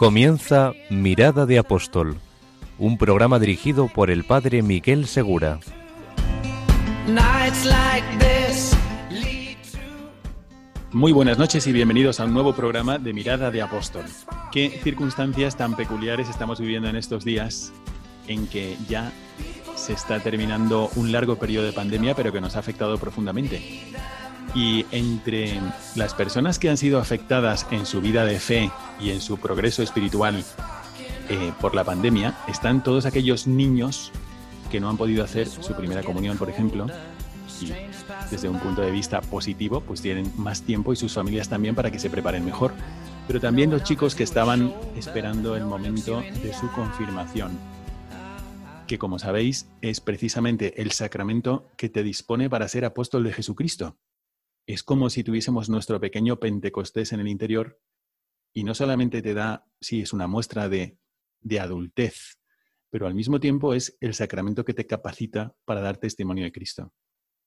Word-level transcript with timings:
Comienza 0.00 0.72
Mirada 0.88 1.44
de 1.44 1.58
Apóstol, 1.58 2.16
un 2.78 2.96
programa 2.96 3.38
dirigido 3.38 3.86
por 3.86 4.10
el 4.10 4.24
padre 4.24 4.62
Miguel 4.62 5.06
Segura. 5.06 5.60
Muy 10.90 11.12
buenas 11.12 11.36
noches 11.36 11.66
y 11.66 11.72
bienvenidos 11.74 12.18
a 12.18 12.24
un 12.24 12.32
nuevo 12.32 12.54
programa 12.54 12.96
de 12.96 13.12
Mirada 13.12 13.50
de 13.50 13.60
Apóstol. 13.60 14.06
¿Qué 14.50 14.70
circunstancias 14.82 15.58
tan 15.58 15.76
peculiares 15.76 16.30
estamos 16.30 16.60
viviendo 16.60 16.88
en 16.88 16.96
estos 16.96 17.22
días 17.22 17.70
en 18.26 18.46
que 18.46 18.78
ya 18.88 19.12
se 19.76 19.92
está 19.92 20.18
terminando 20.20 20.88
un 20.96 21.12
largo 21.12 21.36
periodo 21.36 21.66
de 21.66 21.74
pandemia 21.74 22.14
pero 22.14 22.32
que 22.32 22.40
nos 22.40 22.56
ha 22.56 22.60
afectado 22.60 22.96
profundamente? 22.96 23.60
Y 24.54 24.84
entre 24.90 25.60
las 25.94 26.14
personas 26.14 26.58
que 26.58 26.70
han 26.70 26.76
sido 26.76 26.98
afectadas 26.98 27.66
en 27.70 27.86
su 27.86 28.00
vida 28.00 28.24
de 28.24 28.40
fe 28.40 28.70
y 29.00 29.10
en 29.10 29.20
su 29.20 29.38
progreso 29.38 29.82
espiritual 29.82 30.44
eh, 31.28 31.52
por 31.60 31.74
la 31.76 31.84
pandemia 31.84 32.36
están 32.48 32.82
todos 32.82 33.06
aquellos 33.06 33.46
niños 33.46 34.10
que 34.70 34.80
no 34.80 34.88
han 34.88 34.96
podido 34.96 35.22
hacer 35.22 35.48
su 35.48 35.74
primera 35.74 36.02
comunión, 36.02 36.36
por 36.36 36.50
ejemplo, 36.50 36.86
y 37.60 37.72
desde 38.30 38.48
un 38.48 38.58
punto 38.58 38.82
de 38.82 38.90
vista 38.90 39.20
positivo, 39.20 39.80
pues 39.80 40.00
tienen 40.00 40.32
más 40.36 40.62
tiempo 40.62 40.92
y 40.92 40.96
sus 40.96 41.12
familias 41.12 41.48
también 41.48 41.74
para 41.74 41.90
que 41.90 41.98
se 41.98 42.10
preparen 42.10 42.44
mejor. 42.44 42.72
Pero 43.26 43.40
también 43.40 43.70
los 43.70 43.84
chicos 43.84 44.14
que 44.14 44.24
estaban 44.24 44.74
esperando 44.96 45.56
el 45.56 45.64
momento 45.64 46.20
de 46.42 46.52
su 46.52 46.70
confirmación, 46.72 47.58
que 48.86 48.98
como 48.98 49.18
sabéis 49.18 49.68
es 49.82 50.00
precisamente 50.00 50.80
el 50.82 50.90
sacramento 50.92 51.68
que 51.76 51.88
te 51.88 52.02
dispone 52.02 52.50
para 52.50 52.66
ser 52.68 52.84
apóstol 52.84 53.24
de 53.24 53.32
Jesucristo. 53.32 53.96
Es 54.72 54.84
como 54.84 55.10
si 55.10 55.24
tuviésemos 55.24 55.68
nuestro 55.68 55.98
pequeño 55.98 56.38
Pentecostés 56.38 57.12
en 57.12 57.18
el 57.18 57.26
interior 57.26 57.80
y 58.52 58.62
no 58.62 58.72
solamente 58.72 59.20
te 59.20 59.34
da, 59.34 59.66
sí, 59.80 60.02
es 60.02 60.12
una 60.12 60.28
muestra 60.28 60.68
de, 60.68 60.96
de 61.40 61.58
adultez, 61.58 62.38
pero 62.88 63.08
al 63.08 63.14
mismo 63.16 63.40
tiempo 63.40 63.74
es 63.74 63.98
el 64.00 64.14
sacramento 64.14 64.64
que 64.64 64.72
te 64.72 64.86
capacita 64.86 65.56
para 65.64 65.80
dar 65.80 65.96
testimonio 65.96 66.44
de 66.44 66.52
Cristo. 66.52 66.92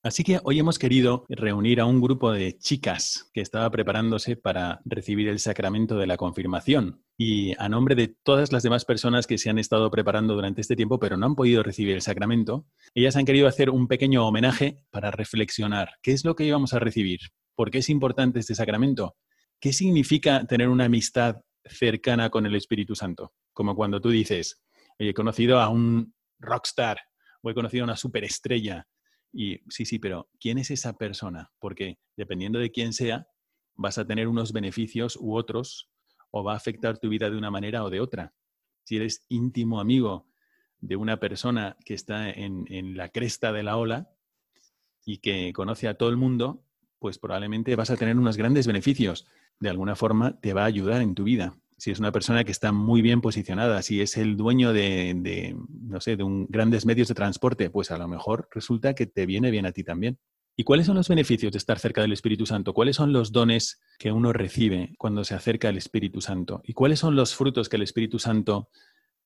Así 0.06 0.26
que 0.26 0.42
hoy 0.44 0.60
hemos 0.60 0.80
querido 0.80 1.26
reunir 1.30 1.80
a 1.80 1.86
un 1.86 2.02
grupo 2.02 2.34
de 2.34 2.58
chicas 2.58 3.32
que 3.34 3.40
estaba 3.40 3.72
preparándose 3.72 4.36
para 4.36 4.82
recibir 4.84 5.30
el 5.30 5.40
sacramento 5.40 5.98
de 5.98 6.08
la 6.08 6.18
confirmación. 6.18 7.06
Y 7.18 7.54
a 7.58 7.70
nombre 7.70 7.96
de 7.96 8.10
todas 8.10 8.52
las 8.52 8.64
demás 8.64 8.84
personas 8.84 9.28
que 9.28 9.38
se 9.38 9.50
han 9.50 9.60
estado 9.60 9.90
preparando 9.90 10.34
durante 10.34 10.60
este 10.60 10.76
tiempo, 10.76 11.00
pero 11.00 11.16
no 11.16 11.26
han 11.26 11.36
podido 11.36 11.64
recibir 11.64 11.96
el 11.96 12.02
sacramento, 12.02 12.68
ellas 12.94 13.16
han 13.16 13.24
querido 13.24 13.48
hacer 13.48 13.70
un 13.70 13.88
pequeño 13.88 14.28
homenaje 14.28 14.84
para 14.92 15.10
reflexionar. 15.10 15.92
¿Qué 16.02 16.12
es 16.12 16.26
lo 16.26 16.36
que 16.36 16.44
íbamos 16.44 16.74
a 16.74 16.80
recibir? 16.80 17.22
¿Por 17.56 17.72
qué 17.72 17.78
es 17.78 17.90
importante 17.90 18.40
este 18.40 18.56
sacramento? 18.56 19.16
¿Qué 19.62 19.72
significa 19.72 20.44
tener 20.44 20.68
una 20.68 20.84
amistad 20.84 21.38
cercana 21.64 22.30
con 22.30 22.46
el 22.46 22.56
Espíritu 22.56 22.94
Santo? 22.94 23.32
Como 23.54 23.74
cuando 23.74 24.02
tú 24.02 24.10
dices, 24.10 24.62
"Oye, 25.00 25.12
he 25.12 25.14
conocido 25.14 25.62
a 25.62 25.70
un 25.70 26.14
rockstar 26.40 26.98
o 27.42 27.50
he 27.50 27.54
conocido 27.54 27.84
a 27.84 27.86
una 27.86 27.98
superestrella. 27.98 28.86
Y 29.34 29.62
sí, 29.68 29.86
sí, 29.86 29.98
pero 29.98 30.30
¿quién 30.40 30.60
es 30.60 30.70
esa 30.70 30.94
persona? 30.98 31.52
Porque 31.60 31.98
dependiendo 32.16 32.60
de 32.60 32.72
quién 32.72 32.94
sea, 32.94 33.28
vas 33.76 33.98
a 33.98 34.06
tener 34.06 34.28
unos 34.28 34.54
beneficios 34.54 35.18
u 35.20 35.36
otros 35.36 35.90
o 36.30 36.44
va 36.44 36.54
a 36.54 36.58
afectar 36.58 37.00
tu 37.00 37.10
vida 37.10 37.30
de 37.30 37.38
una 37.38 37.50
manera 37.50 37.84
o 37.84 37.90
de 37.90 38.00
otra. 38.00 38.34
Si 38.84 38.96
eres 38.96 39.26
íntimo 39.30 39.80
amigo 39.80 40.28
de 40.80 40.96
una 40.96 41.20
persona 41.20 41.76
que 41.84 41.96
está 41.96 42.30
en, 42.30 42.66
en 42.70 42.96
la 42.96 43.10
cresta 43.10 43.52
de 43.52 43.64
la 43.64 43.78
ola 43.78 44.12
y 45.04 45.18
que 45.18 45.52
conoce 45.54 45.88
a 45.88 45.98
todo 45.98 46.10
el 46.10 46.18
mundo, 46.18 46.64
pues 47.00 47.18
probablemente 47.18 47.76
vas 47.76 47.90
a 47.90 47.98
tener 47.98 48.18
unos 48.18 48.38
grandes 48.38 48.68
beneficios. 48.68 49.26
De 49.60 49.70
alguna 49.70 49.96
forma 49.96 50.40
te 50.40 50.54
va 50.54 50.64
a 50.64 50.68
ayudar 50.68 51.02
en 51.02 51.16
tu 51.16 51.24
vida. 51.24 51.58
Si 51.84 51.92
es 51.92 52.00
una 52.00 52.14
persona 52.14 52.46
que 52.46 52.54
está 52.54 52.72
muy 52.72 53.02
bien 53.02 53.20
posicionada, 53.20 53.82
si 53.82 54.00
es 54.00 54.16
el 54.16 54.38
dueño 54.38 54.72
de, 54.72 55.54
no 55.68 56.00
sé, 56.00 56.16
de 56.16 56.24
un, 56.24 56.48
grandes 56.48 56.86
medios 56.86 57.10
de 57.10 57.14
transporte, 57.14 57.70
pues 57.70 57.92
a 57.92 57.98
lo 57.98 58.08
mejor 58.08 58.48
resulta 58.52 58.96
que 58.96 59.06
te 59.06 59.26
viene 59.26 59.52
bien 59.52 59.66
a 59.66 59.74
ti 59.74 59.84
también. 59.84 60.18
¿Y 60.56 60.64
cuáles 60.64 60.86
son 60.86 60.96
los 60.96 61.10
beneficios 61.10 61.52
de 61.52 61.58
estar 61.58 61.80
cerca 61.80 62.00
del 62.00 62.14
Espíritu 62.14 62.46
Santo? 62.46 62.74
¿Cuáles 62.74 62.96
son 62.96 63.12
los 63.12 63.34
dones 63.34 63.82
que 64.00 64.14
uno 64.14 64.32
recibe 64.32 64.96
cuando 64.98 65.26
se 65.26 65.36
acerca 65.36 65.68
al 65.68 65.76
Espíritu 65.76 66.22
Santo? 66.22 66.62
¿Y 66.64 66.72
cuáles 66.72 67.00
son 67.00 67.18
los 67.18 67.36
frutos 67.36 67.68
que 67.68 67.76
el 67.76 67.84
Espíritu 67.84 68.18
Santo 68.18 68.70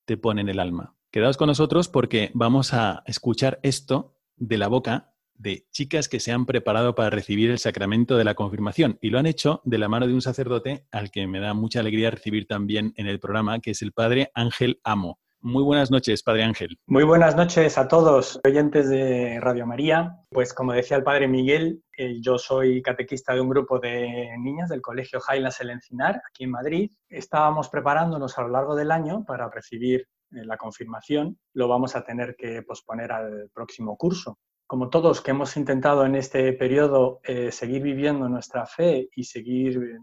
te 0.05 0.17
pone 0.17 0.41
en 0.41 0.49
el 0.49 0.59
alma? 0.59 0.95
Quedaos 1.11 1.37
con 1.37 1.49
nosotros 1.49 1.89
porque 1.89 2.31
vamos 2.33 2.73
a 2.73 3.03
escuchar 3.05 3.59
esto 3.61 4.17
de 4.35 4.57
la 4.57 4.67
boca 4.67 5.13
de 5.37 5.65
chicas 5.71 6.09
que 6.09 6.19
se 6.19 6.31
han 6.31 6.45
preparado 6.45 6.95
para 6.95 7.09
recibir 7.09 7.51
el 7.51 7.59
sacramento 7.59 8.17
de 8.17 8.23
la 8.23 8.35
confirmación 8.35 8.97
y 9.01 9.09
lo 9.09 9.19
han 9.19 9.25
hecho 9.25 9.61
de 9.63 9.77
la 9.77 9.87
mano 9.87 10.07
de 10.07 10.13
un 10.13 10.21
sacerdote 10.21 10.85
al 10.91 11.11
que 11.11 11.27
me 11.27 11.39
da 11.39 11.53
mucha 11.53 11.79
alegría 11.79 12.11
recibir 12.11 12.47
también 12.47 12.93
en 12.97 13.07
el 13.07 13.19
programa, 13.19 13.59
que 13.59 13.71
es 13.71 13.81
el 13.81 13.91
padre 13.91 14.31
Ángel 14.33 14.79
Amo. 14.83 15.19
Muy 15.39 15.63
buenas 15.63 15.91
noches, 15.91 16.23
padre 16.23 16.43
Ángel. 16.43 16.79
Muy 16.87 17.03
buenas 17.03 17.35
noches 17.35 17.77
a 17.77 17.87
todos 17.87 18.39
oyentes 18.43 18.89
de 18.89 19.39
Radio 19.39 19.67
María. 19.67 20.17
Pues 20.29 20.51
como 20.51 20.73
decía 20.73 20.97
el 20.97 21.03
padre 21.03 21.27
Miguel, 21.27 21.83
eh, 21.95 22.19
yo 22.19 22.39
soy 22.39 22.81
catequista 22.81 23.35
de 23.35 23.41
un 23.41 23.49
grupo 23.49 23.79
de 23.79 24.35
niñas 24.39 24.67
del 24.69 24.81
Colegio 24.81 25.19
Highlands 25.19 25.61
El 25.61 25.69
Encinar, 25.69 26.21
aquí 26.27 26.45
en 26.45 26.51
Madrid. 26.51 26.91
Estábamos 27.07 27.69
preparándonos 27.69 28.37
a 28.37 28.41
lo 28.41 28.49
largo 28.49 28.75
del 28.75 28.91
año 28.91 29.23
para 29.25 29.47
recibir 29.47 30.07
eh, 30.31 30.43
la 30.43 30.57
confirmación. 30.57 31.37
Lo 31.53 31.67
vamos 31.67 31.95
a 31.95 32.03
tener 32.03 32.35
que 32.35 32.63
posponer 32.63 33.11
al 33.11 33.49
próximo 33.53 33.95
curso. 33.95 34.39
Como 34.67 34.89
todos 34.89 35.21
que 35.21 35.31
hemos 35.31 35.55
intentado 35.55 36.05
en 36.05 36.15
este 36.15 36.51
periodo 36.51 37.21
eh, 37.23 37.53
seguir 37.53 37.81
viviendo 37.81 38.27
nuestra 38.27 38.65
fe 38.65 39.07
y 39.15 39.23
seguir 39.23 39.77
eh, 39.77 39.97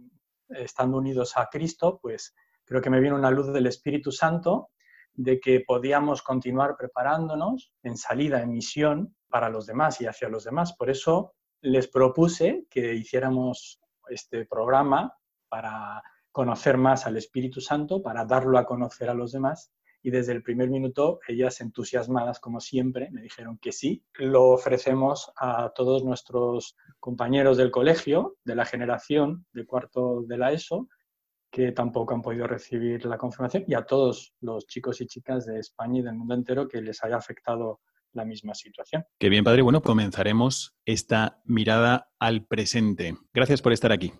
estando 0.48 0.96
unidos 0.96 1.36
a 1.36 1.50
Cristo, 1.52 1.98
pues 2.00 2.34
creo 2.64 2.80
que 2.80 2.88
me 2.88 2.98
viene 2.98 3.14
una 3.14 3.30
luz 3.30 3.52
del 3.52 3.66
Espíritu 3.66 4.10
Santo 4.10 4.70
de 5.12 5.38
que 5.38 5.60
podíamos 5.60 6.22
continuar 6.22 6.76
preparándonos 6.78 7.74
en 7.82 7.98
salida, 7.98 8.40
en 8.40 8.52
misión 8.52 9.14
para 9.28 9.50
los 9.50 9.66
demás 9.66 10.00
y 10.00 10.06
hacia 10.06 10.30
los 10.30 10.44
demás. 10.44 10.74
Por 10.74 10.88
eso 10.88 11.34
les 11.60 11.86
propuse 11.86 12.64
que 12.70 12.94
hiciéramos 12.94 13.80
este 14.08 14.46
programa 14.46 15.14
para 15.46 16.02
conocer 16.32 16.78
más 16.78 17.06
al 17.06 17.18
Espíritu 17.18 17.60
Santo, 17.60 18.02
para 18.02 18.24
darlo 18.24 18.58
a 18.58 18.64
conocer 18.64 19.10
a 19.10 19.14
los 19.14 19.32
demás. 19.32 19.70
Y 20.04 20.10
desde 20.10 20.32
el 20.32 20.42
primer 20.42 20.68
minuto, 20.68 21.18
ellas 21.26 21.62
entusiasmadas 21.62 22.38
como 22.38 22.60
siempre, 22.60 23.10
me 23.10 23.22
dijeron 23.22 23.56
que 23.56 23.72
sí. 23.72 24.04
Lo 24.18 24.50
ofrecemos 24.50 25.32
a 25.34 25.72
todos 25.74 26.04
nuestros 26.04 26.76
compañeros 27.00 27.56
del 27.56 27.70
colegio, 27.70 28.36
de 28.44 28.54
la 28.54 28.66
generación 28.66 29.46
de 29.54 29.64
cuarto 29.64 30.22
de 30.26 30.36
la 30.36 30.52
ESO, 30.52 30.88
que 31.50 31.72
tampoco 31.72 32.12
han 32.12 32.20
podido 32.20 32.46
recibir 32.46 33.06
la 33.06 33.16
confirmación, 33.16 33.64
y 33.66 33.72
a 33.72 33.86
todos 33.86 34.34
los 34.40 34.66
chicos 34.66 35.00
y 35.00 35.06
chicas 35.06 35.46
de 35.46 35.58
España 35.58 36.00
y 36.00 36.02
del 36.02 36.16
mundo 36.16 36.34
entero 36.34 36.68
que 36.68 36.82
les 36.82 37.02
haya 37.02 37.16
afectado 37.16 37.80
la 38.12 38.26
misma 38.26 38.54
situación. 38.54 39.04
Qué 39.18 39.30
bien, 39.30 39.42
padre. 39.42 39.62
Bueno, 39.62 39.80
comenzaremos 39.80 40.76
esta 40.84 41.40
mirada 41.44 42.10
al 42.18 42.44
presente. 42.44 43.16
Gracias 43.32 43.62
por 43.62 43.72
estar 43.72 43.90
aquí. 43.90 44.12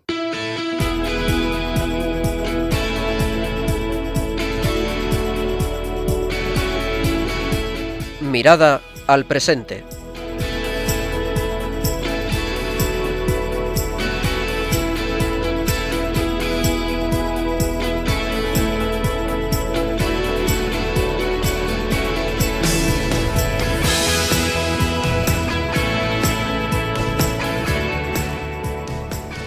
Mirada 8.35 8.81
al 9.07 9.23
presente. 9.23 9.85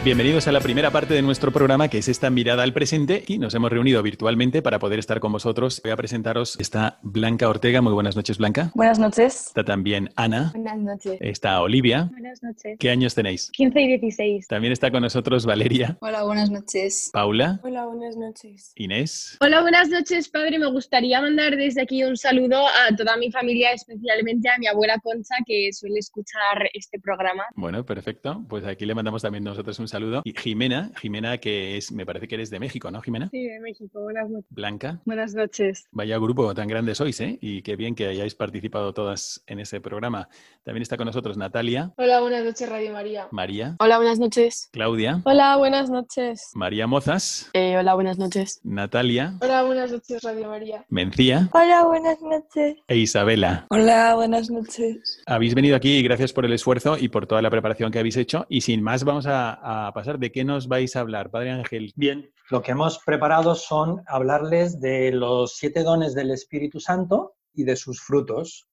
Bienvenidos 0.09 0.49
a 0.49 0.53
la 0.53 0.61
primera 0.61 0.91
parte 0.91 1.13
de 1.13 1.21
nuestro 1.21 1.53
programa, 1.53 1.89
que 1.89 1.99
es 1.99 2.09
esta 2.09 2.31
mirada 2.31 2.63
al 2.63 2.73
presente. 2.73 3.25
Y 3.27 3.37
nos 3.37 3.55
hemos 3.55 3.71
reunido 3.71 4.03
virtualmente 4.03 4.63
para 4.63 4.79
poder 4.79 4.99
estar 4.99 5.21
con 5.21 5.33
vosotros. 5.33 5.83
Voy 5.85 5.93
a 5.93 5.97
presentaros. 5.99 6.59
Está 6.59 6.99
Blanca 7.03 7.47
Ortega. 7.47 7.83
Muy 7.83 7.93
buenas 7.93 8.17
noches, 8.17 8.39
Blanca. 8.39 8.73
Buenas 8.75 8.99
noches. 8.99 9.49
Está 9.49 9.65
también 9.65 10.09
Ana. 10.17 10.53
Buenas 10.55 10.79
noches. 10.79 11.19
Está 11.21 11.61
Olivia. 11.61 12.09
Buenas 12.11 12.43
noches. 12.43 12.79
¿Qué 12.79 12.89
años 12.89 13.15
tenéis? 13.15 13.51
15 13.53 13.81
y 13.83 13.87
16. 13.99 14.49
También 14.49 14.73
está 14.73 14.91
con 14.91 15.03
nosotros 15.03 15.45
Valeria. 15.45 15.99
Hola, 16.01 16.23
buenas 16.23 16.51
noches. 16.51 17.11
Paula. 17.13 17.61
Hola, 17.63 17.85
buenas 17.85 18.17
noches. 18.17 18.73
Inés. 18.77 19.37
Hola, 19.43 19.61
buenas 19.61 19.91
noches, 19.91 20.31
padre. 20.31 20.59
Me 20.59 20.71
gustaría 20.71 21.21
mandar 21.21 21.55
desde 21.55 21.83
aquí 21.83 22.03
un 22.03 22.17
saludo 22.17 22.67
a 22.67 22.97
toda 22.97 23.19
mi 23.19 23.31
familia, 23.31 23.73
especialmente 23.73 24.49
a 24.49 24.57
mi 24.57 24.69
abuela 24.69 24.99
Concha, 25.03 25.35
que 25.45 25.69
suele 25.71 25.99
escuchar 25.99 26.71
este 26.73 26.99
programa. 26.99 27.45
Bueno, 27.57 27.85
perfecto. 27.85 28.43
Pues 28.49 28.65
aquí 28.65 28.87
le 28.87 28.95
mandamos 28.95 29.21
también 29.21 29.45
nosotros 29.45 29.79
un 29.79 29.87
saludo. 29.87 29.98
Y 30.25 30.33
Jimena. 30.33 30.91
Jimena, 31.01 31.39
que 31.39 31.77
es, 31.77 31.93
me 31.93 32.07
parece 32.07 32.29
que 32.29 32.37
eres 32.37 32.51
de 32.51 32.61
México, 32.61 32.91
¿no, 32.91 33.01
Jimena? 33.01 33.29
Sí, 33.31 33.45
de 33.45 33.61
México. 33.61 34.01
Buenas 34.01 34.31
noches. 34.31 34.51
Blanca. 34.51 35.01
Buenas 35.05 35.35
noches. 35.35 35.87
Vaya 35.93 36.19
grupo 36.19 36.55
tan 36.55 36.69
grande 36.69 36.95
sois, 36.95 37.21
¿eh? 37.21 37.39
Y 37.41 37.63
qué 37.63 37.77
bien 37.77 37.95
que 37.95 38.07
hayáis 38.07 38.35
participado 38.35 38.93
todas 38.93 39.43
en 39.47 39.61
ese 39.61 39.81
programa. 39.81 40.29
También 40.65 40.83
está 40.83 40.97
con 40.97 41.07
nosotros 41.07 41.37
Natalia. 41.37 41.93
Hola, 41.97 42.21
buenas 42.21 42.45
noches, 42.45 42.69
Radio 42.69 42.93
María. 42.93 43.29
María. 43.31 43.77
Hola, 43.81 43.97
buenas 43.97 44.19
noches. 44.19 44.69
Claudia. 44.73 45.23
Hola, 45.25 45.57
buenas 45.57 45.91
noches. 45.91 46.51
María 46.55 46.87
Mozas. 46.87 47.51
Eh, 47.53 47.77
hola, 47.79 47.95
buenas 47.95 48.19
noches. 48.19 48.61
Natalia. 48.65 49.35
Hola, 49.41 49.63
buenas 49.63 49.91
noches, 49.91 50.23
Radio 50.23 50.49
María. 50.49 50.85
Mencía. 50.89 51.49
Hola, 51.53 51.85
buenas 51.85 52.21
noches. 52.23 52.77
E 52.87 52.97
Isabela. 52.97 53.67
Hola, 53.71 54.15
buenas 54.15 54.51
noches. 54.51 55.23
Habéis 55.27 55.55
venido 55.55 55.77
aquí 55.77 55.97
y 55.97 56.03
gracias 56.03 56.33
por 56.33 56.45
el 56.45 56.53
esfuerzo 56.53 56.97
y 56.99 57.09
por 57.09 57.27
toda 57.27 57.43
la 57.43 57.51
preparación 57.51 57.91
que 57.91 57.99
habéis 57.99 58.17
hecho. 58.17 58.47
Y 58.49 58.61
sin 58.61 58.83
más, 58.83 59.05
vamos 59.05 59.27
a, 59.27 59.87
a 59.88 59.88
pasar. 59.93 60.19
¿De 60.19 60.33
qué 60.33 60.45
nos 60.45 60.69
vais 60.69 60.95
a 60.97 61.01
hablar, 61.01 61.31
Padre 61.31 61.51
Ángel? 61.51 61.93
Bien, 61.97 62.31
lo 62.51 62.63
que 62.63 62.73
hemos 62.73 62.99
preparado 63.05 63.55
son 63.55 64.03
hablarles 64.07 64.81
de 64.81 65.13
los 65.13 65.57
siete 65.57 65.83
dones 65.83 66.15
del 66.15 66.31
Espíritu 66.31 66.81
Santo 66.81 67.35
y 67.55 67.65
de 67.65 67.77
sus 67.77 68.01
frutos, 68.01 68.69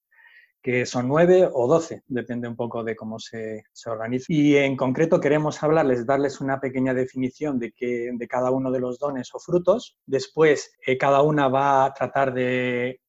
que 0.62 0.84
son 0.84 1.06
nueve 1.06 1.48
o 1.52 1.68
doce, 1.68 2.02
depende 2.08 2.48
un 2.48 2.56
poco 2.56 2.82
de 2.82 2.96
cómo 2.96 3.18
se, 3.20 3.62
se 3.72 3.88
organiza. 3.88 4.26
Y 4.28 4.56
en 4.56 4.76
concreto 4.76 5.20
queremos 5.20 5.62
hablarles, 5.62 6.06
darles 6.06 6.40
una 6.40 6.58
pequeña 6.58 6.92
definición 6.92 7.58
de, 7.58 7.70
que, 7.72 8.10
de 8.12 8.28
cada 8.28 8.50
uno 8.50 8.72
de 8.72 8.80
los 8.80 8.98
dones 8.98 9.30
o 9.32 9.38
frutos. 9.38 9.96
Después, 10.06 10.72
eh, 10.84 10.98
cada 10.98 11.22
una 11.22 11.48
va 11.48 11.84
a 11.84 11.94
tratar 11.94 12.34
de 12.34 13.00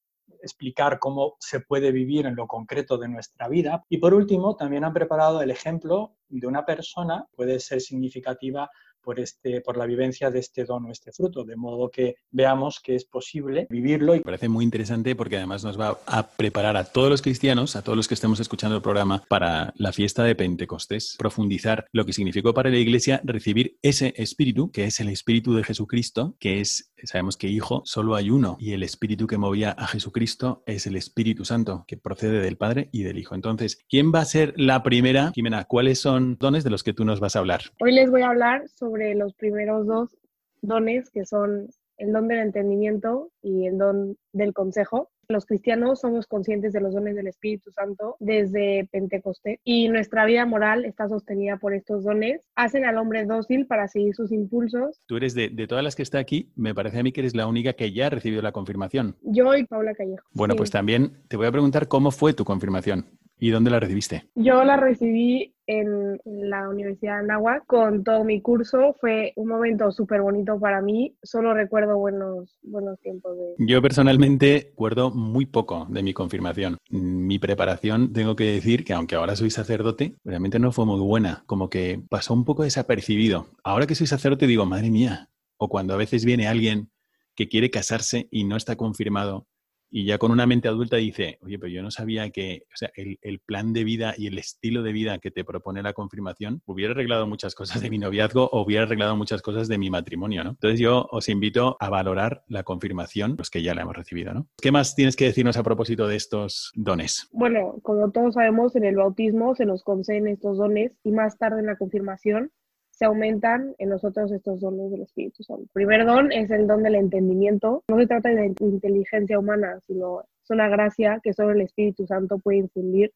explicar 0.42 1.00
cómo 1.00 1.36
se 1.40 1.60
puede 1.60 1.92
vivir 1.92 2.26
en 2.26 2.36
lo 2.36 2.48
concreto 2.48 2.98
de 2.98 3.10
nuestra 3.10 3.48
vida. 3.48 3.84
Y 3.90 3.98
por 3.98 4.14
último, 4.14 4.56
también 4.56 4.84
han 4.84 4.94
preparado 4.94 5.42
el 5.42 5.52
ejemplo 5.52 6.16
de 6.30 6.48
una 6.48 6.66
persona, 6.66 7.28
puede 7.36 7.60
ser 7.60 7.82
significativa 7.82 8.70
por, 9.08 9.22
este, 9.22 9.62
por 9.62 9.78
la 9.78 9.86
vivencia 9.86 10.30
de 10.30 10.40
este 10.40 10.66
don 10.66 10.86
o 10.86 10.92
este 10.92 11.14
fruto, 11.14 11.46
de 11.46 11.56
modo 11.56 11.90
que 11.90 12.16
veamos 12.30 12.82
que 12.84 12.94
es 12.94 13.06
posible 13.06 13.66
vivirlo. 13.70 14.12
Me 14.12 14.20
parece 14.20 14.50
muy 14.50 14.66
interesante 14.66 15.16
porque 15.16 15.38
además 15.38 15.64
nos 15.64 15.80
va 15.80 15.98
a 16.06 16.28
preparar 16.28 16.76
a 16.76 16.84
todos 16.84 17.10
los 17.10 17.22
cristianos, 17.22 17.78
a 17.78 17.84
todos 17.84 17.96
los 17.96 18.10
que 18.10 18.16
estemos 18.16 18.42
escuchando 18.42 18.76
el 18.76 18.82
programa, 18.82 19.24
para 19.30 19.72
la 19.78 19.94
fiesta 19.94 20.26
de 20.26 20.36
Pentecostés, 20.36 21.16
profundizar 21.18 21.86
lo 21.94 22.06
que 22.06 22.12
significó 22.12 22.54
para 22.54 22.70
la 22.70 22.80
Iglesia 22.80 23.22
recibir 23.24 23.78
ese 23.82 24.14
espíritu, 24.18 24.72
que 24.72 24.84
es 24.84 25.00
el 25.00 25.08
espíritu 25.08 25.54
de 25.54 25.64
Jesucristo, 25.64 26.36
que 26.38 26.60
es, 26.60 26.92
sabemos 27.06 27.38
que 27.38 27.48
hijo 27.48 27.84
solo 27.86 28.14
hay 28.14 28.30
uno, 28.30 28.58
y 28.60 28.74
el 28.74 28.84
espíritu 28.84 29.26
que 29.26 29.38
movía 29.38 29.72
a 29.72 29.88
Jesucristo 29.88 30.64
es 30.66 30.86
el 30.86 30.98
Espíritu 30.98 31.46
Santo, 31.46 31.86
que 31.88 31.96
procede 31.96 32.42
del 32.42 32.58
Padre 32.58 32.90
y 32.92 33.04
del 33.04 33.20
Hijo. 33.20 33.36
Entonces, 33.36 33.80
¿quién 33.88 34.12
va 34.14 34.20
a 34.20 34.26
ser 34.26 34.54
la 34.58 34.84
primera? 34.84 35.32
Jimena, 35.34 35.64
¿cuáles 35.64 35.98
son 35.98 36.36
dones 36.38 36.66
de 36.66 36.72
los 36.72 36.84
que 36.84 36.92
tú 36.92 37.06
nos 37.06 37.22
vas 37.22 37.38
a 37.38 37.40
hablar? 37.40 37.62
Hoy 37.80 37.94
les 37.94 38.12
voy 38.12 38.24
a 38.24 38.32
hablar 38.32 38.68
sobre 38.68 38.97
los 39.16 39.34
primeros 39.36 39.86
dos 39.88 40.18
dones, 40.62 41.10
que 41.10 41.26
son 41.26 41.68
el 41.98 42.12
don 42.12 42.28
del 42.28 42.40
entendimiento 42.40 43.32
y 43.42 43.66
el 43.68 43.78
don 43.78 44.18
del 44.34 44.54
consejo. 44.54 45.10
Los 45.30 45.46
cristianos 45.46 46.00
somos 46.00 46.26
conscientes 46.26 46.72
de 46.72 46.80
los 46.80 46.94
dones 46.94 47.14
del 47.16 47.28
Espíritu 47.28 47.70
Santo 47.72 48.16
desde 48.20 48.88
Pentecostés 48.94 49.60
y 49.66 49.90
nuestra 49.90 50.26
vida 50.26 50.46
moral 50.46 50.86
está 50.86 51.10
sostenida 51.10 51.58
por 51.58 51.74
estos 51.74 52.06
dones. 52.06 52.42
Hacen 52.56 52.86
al 52.86 52.98
hombre 52.98 53.26
dócil 53.26 53.68
para 53.68 53.90
seguir 53.90 54.16
sus 54.16 54.32
impulsos. 54.32 55.02
Tú 55.06 55.18
eres 55.18 55.34
de, 55.34 55.50
de 55.50 55.68
todas 55.68 55.84
las 55.84 55.96
que 55.98 56.04
está 56.04 56.20
aquí, 56.20 56.52
me 56.56 56.74
parece 56.74 57.00
a 57.00 57.04
mí 57.04 57.12
que 57.12 57.20
eres 57.22 57.36
la 57.36 57.46
única 57.48 57.74
que 57.74 57.92
ya 57.92 58.08
ha 58.08 58.10
recibido 58.10 58.42
la 58.42 58.54
confirmación. 58.54 59.18
Yo 59.22 59.54
y 59.56 59.66
Paula 59.66 59.94
Callejo. 59.96 60.24
Bueno, 60.34 60.54
Sí. 60.54 60.58
pues 60.60 60.72
también 60.72 61.18
te 61.28 61.36
voy 61.36 61.48
a 61.48 61.52
preguntar 61.52 61.88
cómo 61.90 62.12
fue 62.12 62.34
tu 62.34 62.46
confirmación 62.46 63.08
y 63.40 63.52
dónde 63.52 63.72
la 63.72 63.80
recibiste. 63.80 64.26
Yo 64.36 64.64
la 64.64 64.78
recibí 64.78 65.54
en 65.68 66.20
la 66.26 66.70
Universidad 66.70 67.16
de 67.16 67.26
Anáhuac 67.26 67.66
con 67.66 68.04
todo 68.04 68.24
mi 68.24 68.42
curso. 68.42 68.96
Fue 69.00 69.34
un 69.36 69.50
momento 69.50 69.92
súper 69.92 70.22
bonito 70.22 70.60
para 70.60 70.82
mí. 70.82 71.16
Solo 71.22 71.54
recuerdo 71.54 71.98
buenos, 71.98 72.58
buenos 72.64 73.00
tiempos 73.02 73.38
de... 73.38 73.56
Yo 73.60 73.82
personalmente 73.82 74.68
recuerdo 74.70 75.12
muy 75.12 75.46
poco 75.46 75.86
de 75.90 76.04
mi 76.04 76.14
confirmación. 76.14 76.78
Mi 76.90 77.38
preparación, 77.38 78.14
tengo 78.14 78.36
que 78.36 78.46
decir 78.46 78.86
que 78.86 78.94
aunque 78.94 79.16
ahora 79.16 79.36
soy 79.36 79.50
sacerdote, 79.50 80.16
realmente 80.24 80.58
no 80.58 80.72
fue 80.72 80.86
muy 80.86 81.00
buena, 81.02 81.44
como 81.46 81.70
que 81.70 82.02
pasó 82.10 82.34
un 82.34 82.46
poco 82.46 82.64
desapercibido. 82.64 83.48
Ahora 83.64 83.88
que 83.88 83.96
soy 83.96 84.08
sacerdote 84.08 84.48
digo, 84.48 84.66
madre 84.66 84.90
mía, 84.90 85.30
o 85.58 85.68
cuando 85.68 85.94
a 85.94 85.98
veces 85.98 86.24
viene 86.24 86.48
alguien 86.48 86.90
que 87.36 87.50
quiere 87.50 87.70
casarse 87.70 88.28
y 88.32 88.46
no 88.46 88.56
está 88.56 88.78
confirmado 88.78 89.48
y 89.90 90.06
ya 90.06 90.18
con 90.18 90.32
una 90.32 90.46
mente 90.46 90.68
adulta 90.68 90.98
dice, 90.98 91.40
oye, 91.42 91.58
pero 91.60 91.72
yo 91.72 91.82
no 91.82 91.92
sabía 91.92 92.30
que 92.30 92.64
o 92.74 92.78
sea, 92.78 92.92
el, 92.96 93.18
el, 93.22 93.40
plan 93.40 93.72
de 93.74 93.84
vida 93.84 94.14
y 94.18 94.28
el 94.28 94.38
estilo 94.38 94.84
de 94.84 94.92
vida 94.92 95.20
que 95.20 95.32
te 95.32 95.44
propone 95.44 95.82
la 95.82 95.94
confirmación 95.94 96.62
hubiera 96.66 96.92
arreglado 96.92 97.28
muchas 97.28 97.56
cosas 97.56 97.82
de 97.82 97.90
mi 97.90 97.98
noviazgo 97.98 98.50
o 98.52 98.62
hubiera 98.62 98.84
arreglado 98.84 99.16
muchas 99.16 99.42
cosas 99.42 99.68
de 99.68 99.78
mi 99.78 99.90
matrimonio, 99.90 100.44
¿no? 100.44 100.52
Entonces 100.52 100.80
yo 100.80 101.08
os 101.12 101.30
invito 101.30 101.78
a 101.80 101.90
valorar 101.90 102.44
la 102.48 102.64
confirmación, 102.64 103.36
los 103.38 103.50
que 103.50 103.62
ya 103.62 103.74
la 103.74 103.84
hemos 103.84 103.96
recibido, 103.96 104.34
¿no? 104.34 104.48
¿Qué 104.62 104.72
más 104.72 104.96
tienes 104.96 105.16
que 105.16 105.26
decirnos 105.26 105.58
a 105.58 105.64
propósito 105.64 106.08
de 106.08 106.16
estos 106.16 106.72
dones? 106.76 107.28
Bueno, 107.32 107.76
como 107.84 108.12
todos 108.12 108.34
sabemos, 108.34 108.76
en 108.76 108.84
el 108.84 108.96
bautismo 108.96 109.56
se 109.56 109.66
nos 109.66 109.84
conceden 109.84 110.28
estos 110.28 110.58
dones 110.58 110.92
y 111.04 111.12
más 111.12 111.38
tarde 111.38 111.60
en 111.60 111.68
la 111.68 111.78
confirmación 111.78 112.52
se 112.98 113.06
aumentan 113.06 113.76
en 113.78 113.90
nosotros 113.90 114.32
estos 114.32 114.60
dones 114.60 114.90
del 114.90 115.04
Espíritu 115.04 115.44
Santo. 115.44 115.64
El 115.64 115.70
primer 115.70 116.06
don 116.06 116.32
es 116.32 116.50
el 116.50 116.66
don 116.66 116.82
del 116.82 116.96
entendimiento. 116.96 117.84
No 117.90 117.98
se 118.00 118.08
trata 118.08 118.30
de 118.30 118.54
inteligencia 118.60 119.38
humana, 119.38 119.80
sino 119.86 120.22
es 120.22 120.50
una 120.50 120.68
gracia 120.68 121.20
que 121.22 121.34
solo 121.34 121.52
el 121.52 121.62
Espíritu 121.62 122.08
Santo 122.08 122.40
puede 122.40 122.58
infundir 122.58 123.12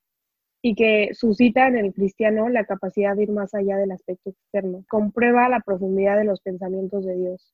y 0.61 0.75
que 0.75 1.09
suscita 1.13 1.67
en 1.67 1.77
el 1.77 1.93
cristiano 1.93 2.47
la 2.49 2.65
capacidad 2.65 3.15
de 3.15 3.23
ir 3.23 3.31
más 3.31 3.55
allá 3.55 3.77
del 3.77 3.91
aspecto 3.91 4.29
externo. 4.29 4.85
Comprueba 4.87 5.49
la 5.49 5.61
profundidad 5.61 6.15
de 6.17 6.25
los 6.25 6.41
pensamientos 6.41 7.03
de 7.03 7.15
Dios. 7.15 7.51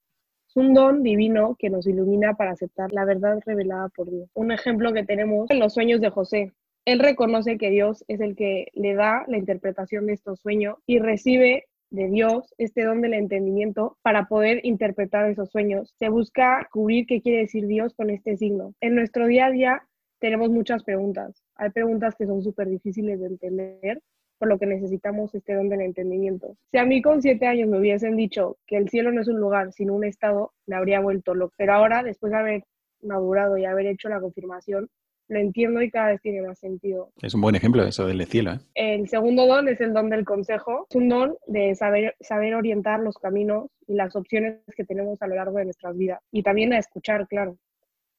Es 0.49 0.57
un 0.57 0.73
don 0.73 1.03
divino 1.03 1.55
que 1.57 1.69
nos 1.69 1.87
ilumina 1.87 2.33
para 2.33 2.51
aceptar 2.51 2.91
la 2.91 3.05
verdad 3.05 3.39
revelada 3.45 3.87
por 3.95 4.11
Dios. 4.11 4.29
Un 4.33 4.51
ejemplo 4.51 4.91
que 4.91 5.05
tenemos 5.05 5.49
en 5.49 5.59
los 5.59 5.73
sueños 5.73 6.01
de 6.01 6.09
José. 6.09 6.51
Él 6.83 6.99
reconoce 6.99 7.57
que 7.57 7.69
Dios 7.69 8.03
es 8.09 8.19
el 8.19 8.35
que 8.35 8.67
le 8.73 8.95
da 8.95 9.23
la 9.27 9.37
interpretación 9.37 10.07
de 10.07 10.13
estos 10.13 10.41
sueños 10.41 10.77
y 10.85 10.99
recibe 10.99 11.66
de 11.89 12.09
Dios, 12.09 12.53
este 12.57 12.83
don 12.83 13.01
del 13.01 13.13
entendimiento, 13.13 13.97
para 14.01 14.25
poder 14.27 14.65
interpretar 14.65 15.29
esos 15.29 15.49
sueños. 15.49 15.93
Se 15.97 16.09
busca 16.09 16.67
cubrir 16.71 17.05
qué 17.05 17.21
quiere 17.21 17.39
decir 17.39 17.67
Dios 17.67 17.93
con 17.93 18.09
este 18.09 18.37
signo. 18.37 18.73
En 18.81 18.95
nuestro 18.95 19.27
día 19.27 19.47
a 19.47 19.51
día 19.51 19.83
tenemos 20.19 20.49
muchas 20.49 20.83
preguntas. 20.83 21.43
Hay 21.55 21.69
preguntas 21.69 22.15
que 22.15 22.25
son 22.25 22.41
súper 22.41 22.67
difíciles 22.67 23.19
de 23.19 23.27
entender, 23.27 24.01
por 24.37 24.49
lo 24.49 24.59
que 24.59 24.65
necesitamos 24.65 25.33
este 25.33 25.55
don 25.55 25.69
del 25.69 25.81
entendimiento. 25.81 26.55
Si 26.71 26.77
a 26.77 26.85
mí 26.85 27.01
con 27.01 27.21
siete 27.21 27.47
años 27.47 27.69
me 27.69 27.79
hubiesen 27.79 28.15
dicho 28.15 28.57
que 28.67 28.77
el 28.77 28.89
cielo 28.89 29.11
no 29.11 29.21
es 29.21 29.27
un 29.27 29.39
lugar, 29.39 29.71
sino 29.73 29.93
un 29.95 30.03
estado, 30.03 30.53
me 30.67 30.75
habría 30.75 30.99
vuelto 30.99 31.33
loco. 31.33 31.53
Pero 31.57 31.73
ahora, 31.73 32.03
después 32.03 32.31
de 32.31 32.37
haber 32.37 32.63
madurado 33.01 33.57
y 33.57 33.65
haber 33.65 33.87
hecho 33.87 34.09
la 34.09 34.19
confirmación, 34.19 34.89
lo 35.27 35.39
entiendo 35.39 35.81
y 35.81 35.91
cada 35.91 36.09
vez 36.09 36.21
tiene 36.21 36.41
más 36.41 36.59
sentido. 36.59 37.11
Es 37.21 37.33
un 37.33 37.41
buen 37.41 37.55
ejemplo 37.55 37.83
eso 37.83 38.07
del 38.07 38.25
cielo. 38.25 38.53
¿eh? 38.53 38.59
El 38.75 39.09
segundo 39.09 39.45
don 39.45 39.67
es 39.67 39.79
el 39.81 39.93
don 39.93 40.09
del 40.09 40.25
consejo. 40.25 40.87
Es 40.89 40.95
un 40.95 41.09
don 41.09 41.35
de 41.47 41.75
saber, 41.75 42.15
saber 42.19 42.55
orientar 42.55 42.99
los 42.99 43.17
caminos 43.17 43.69
y 43.87 43.95
las 43.95 44.15
opciones 44.15 44.59
que 44.75 44.85
tenemos 44.85 45.21
a 45.21 45.27
lo 45.27 45.35
largo 45.35 45.57
de 45.57 45.65
nuestras 45.65 45.97
vidas. 45.97 46.21
Y 46.31 46.43
también 46.43 46.73
a 46.73 46.79
escuchar, 46.79 47.27
claro. 47.27 47.57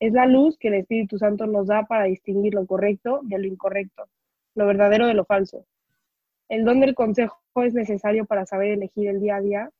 Es 0.00 0.12
la 0.12 0.26
luz 0.26 0.56
que 0.58 0.68
el 0.68 0.74
Espíritu 0.74 1.18
Santo 1.18 1.46
nos 1.46 1.66
da 1.66 1.84
para 1.86 2.04
distinguir 2.04 2.54
lo 2.54 2.66
correcto 2.66 3.20
de 3.24 3.38
lo 3.38 3.46
incorrecto, 3.46 4.04
lo 4.54 4.66
verdadero 4.66 5.06
de 5.06 5.14
lo 5.14 5.24
falso. 5.24 5.66
El 6.48 6.64
don 6.64 6.80
del 6.80 6.94
consejo 6.94 7.40
es 7.56 7.74
necesario 7.74 8.24
para 8.24 8.46
saber 8.46 8.70
elegir 8.70 9.08
el 9.08 9.20
día 9.20 9.36
a 9.36 9.40
día 9.40 9.70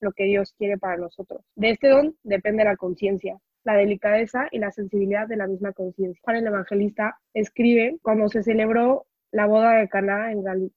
lo 0.00 0.12
que 0.12 0.24
Dios 0.24 0.54
quiere 0.56 0.78
para 0.78 0.96
nosotros. 0.96 1.42
De 1.54 1.70
este 1.70 1.88
don 1.88 2.16
depende 2.22 2.64
la 2.64 2.76
conciencia, 2.76 3.38
la 3.64 3.74
delicadeza 3.74 4.48
y 4.50 4.58
la 4.58 4.70
sensibilidad 4.70 5.26
de 5.26 5.36
la 5.36 5.46
misma 5.46 5.72
conciencia. 5.72 6.20
Juan 6.24 6.36
el 6.36 6.46
Evangelista 6.46 7.18
escribe, 7.34 7.98
cuando 8.02 8.28
se 8.28 8.42
celebró 8.42 9.06
la 9.32 9.46
boda 9.46 9.78
de 9.78 9.88
Caná 9.88 10.28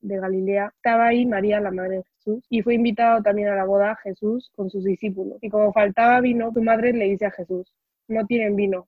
de 0.01 0.17
Galilea, 0.17 0.71
estaba 0.75 1.07
ahí 1.07 1.25
María, 1.25 1.59
la 1.59 1.71
madre 1.71 1.97
de 1.97 2.03
Jesús, 2.03 2.45
y 2.49 2.61
fue 2.61 2.75
invitado 2.75 3.21
también 3.23 3.47
a 3.47 3.55
la 3.55 3.65
boda 3.65 3.95
Jesús 4.03 4.51
con 4.55 4.69
sus 4.69 4.83
discípulos. 4.83 5.39
Y 5.41 5.49
como 5.49 5.73
faltaba 5.73 6.21
vino, 6.21 6.51
su 6.53 6.61
madre 6.61 6.93
le 6.93 7.05
dice 7.05 7.25
a 7.25 7.31
Jesús, 7.31 7.73
no 8.07 8.25
tienen 8.25 8.55
vino. 8.55 8.87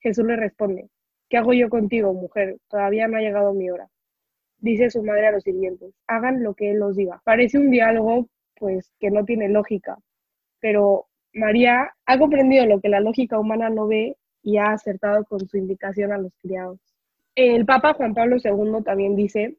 Jesús 0.00 0.24
le 0.24 0.36
responde, 0.36 0.88
¿qué 1.28 1.36
hago 1.36 1.52
yo 1.52 1.68
contigo, 1.68 2.14
mujer? 2.14 2.56
Todavía 2.68 3.08
no 3.08 3.18
ha 3.18 3.20
llegado 3.20 3.52
mi 3.52 3.70
hora. 3.70 3.88
Dice 4.58 4.88
su 4.88 5.02
madre 5.02 5.26
a 5.26 5.32
los 5.32 5.42
sirvientes, 5.42 5.92
hagan 6.06 6.42
lo 6.42 6.54
que 6.54 6.70
él 6.70 6.82
os 6.82 6.96
diga. 6.96 7.20
Parece 7.24 7.58
un 7.58 7.70
diálogo 7.70 8.28
pues 8.56 8.92
que 8.98 9.10
no 9.10 9.24
tiene 9.24 9.48
lógica. 9.48 9.98
Pero 10.60 11.06
María 11.34 11.90
ha 12.06 12.18
comprendido 12.18 12.64
lo 12.66 12.80
que 12.80 12.88
la 12.88 13.00
lógica 13.00 13.38
humana 13.38 13.68
no 13.68 13.88
ve 13.88 14.16
y 14.42 14.58
ha 14.58 14.72
acertado 14.72 15.24
con 15.24 15.46
su 15.46 15.56
indicación 15.56 16.12
a 16.12 16.18
los 16.18 16.32
criados. 16.40 16.78
El 17.34 17.66
Papa 17.66 17.94
Juan 17.94 18.14
Pablo 18.14 18.36
II 18.42 18.84
también 18.84 19.16
dice, 19.16 19.56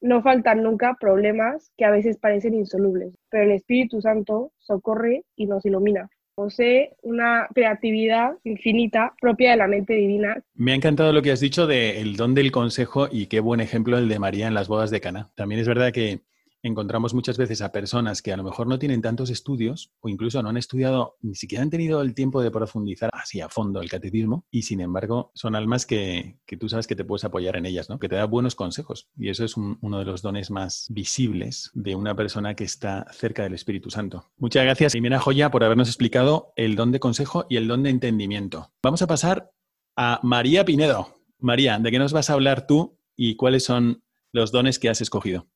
no 0.00 0.20
faltan 0.20 0.64
nunca 0.64 0.96
problemas 1.00 1.70
que 1.76 1.84
a 1.84 1.90
veces 1.90 2.18
parecen 2.18 2.54
insolubles, 2.54 3.16
pero 3.30 3.44
el 3.44 3.52
Espíritu 3.52 4.00
Santo 4.00 4.50
socorre 4.58 5.24
y 5.36 5.46
nos 5.46 5.64
ilumina. 5.64 6.10
Posee 6.34 6.96
una 7.02 7.46
creatividad 7.54 8.32
infinita 8.42 9.14
propia 9.20 9.52
de 9.52 9.58
la 9.58 9.68
mente 9.68 9.94
divina. 9.94 10.42
Me 10.54 10.72
ha 10.72 10.74
encantado 10.74 11.12
lo 11.12 11.22
que 11.22 11.30
has 11.30 11.40
dicho 11.40 11.68
del 11.68 12.16
don 12.16 12.34
del 12.34 12.50
consejo 12.50 13.06
y 13.10 13.26
qué 13.26 13.38
buen 13.38 13.60
ejemplo 13.60 13.96
el 13.98 14.08
de 14.08 14.18
María 14.18 14.48
en 14.48 14.54
las 14.54 14.66
bodas 14.66 14.90
de 14.90 15.00
Cana. 15.00 15.30
También 15.36 15.60
es 15.60 15.68
verdad 15.68 15.92
que 15.92 16.22
encontramos 16.62 17.14
muchas 17.14 17.36
veces 17.36 17.60
a 17.62 17.72
personas 17.72 18.22
que 18.22 18.32
a 18.32 18.36
lo 18.36 18.44
mejor 18.44 18.66
no 18.66 18.78
tienen 18.78 19.02
tantos 19.02 19.30
estudios 19.30 19.92
o 20.00 20.08
incluso 20.08 20.42
no 20.42 20.48
han 20.48 20.56
estudiado, 20.56 21.16
ni 21.20 21.34
siquiera 21.34 21.62
han 21.62 21.70
tenido 21.70 22.00
el 22.00 22.14
tiempo 22.14 22.42
de 22.42 22.50
profundizar 22.50 23.10
así 23.12 23.40
a 23.40 23.48
fondo 23.48 23.80
el 23.80 23.90
catecismo 23.90 24.46
y 24.50 24.62
sin 24.62 24.80
embargo 24.80 25.32
son 25.34 25.56
almas 25.56 25.86
que, 25.86 26.38
tú 26.58 26.68
sabes 26.68 26.86
que 26.86 26.96
te 26.96 27.04
puedes 27.04 27.24
apoyar 27.24 27.56
en 27.56 27.66
ellas, 27.66 27.90
¿no? 27.90 27.98
que 27.98 28.08
te 28.08 28.16
da 28.16 28.24
buenos 28.26 28.54
consejos 28.54 29.08
y 29.16 29.28
eso 29.28 29.44
es 29.44 29.56
uno 29.56 29.98
de 29.98 30.04
los 30.04 30.22
dones 30.22 30.50
más 30.50 30.86
visibles 30.90 31.70
de 31.74 31.94
una 31.94 32.14
persona 32.14 32.54
que 32.54 32.64
está 32.64 33.06
cerca 33.12 33.42
del 33.42 33.54
Espíritu 33.54 33.90
Santo. 33.90 34.30
Muchas 34.38 34.64
gracias, 34.64 34.92
Jimena 34.92 35.18
Joya, 35.18 35.50
por 35.50 35.64
habernos 35.64 35.88
explicado 35.88 36.52
el 36.56 36.76
don 36.76 36.92
de 36.92 37.00
consejo 37.00 37.46
y 37.48 37.56
el 37.56 37.68
don 37.68 37.82
de 37.82 37.90
entendimiento. 37.90 38.72
Vamos 38.82 39.02
a 39.02 39.06
pasar 39.06 39.52
a 39.96 40.20
María 40.22 40.64
Pinedo. 40.64 41.16
María, 41.38 41.78
¿de 41.78 41.90
qué 41.90 41.98
nos 41.98 42.12
vas 42.12 42.30
a 42.30 42.34
hablar 42.34 42.66
tú 42.66 42.98
y 43.16 43.36
cuáles 43.36 43.64
son 43.64 44.02
los 44.32 44.52
dones 44.52 44.78
que 44.78 44.88
has 44.88 45.00
escogido? 45.00 45.48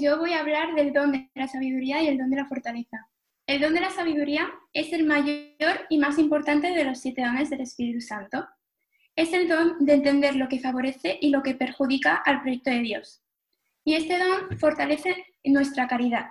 Yo 0.00 0.16
voy 0.16 0.32
a 0.32 0.40
hablar 0.40 0.76
del 0.76 0.92
don 0.92 1.10
de 1.10 1.28
la 1.34 1.48
sabiduría 1.48 2.00
y 2.02 2.06
el 2.06 2.18
don 2.18 2.30
de 2.30 2.36
la 2.36 2.46
fortaleza. 2.46 3.08
El 3.46 3.60
don 3.60 3.74
de 3.74 3.80
la 3.80 3.90
sabiduría 3.90 4.48
es 4.72 4.92
el 4.92 5.04
mayor 5.04 5.86
y 5.88 5.98
más 5.98 6.18
importante 6.18 6.68
de 6.68 6.84
los 6.84 7.00
siete 7.00 7.22
dones 7.22 7.50
del 7.50 7.62
Espíritu 7.62 8.00
Santo. 8.00 8.46
Es 9.16 9.32
el 9.32 9.48
don 9.48 9.84
de 9.84 9.94
entender 9.94 10.36
lo 10.36 10.48
que 10.48 10.60
favorece 10.60 11.18
y 11.20 11.30
lo 11.30 11.42
que 11.42 11.56
perjudica 11.56 12.14
al 12.14 12.42
proyecto 12.42 12.70
de 12.70 12.80
Dios. 12.80 13.22
Y 13.82 13.94
este 13.94 14.18
don 14.18 14.56
fortalece 14.58 15.16
nuestra 15.42 15.88
caridad 15.88 16.26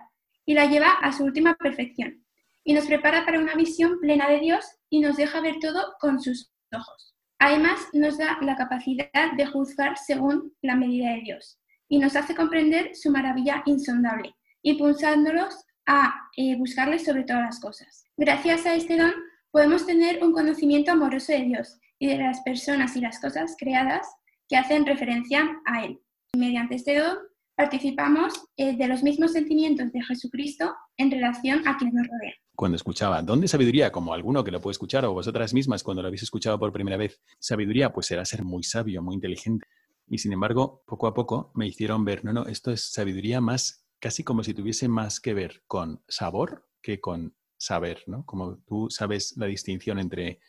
y 0.45 0.53
la 0.53 0.67
lleva 0.67 0.91
a 1.01 1.11
su 1.11 1.25
última 1.25 1.55
perfección. 1.55 2.23
Y 2.63 2.73
nos 2.73 2.85
prepara 2.85 3.25
para 3.25 3.39
una 3.39 3.55
visión 3.55 3.99
plena 3.99 4.29
de 4.29 4.39
Dios 4.39 4.65
y 4.89 5.01
nos 5.01 5.17
deja 5.17 5.41
ver 5.41 5.55
todo 5.59 5.95
con 5.99 6.21
sus 6.21 6.53
ojos. 6.71 7.15
Además, 7.39 7.79
nos 7.91 8.17
da 8.17 8.37
la 8.41 8.55
capacidad 8.55 9.33
de 9.35 9.45
juzgar 9.45 9.97
según 9.97 10.53
la 10.61 10.75
medida 10.75 11.11
de 11.11 11.21
Dios 11.21 11.59
y 11.89 11.99
nos 11.99 12.15
hace 12.15 12.35
comprender 12.35 12.95
su 12.95 13.11
maravilla 13.11 13.63
insondable, 13.65 14.35
impulsándolos 14.61 15.65
a 15.85 16.13
eh, 16.35 16.55
buscarle 16.57 16.99
sobre 16.99 17.23
todas 17.23 17.43
las 17.43 17.59
cosas. 17.59 18.05
Gracias 18.17 18.65
a 18.65 18.75
este 18.75 18.97
don 18.97 19.13
podemos 19.51 19.85
tener 19.85 20.23
un 20.23 20.33
conocimiento 20.33 20.91
amoroso 20.91 21.31
de 21.31 21.43
Dios 21.43 21.79
y 21.99 22.07
de 22.07 22.17
las 22.17 22.41
personas 22.41 22.95
y 22.95 23.01
las 23.01 23.19
cosas 23.19 23.55
creadas 23.57 24.07
que 24.47 24.57
hacen 24.57 24.85
referencia 24.85 25.47
a 25.65 25.85
Él. 25.85 25.99
Mediante 26.35 26.75
este 26.75 26.99
don 26.99 27.17
participamos 27.55 28.33
eh, 28.55 28.77
de 28.77 28.87
los 28.87 29.01
mismos 29.01 29.31
sentimientos 29.31 29.91
de 29.91 30.03
Jesucristo 30.03 30.75
en 30.97 31.09
relación 31.09 31.67
a 31.67 31.77
quien 31.77 31.91
nos 31.93 32.05
rodea. 32.07 32.33
Cuando 32.55 32.75
escuchaba 32.75 33.21
don 33.21 33.41
de 33.41 33.47
sabiduría, 33.47 33.91
como 33.91 34.13
alguno 34.13 34.43
que 34.43 34.51
lo 34.51 34.61
puede 34.61 34.73
escuchar 34.73 35.05
o 35.05 35.13
vosotras 35.13 35.53
mismas 35.53 35.83
cuando 35.83 36.01
lo 36.01 36.07
habéis 36.07 36.23
escuchado 36.23 36.59
por 36.59 36.71
primera 36.71 36.97
vez, 36.97 37.19
sabiduría 37.39 37.91
pues 37.91 38.07
será 38.07 38.25
ser 38.25 38.43
muy 38.43 38.63
sabio, 38.63 39.01
muy 39.01 39.15
inteligente. 39.15 39.67
Y 40.07 40.19
sin 40.19 40.33
embargo, 40.33 40.83
poco 40.85 41.07
a 41.07 41.13
poco 41.13 41.51
me 41.53 41.67
hicieron 41.67 42.05
ver, 42.05 42.23
no, 42.23 42.33
no, 42.33 42.45
esto 42.47 42.71
es 42.71 42.91
sabiduría 42.91 43.41
más, 43.41 43.85
casi 43.99 44.23
como 44.23 44.43
si 44.43 44.53
tuviese 44.53 44.87
más 44.87 45.19
que 45.19 45.33
ver 45.33 45.63
con 45.67 46.01
sabor 46.07 46.67
que 46.81 47.01
con 47.01 47.35
saber, 47.57 48.03
¿no? 48.07 48.25
Como 48.25 48.57
tú 48.59 48.87
sabes 48.89 49.35
la 49.37 49.47
distinción 49.47 49.99
entre, 49.99 50.39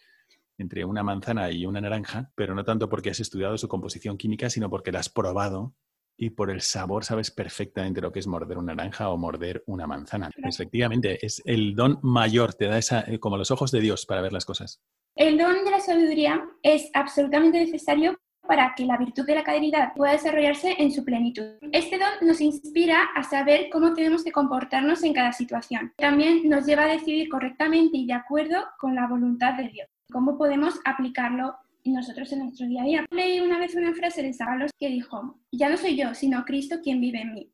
entre 0.58 0.84
una 0.84 1.02
manzana 1.02 1.50
y 1.50 1.66
una 1.66 1.80
naranja, 1.80 2.30
pero 2.34 2.54
no 2.54 2.64
tanto 2.64 2.88
porque 2.88 3.10
has 3.10 3.20
estudiado 3.20 3.58
su 3.58 3.68
composición 3.68 4.16
química, 4.16 4.50
sino 4.50 4.70
porque 4.70 4.92
la 4.92 5.00
has 5.00 5.08
probado 5.08 5.74
y 6.20 6.30
por 6.30 6.50
el 6.50 6.60
sabor 6.60 7.04
sabes 7.04 7.30
perfectamente 7.30 8.00
lo 8.00 8.10
que 8.10 8.18
es 8.18 8.26
morder 8.26 8.58
una 8.58 8.74
naranja 8.74 9.08
o 9.08 9.16
morder 9.16 9.62
una 9.66 9.86
manzana. 9.86 10.30
Efectivamente, 10.42 11.24
es 11.24 11.40
el 11.44 11.76
don 11.76 12.00
mayor, 12.02 12.54
te 12.54 12.66
da 12.66 12.76
esa, 12.76 13.00
eh, 13.02 13.20
como 13.20 13.36
los 13.36 13.52
ojos 13.52 13.70
de 13.70 13.80
Dios 13.80 14.04
para 14.04 14.20
ver 14.20 14.32
las 14.32 14.44
cosas. 14.44 14.82
El 15.14 15.38
don 15.38 15.64
de 15.64 15.70
la 15.70 15.80
sabiduría 15.80 16.44
es 16.62 16.90
absolutamente 16.92 17.60
necesario 17.60 18.18
para 18.48 18.74
que 18.74 18.86
la 18.86 18.96
virtud 18.96 19.26
de 19.26 19.34
la 19.34 19.44
caridad 19.44 19.92
pueda 19.94 20.12
desarrollarse 20.12 20.74
en 20.78 20.90
su 20.90 21.04
plenitud. 21.04 21.44
Este 21.70 21.98
don 21.98 22.26
nos 22.26 22.40
inspira 22.40 23.04
a 23.14 23.22
saber 23.22 23.68
cómo 23.70 23.92
tenemos 23.92 24.24
que 24.24 24.32
comportarnos 24.32 25.04
en 25.04 25.12
cada 25.12 25.32
situación. 25.32 25.92
También 25.98 26.48
nos 26.48 26.64
lleva 26.64 26.84
a 26.84 26.88
decidir 26.88 27.28
correctamente 27.28 27.98
y 27.98 28.06
de 28.06 28.14
acuerdo 28.14 28.64
con 28.78 28.94
la 28.94 29.06
voluntad 29.06 29.52
de 29.54 29.68
Dios. 29.68 29.88
¿Cómo 30.10 30.38
podemos 30.38 30.80
aplicarlo 30.86 31.56
nosotros 31.84 32.32
en 32.32 32.38
nuestro 32.40 32.66
día 32.66 32.82
a 32.82 32.86
día? 32.86 33.06
Leí 33.10 33.40
una 33.40 33.58
vez 33.58 33.74
una 33.74 33.92
frase 33.92 34.22
de 34.22 34.32
Sábalos 34.32 34.70
que 34.78 34.88
dijo, 34.88 35.38
ya 35.52 35.68
no 35.68 35.76
soy 35.76 35.96
yo, 35.96 36.14
sino 36.14 36.44
Cristo 36.46 36.76
quien 36.82 37.02
vive 37.02 37.20
en 37.20 37.34
mí. 37.34 37.52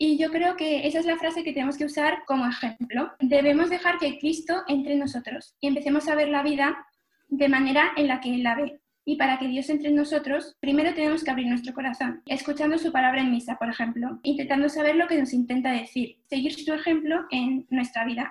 Y 0.00 0.18
yo 0.18 0.30
creo 0.30 0.54
que 0.54 0.86
esa 0.86 1.00
es 1.00 1.06
la 1.06 1.16
frase 1.16 1.42
que 1.42 1.52
tenemos 1.52 1.76
que 1.76 1.84
usar 1.84 2.22
como 2.24 2.46
ejemplo. 2.46 3.10
Debemos 3.18 3.70
dejar 3.70 3.98
que 3.98 4.20
Cristo 4.20 4.62
entre 4.68 4.92
en 4.92 5.00
nosotros 5.00 5.56
y 5.58 5.66
empecemos 5.66 6.06
a 6.06 6.14
ver 6.14 6.28
la 6.28 6.44
vida 6.44 6.86
de 7.26 7.48
manera 7.48 7.90
en 7.96 8.06
la 8.06 8.20
que 8.20 8.32
Él 8.32 8.44
la 8.44 8.54
ve. 8.54 8.80
Y 9.08 9.16
para 9.16 9.38
que 9.38 9.48
Dios 9.48 9.70
entre 9.70 9.88
en 9.88 9.96
nosotros, 9.96 10.54
primero 10.60 10.92
tenemos 10.92 11.24
que 11.24 11.30
abrir 11.30 11.46
nuestro 11.46 11.72
corazón, 11.72 12.20
escuchando 12.26 12.76
su 12.76 12.92
palabra 12.92 13.22
en 13.22 13.30
misa, 13.30 13.56
por 13.56 13.70
ejemplo, 13.70 14.20
intentando 14.22 14.68
saber 14.68 14.96
lo 14.96 15.08
que 15.08 15.18
nos 15.18 15.32
intenta 15.32 15.72
decir, 15.72 16.18
seguir 16.28 16.52
su 16.52 16.74
ejemplo 16.74 17.24
en 17.30 17.66
nuestra 17.70 18.04
vida. 18.04 18.30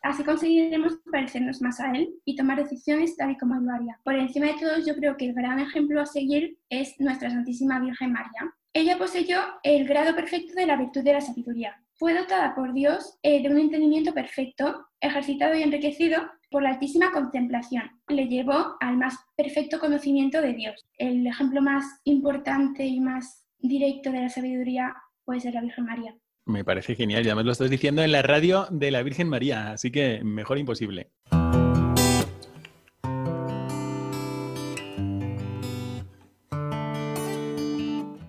Así 0.00 0.22
conseguiremos 0.22 1.00
parecernos 1.10 1.60
más 1.62 1.80
a 1.80 1.90
Él 1.90 2.14
y 2.24 2.36
tomar 2.36 2.62
decisiones 2.62 3.16
tal 3.16 3.32
y 3.32 3.38
como 3.38 3.56
lo 3.56 3.72
haría. 3.72 3.98
Por 4.04 4.14
encima 4.14 4.46
de 4.46 4.60
todos, 4.60 4.86
yo 4.86 4.94
creo 4.94 5.16
que 5.16 5.26
el 5.26 5.34
gran 5.34 5.58
ejemplo 5.58 6.00
a 6.00 6.06
seguir 6.06 6.56
es 6.70 6.94
nuestra 7.00 7.30
Santísima 7.30 7.80
Virgen 7.80 8.12
María. 8.12 8.54
Ella 8.72 8.98
poseyó 8.98 9.40
el 9.64 9.84
grado 9.88 10.14
perfecto 10.14 10.54
de 10.54 10.66
la 10.66 10.76
virtud 10.76 11.02
de 11.02 11.14
la 11.14 11.20
sabiduría. 11.20 11.76
Fue 11.98 12.14
dotada 12.14 12.54
por 12.54 12.74
Dios 12.74 13.18
eh, 13.24 13.42
de 13.42 13.48
un 13.48 13.58
entendimiento 13.58 14.14
perfecto, 14.14 14.86
ejercitado 15.00 15.56
y 15.56 15.62
enriquecido 15.62 16.22
por 16.48 16.62
la 16.62 16.70
altísima 16.70 17.10
contemplación. 17.10 17.90
Le 18.06 18.28
llevó 18.28 18.76
al 18.78 18.96
más 18.96 19.16
perfecto 19.36 19.80
conocimiento 19.80 20.40
de 20.40 20.54
Dios. 20.54 20.86
El 20.96 21.26
ejemplo 21.26 21.60
más 21.60 21.84
importante 22.04 22.86
y 22.86 23.00
más 23.00 23.44
directo 23.58 24.12
de 24.12 24.20
la 24.20 24.28
sabiduría 24.28 24.94
puede 25.24 25.40
ser 25.40 25.54
la 25.54 25.60
Virgen 25.60 25.86
María. 25.86 26.14
Me 26.46 26.64
parece 26.64 26.94
genial, 26.94 27.24
ya 27.24 27.34
me 27.34 27.42
lo 27.42 27.50
estás 27.50 27.68
diciendo 27.68 28.00
en 28.04 28.12
la 28.12 28.22
radio 28.22 28.68
de 28.70 28.92
la 28.92 29.02
Virgen 29.02 29.28
María, 29.28 29.72
así 29.72 29.90
que 29.90 30.22
mejor 30.22 30.56
imposible. 30.56 31.10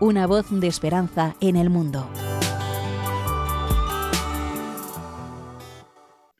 una 0.00 0.26
voz 0.26 0.46
de 0.50 0.66
esperanza 0.66 1.36
en 1.40 1.56
el 1.56 1.70
mundo. 1.70 2.08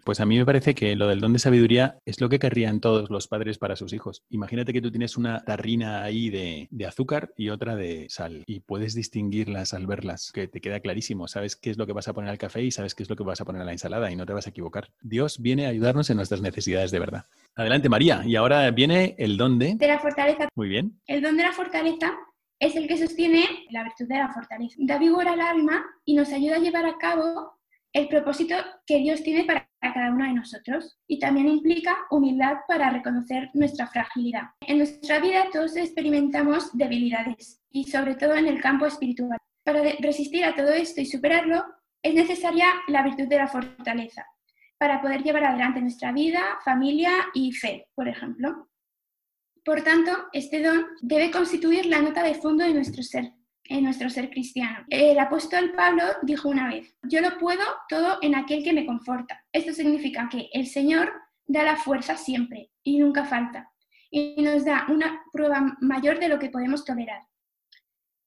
Pues 0.05 0.21
a 0.21 0.27
mí 0.27 0.39
me 0.39 0.47
parece 0.47 0.77
que 0.77 0.95
lo 0.95 1.09
del 1.09 1.19
don 1.19 1.33
de 1.33 1.41
sabiduría 1.41 1.99
es 2.05 2.21
lo 2.21 2.29
que 2.29 2.39
querrían 2.39 2.79
todos 2.79 3.11
los 3.11 3.27
padres 3.27 3.59
para 3.59 3.75
sus 3.75 3.93
hijos. 3.93 4.23
Imagínate 4.31 4.73
que 4.73 4.81
tú 4.81 4.93
tienes 4.93 5.17
una 5.17 5.43
tarrina 5.45 6.05
ahí 6.05 6.31
de, 6.31 6.69
de, 6.71 6.87
azúcar 6.87 7.33
y 7.37 7.49
otra 7.49 7.75
de 7.75 8.07
sal 8.09 8.45
y 8.47 8.61
puedes 8.61 8.95
distinguirlas 8.95 9.75
al 9.75 9.89
verlas, 9.89 10.31
que 10.31 10.47
te 10.47 10.61
queda 10.61 10.79
clarísimo. 10.79 11.27
Sabes 11.27 11.57
qué 11.57 11.71
es 11.71 11.77
lo 11.77 11.89
que 11.89 11.93
vas 11.93 12.07
a 12.07 12.13
poner 12.13 12.31
al 12.31 12.39
café 12.39 12.63
y 12.63 12.71
sabes 12.71 12.95
qué 12.95 13.03
es 13.03 13.11
lo 13.11 13.17
que 13.17 13.25
vas 13.25 13.41
a 13.41 13.45
poner 13.45 13.63
a 13.63 13.65
la 13.65 13.73
ensalada 13.73 14.13
y 14.13 14.15
no 14.15 14.27
te 14.27 14.33
vas 14.33 14.47
a 14.47 14.51
equivocar. 14.51 14.93
Dios 15.03 15.43
viene 15.43 15.67
a 15.67 15.71
ayudarnos 15.71 16.09
en 16.09 16.19
nuestras 16.19 16.41
necesidades 16.41 16.93
de 16.93 17.01
verdad. 17.01 17.25
Adelante 17.57 17.89
María. 17.89 18.23
Y 18.25 18.37
ahora 18.37 18.71
viene 18.71 19.17
el 19.19 19.37
don 19.37 19.59
de... 19.59 19.75
De 19.75 19.89
la 19.89 19.99
fortaleza. 19.99 20.49
Muy 20.55 20.69
bien. 20.69 21.01
El 21.09 21.21
don 21.21 21.37
de 21.37 21.43
la 21.43 21.53
fortaleza 21.53 22.17
es 22.59 22.77
el 22.77 22.89
que 22.89 22.97
sostiene 22.97 23.45
la 23.71 23.85
virtud 23.85 24.07
de 24.09 24.19
la 24.19 24.33
fortaleza. 24.33 24.77
Da 24.79 24.99
vigor 24.99 25.29
al 25.29 25.41
alma 25.41 25.85
y 26.05 26.15
nos 26.15 26.33
ayuda 26.33 26.57
a 26.57 26.61
llevar 26.61 26.87
a 26.87 26.99
cabo 26.99 27.57
el 27.93 28.09
propósito 28.09 28.55
que 28.87 28.99
Dios 28.99 29.23
tiene 29.23 29.45
para 29.45 29.69
cada 29.81 30.11
uno 30.11 30.25
de 30.25 30.35
nosotros 30.35 30.99
y 31.07 31.19
también 31.19 31.49
implica 31.49 31.97
humildad 32.11 32.57
para 32.69 32.91
reconocer 32.91 33.51
nuestra 33.55 33.87
fragilidad. 33.87 34.51
En 34.61 34.79
nuestra 34.79 35.19
vida 35.19 35.47
todos 35.53 35.77
experimentamos 35.77 36.77
debilidades 36.77 37.63
y 37.71 37.85
sobre 37.85 38.15
todo 38.15 38.35
en 38.35 38.49
el 38.49 38.61
campo 38.61 38.87
espiritual. 38.87 39.39
Para 39.65 39.83
resistir 40.01 40.45
a 40.45 40.55
todo 40.55 40.71
esto 40.71 41.01
y 41.01 41.07
superarlo 41.07 41.65
es 42.03 42.15
necesaria 42.15 42.67
la 42.89 43.03
virtud 43.03 43.29
de 43.29 43.39
la 43.39 43.49
fortaleza 43.49 44.27
para 44.79 45.01
poder 45.01 45.23
llevar 45.23 45.45
adelante 45.45 45.81
nuestra 45.81 46.13
vida, 46.13 46.59
familia 46.65 47.11
y 47.35 47.53
fe, 47.53 47.89
por 47.95 48.09
ejemplo. 48.09 48.69
Por 49.67 49.83
tanto, 49.83 50.13
este 50.33 50.63
don 50.63 50.87
debe 51.03 51.33
constituir 51.33 51.87
la 51.87 52.01
nota 52.01 52.23
de 52.23 52.35
fondo 52.35 52.63
de 52.63 52.73
nuestro 52.73 53.03
ser 53.03 53.33
en 53.65 53.83
nuestro 53.83 54.09
ser 54.09 54.31
cristiano. 54.31 54.87
El 54.89 55.19
apóstol 55.19 55.73
Pablo 55.77 56.05
dijo 56.23 56.49
una 56.49 56.69
vez, 56.69 56.97
yo 57.03 57.21
lo 57.21 57.37
puedo 57.37 57.65
todo 57.89 58.19
en 58.23 58.37
aquel 58.37 58.63
que 58.63 58.73
me 58.73 58.87
conforta. 58.87 59.45
Esto 59.51 59.73
significa 59.73 60.29
que 60.31 60.49
el 60.53 60.69
Señor 60.69 61.13
da 61.49 61.65
la 61.65 61.75
fuerza 61.75 62.17
siempre 62.17 62.71
y 62.85 63.01
nunca 63.01 63.25
falta 63.25 63.73
y 64.09 64.41
nos 64.41 64.65
da 64.65 64.87
una 64.89 65.25
prueba 65.33 65.77
mayor 65.81 66.21
de 66.21 66.29
lo 66.29 66.39
que 66.39 66.51
podemos 66.51 66.85
tolerar. 66.85 67.23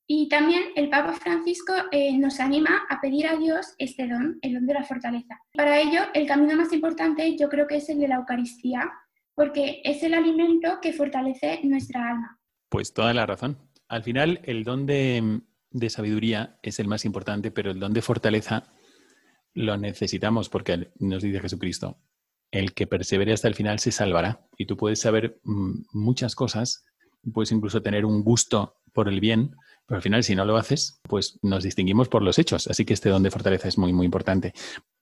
Y 0.05 0.27
también 0.27 0.63
el 0.75 0.89
Papa 0.89 1.13
Francisco 1.13 1.71
eh, 1.91 2.17
nos 2.17 2.41
anima 2.41 2.85
a 2.89 2.99
pedir 2.99 3.27
a 3.27 3.37
Dios 3.37 3.75
este 3.77 4.09
don, 4.09 4.39
el 4.41 4.55
don 4.55 4.67
de 4.67 4.73
la 4.73 4.83
fortaleza. 4.83 5.39
Para 5.53 5.79
ello, 5.79 6.01
el 6.13 6.27
camino 6.27 6.57
más 6.57 6.73
importante 6.73 7.37
yo 7.37 7.47
creo 7.47 7.65
que 7.65 7.77
es 7.77 7.87
el 7.87 7.99
de 7.99 8.09
la 8.09 8.15
Eucaristía, 8.15 8.91
porque 9.39 9.81
es 9.85 10.03
el 10.03 10.13
alimento 10.15 10.79
que 10.81 10.91
fortalece 10.91 11.61
nuestra 11.63 12.09
alma. 12.09 12.37
Pues 12.67 12.93
toda 12.93 13.13
la 13.13 13.25
razón. 13.25 13.57
Al 13.87 14.03
final, 14.03 14.41
el 14.43 14.65
don 14.65 14.85
de, 14.85 15.41
sabiduría 15.87 16.59
es 16.61 16.77
el 16.81 16.89
más 16.89 17.05
importante, 17.05 17.49
pero 17.49 17.71
el 17.71 17.79
don 17.79 17.93
de 17.93 18.01
fortaleza 18.01 18.73
lo 19.53 19.77
necesitamos 19.77 20.49
porque 20.49 20.91
nos 20.99 21.23
dice 21.23 21.39
Jesucristo, 21.39 22.01
el 22.51 22.73
que 22.73 22.85
persevere 22.85 23.31
hasta 23.31 23.47
el 23.47 23.55
final 23.55 23.79
se 23.79 23.93
salvará. 23.93 24.45
Y 24.57 24.65
tú 24.65 24.75
puedes 24.75 24.99
saber 24.99 25.39
mm, 25.45 25.83
muchas 25.93 26.35
cosas, 26.35 26.83
puedes 27.33 27.53
incluso 27.53 27.81
tener 27.81 28.03
un 28.03 28.25
gusto 28.25 28.81
por 28.91 29.07
el 29.07 29.21
bien, 29.21 29.55
pero 29.87 29.95
al 29.95 30.01
final 30.01 30.25
si 30.25 30.35
no 30.35 30.43
lo 30.43 30.57
haces, 30.57 30.99
pues 31.03 31.39
nos 31.43 31.63
distinguimos 31.63 32.09
por 32.09 32.23
los 32.23 32.39
hechos. 32.39 32.67
Así 32.67 32.83
que 32.83 32.93
este 32.93 33.07
don 33.07 33.23
de 33.23 33.31
fortaleza 33.31 33.69
es 33.69 33.77
muy, 33.77 33.93
muy 33.93 34.05
importante. 34.05 34.53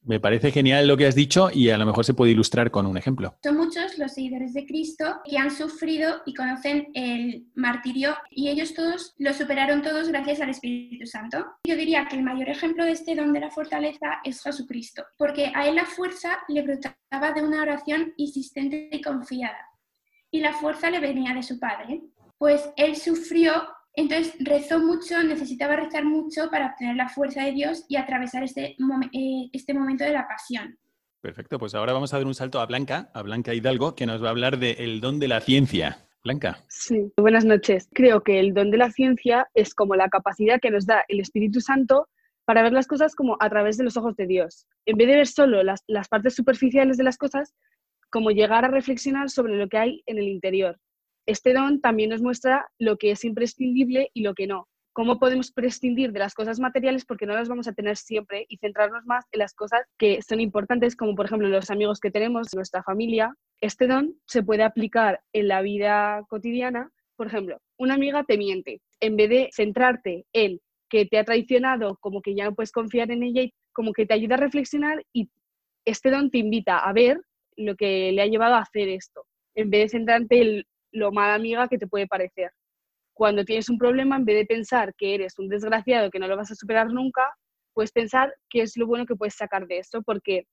Me 0.07 0.21
parece 0.21 0.51
genial 0.51 0.87
lo 0.87 0.95
que 0.95 1.05
has 1.05 1.15
dicho 1.15 1.49
y 1.53 1.69
a 1.69 1.77
lo 1.77 1.85
mejor 1.85 2.05
se 2.05 2.13
puede 2.13 2.31
ilustrar 2.31 2.71
con 2.71 2.85
un 2.85 2.97
ejemplo. 2.97 3.35
Son 3.43 3.57
muchos 3.57 3.97
los 3.97 4.13
seguidores 4.13 4.53
de 4.53 4.65
Cristo 4.65 5.19
que 5.29 5.37
han 5.37 5.51
sufrido 5.51 6.21
y 6.25 6.33
conocen 6.33 6.87
el 6.93 7.45
martirio 7.55 8.15
y 8.31 8.47
ellos 8.47 8.73
todos 8.73 9.13
lo 9.17 9.33
superaron 9.33 9.81
todos 9.81 10.07
gracias 10.07 10.39
al 10.39 10.49
Espíritu 10.49 11.05
Santo. 11.05 11.45
Yo 11.65 11.75
diría 11.75 12.07
que 12.07 12.15
el 12.15 12.23
mayor 12.23 12.47
ejemplo 12.47 12.85
de 12.85 12.91
este 12.91 13.15
don 13.15 13.33
de 13.33 13.41
la 13.41 13.51
fortaleza 13.51 14.21
es 14.23 14.41
Jesucristo, 14.41 15.03
porque 15.17 15.51
a 15.53 15.67
él 15.67 15.75
la 15.75 15.85
fuerza 15.85 16.39
le 16.47 16.61
brotaba 16.61 17.33
de 17.35 17.41
una 17.41 17.61
oración 17.61 18.13
insistente 18.15 18.87
y 18.93 19.01
confiada 19.01 19.59
y 20.31 20.39
la 20.39 20.53
fuerza 20.53 20.89
le 20.89 21.01
venía 21.01 21.33
de 21.33 21.43
su 21.43 21.59
Padre, 21.59 22.01
pues 22.37 22.69
él 22.77 22.95
sufrió 22.95 23.51
entonces 23.97 24.35
rezó 24.39 24.79
mucho, 24.79 25.21
necesitaba 25.23 25.75
rezar 25.75 26.05
mucho 26.05 26.49
para 26.51 26.67
obtener 26.67 26.95
la 26.95 27.09
fuerza 27.09 27.43
de 27.43 27.51
Dios 27.51 27.83
y 27.89 27.97
atravesar 27.97 28.43
este, 28.43 28.77
eh, 29.11 29.49
este 29.51 29.73
momento 29.73 30.03
de 30.03 30.13
la 30.13 30.27
pasión. 30.27 30.77
Perfecto, 31.19 31.57
pues 31.57 31.73
ahora 31.73 31.93
vamos 31.93 32.13
a 32.13 32.17
dar 32.17 32.27
un 32.27 32.35
salto 32.35 32.61
a 32.61 32.67
Blanca, 32.67 33.09
a 33.15 33.23
Blanca 33.23 33.55
Hidalgo, 33.55 33.95
que 33.95 34.05
nos 34.05 34.23
va 34.23 34.27
a 34.27 34.31
hablar 34.31 34.59
del 34.59 35.01
don 35.01 35.19
de 35.19 35.27
la 35.27 35.41
ciencia. 35.41 36.05
Blanca. 36.23 36.63
Sí, 36.67 37.11
buenas 37.17 37.45
noches. 37.45 37.89
Creo 37.93 38.21
que 38.21 38.39
el 38.39 38.53
don 38.53 38.69
de 38.69 38.77
la 38.77 38.91
ciencia 38.91 39.47
es 39.53 39.73
como 39.73 39.95
la 39.95 40.09
capacidad 40.09 40.59
que 40.59 40.71
nos 40.71 40.85
da 40.85 41.03
el 41.07 41.19
Espíritu 41.19 41.59
Santo 41.61 42.07
para 42.45 42.61
ver 42.63 42.73
las 42.73 42.85
cosas 42.85 43.15
como 43.15 43.37
a 43.39 43.49
través 43.49 43.77
de 43.77 43.83
los 43.83 43.97
ojos 43.97 44.15
de 44.15 44.27
Dios. 44.27 44.67
En 44.85 44.97
vez 44.97 45.07
de 45.07 45.15
ver 45.15 45.27
solo 45.27 45.63
las, 45.63 45.83
las 45.87 46.07
partes 46.07 46.35
superficiales 46.35 46.97
de 46.97 47.03
las 47.03 47.17
cosas, 47.17 47.55
como 48.09 48.29
llegar 48.29 48.63
a 48.63 48.69
reflexionar 48.69 49.29
sobre 49.29 49.57
lo 49.57 49.67
que 49.69 49.77
hay 49.77 50.03
en 50.05 50.17
el 50.17 50.27
interior. 50.27 50.77
Este 51.27 51.53
don 51.53 51.81
también 51.81 52.09
nos 52.09 52.21
muestra 52.21 52.69
lo 52.79 52.95
que 52.95 53.11
es 53.11 53.25
imprescindible 53.25 54.09
y 54.13 54.21
lo 54.21 54.33
que 54.33 54.47
no. 54.47 54.69
Cómo 54.93 55.19
podemos 55.19 55.51
prescindir 55.51 56.13
de 56.13 56.19
las 56.19 56.33
cosas 56.33 56.57
materiales 56.61 57.03
porque 57.03 57.25
no 57.25 57.33
las 57.33 57.49
vamos 57.49 57.67
a 57.67 57.73
tener 57.73 57.97
siempre 57.97 58.45
y 58.47 58.57
centrarnos 58.57 59.05
más 59.05 59.25
en 59.33 59.39
las 59.39 59.53
cosas 59.53 59.81
que 59.97 60.21
son 60.21 60.39
importantes, 60.39 60.95
como 60.95 61.15
por 61.15 61.25
ejemplo 61.25 61.49
los 61.49 61.69
amigos 61.69 61.99
que 61.99 62.11
tenemos, 62.11 62.55
nuestra 62.55 62.81
familia. 62.81 63.35
Este 63.59 63.87
don 63.87 64.15
se 64.25 64.41
puede 64.41 64.63
aplicar 64.63 65.19
en 65.33 65.49
la 65.49 65.61
vida 65.61 66.23
cotidiana. 66.29 66.91
Por 67.17 67.27
ejemplo, 67.27 67.59
una 67.77 67.95
amiga 67.95 68.23
te 68.23 68.37
miente. 68.37 68.79
En 69.01 69.17
vez 69.17 69.29
de 69.29 69.49
centrarte 69.53 70.25
en 70.31 70.61
que 70.89 71.05
te 71.05 71.17
ha 71.17 71.25
traicionado, 71.25 71.97
como 71.99 72.21
que 72.21 72.35
ya 72.35 72.45
no 72.45 72.55
puedes 72.55 72.71
confiar 72.71 73.11
en 73.11 73.23
ella, 73.23 73.43
como 73.73 73.91
que 73.91 74.05
te 74.05 74.13
ayuda 74.13 74.35
a 74.35 74.39
reflexionar 74.39 75.03
y 75.11 75.29
este 75.83 76.09
don 76.09 76.31
te 76.31 76.37
invita 76.37 76.79
a 76.79 76.93
ver 76.93 77.19
lo 77.57 77.75
que 77.75 78.13
le 78.13 78.21
ha 78.21 78.27
llevado 78.27 78.55
a 78.55 78.61
hacer 78.61 78.87
esto, 78.87 79.25
en 79.55 79.69
vez 79.69 79.91
de 79.91 79.97
centrarte 79.97 80.41
en 80.41 80.63
lo 80.97 81.11
mala 81.11 81.35
amiga 81.35 81.67
que 81.67 81.77
te 81.77 81.87
puede 81.87 82.07
parecer. 82.07 82.51
Cuando 83.13 83.45
tienes 83.45 83.69
un 83.69 83.77
problema, 83.77 84.15
en 84.15 84.25
vez 84.25 84.37
de 84.37 84.45
pensar 84.45 84.93
que 84.95 85.15
eres 85.15 85.39
un 85.39 85.49
desgraciado 85.49 86.11
que 86.11 86.19
no 86.19 86.27
lo 86.27 86.37
vas 86.37 86.51
a 86.51 86.55
superar 86.55 86.91
nunca, 86.91 87.23
puedes 87.73 87.91
pensar 87.91 88.33
qué 88.49 88.61
es 88.61 88.77
lo 88.77 88.87
bueno 88.87 89.05
que 89.05 89.15
puedes 89.15 89.35
sacar 89.35 89.67
de 89.67 89.79
esto, 89.79 90.01
porque 90.03 90.47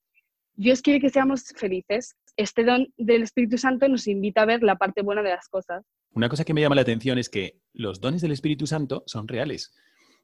Dios 0.55 0.83
quiere 0.83 1.01
que 1.01 1.11
seamos 1.11 1.45
felices. 1.57 2.15
Este 2.37 2.65
don 2.65 2.87
del 2.97 3.23
Espíritu 3.23 3.59
Santo 3.59 3.89
nos 3.89 4.07
invita 4.07 4.43
a 4.43 4.47
ver 4.47 4.63
la 4.63 4.77
parte 4.77 5.03
buena 5.03 5.23
de 5.23 5.31
las 5.31 5.49
cosas. 5.49 5.85
Una 6.13 6.29
cosa 6.29 6.45
que 6.45 6.55
me 6.55 6.61
llama 6.61 6.75
la 6.75 6.83
atención 6.83 7.19
es 7.19 7.29
que 7.29 7.61
los 7.73 8.01
dones 8.01 8.23
del 8.23 8.33
Espíritu 8.33 8.67
Santo 8.67 9.03
son 9.07 9.27
reales. 9.27 9.73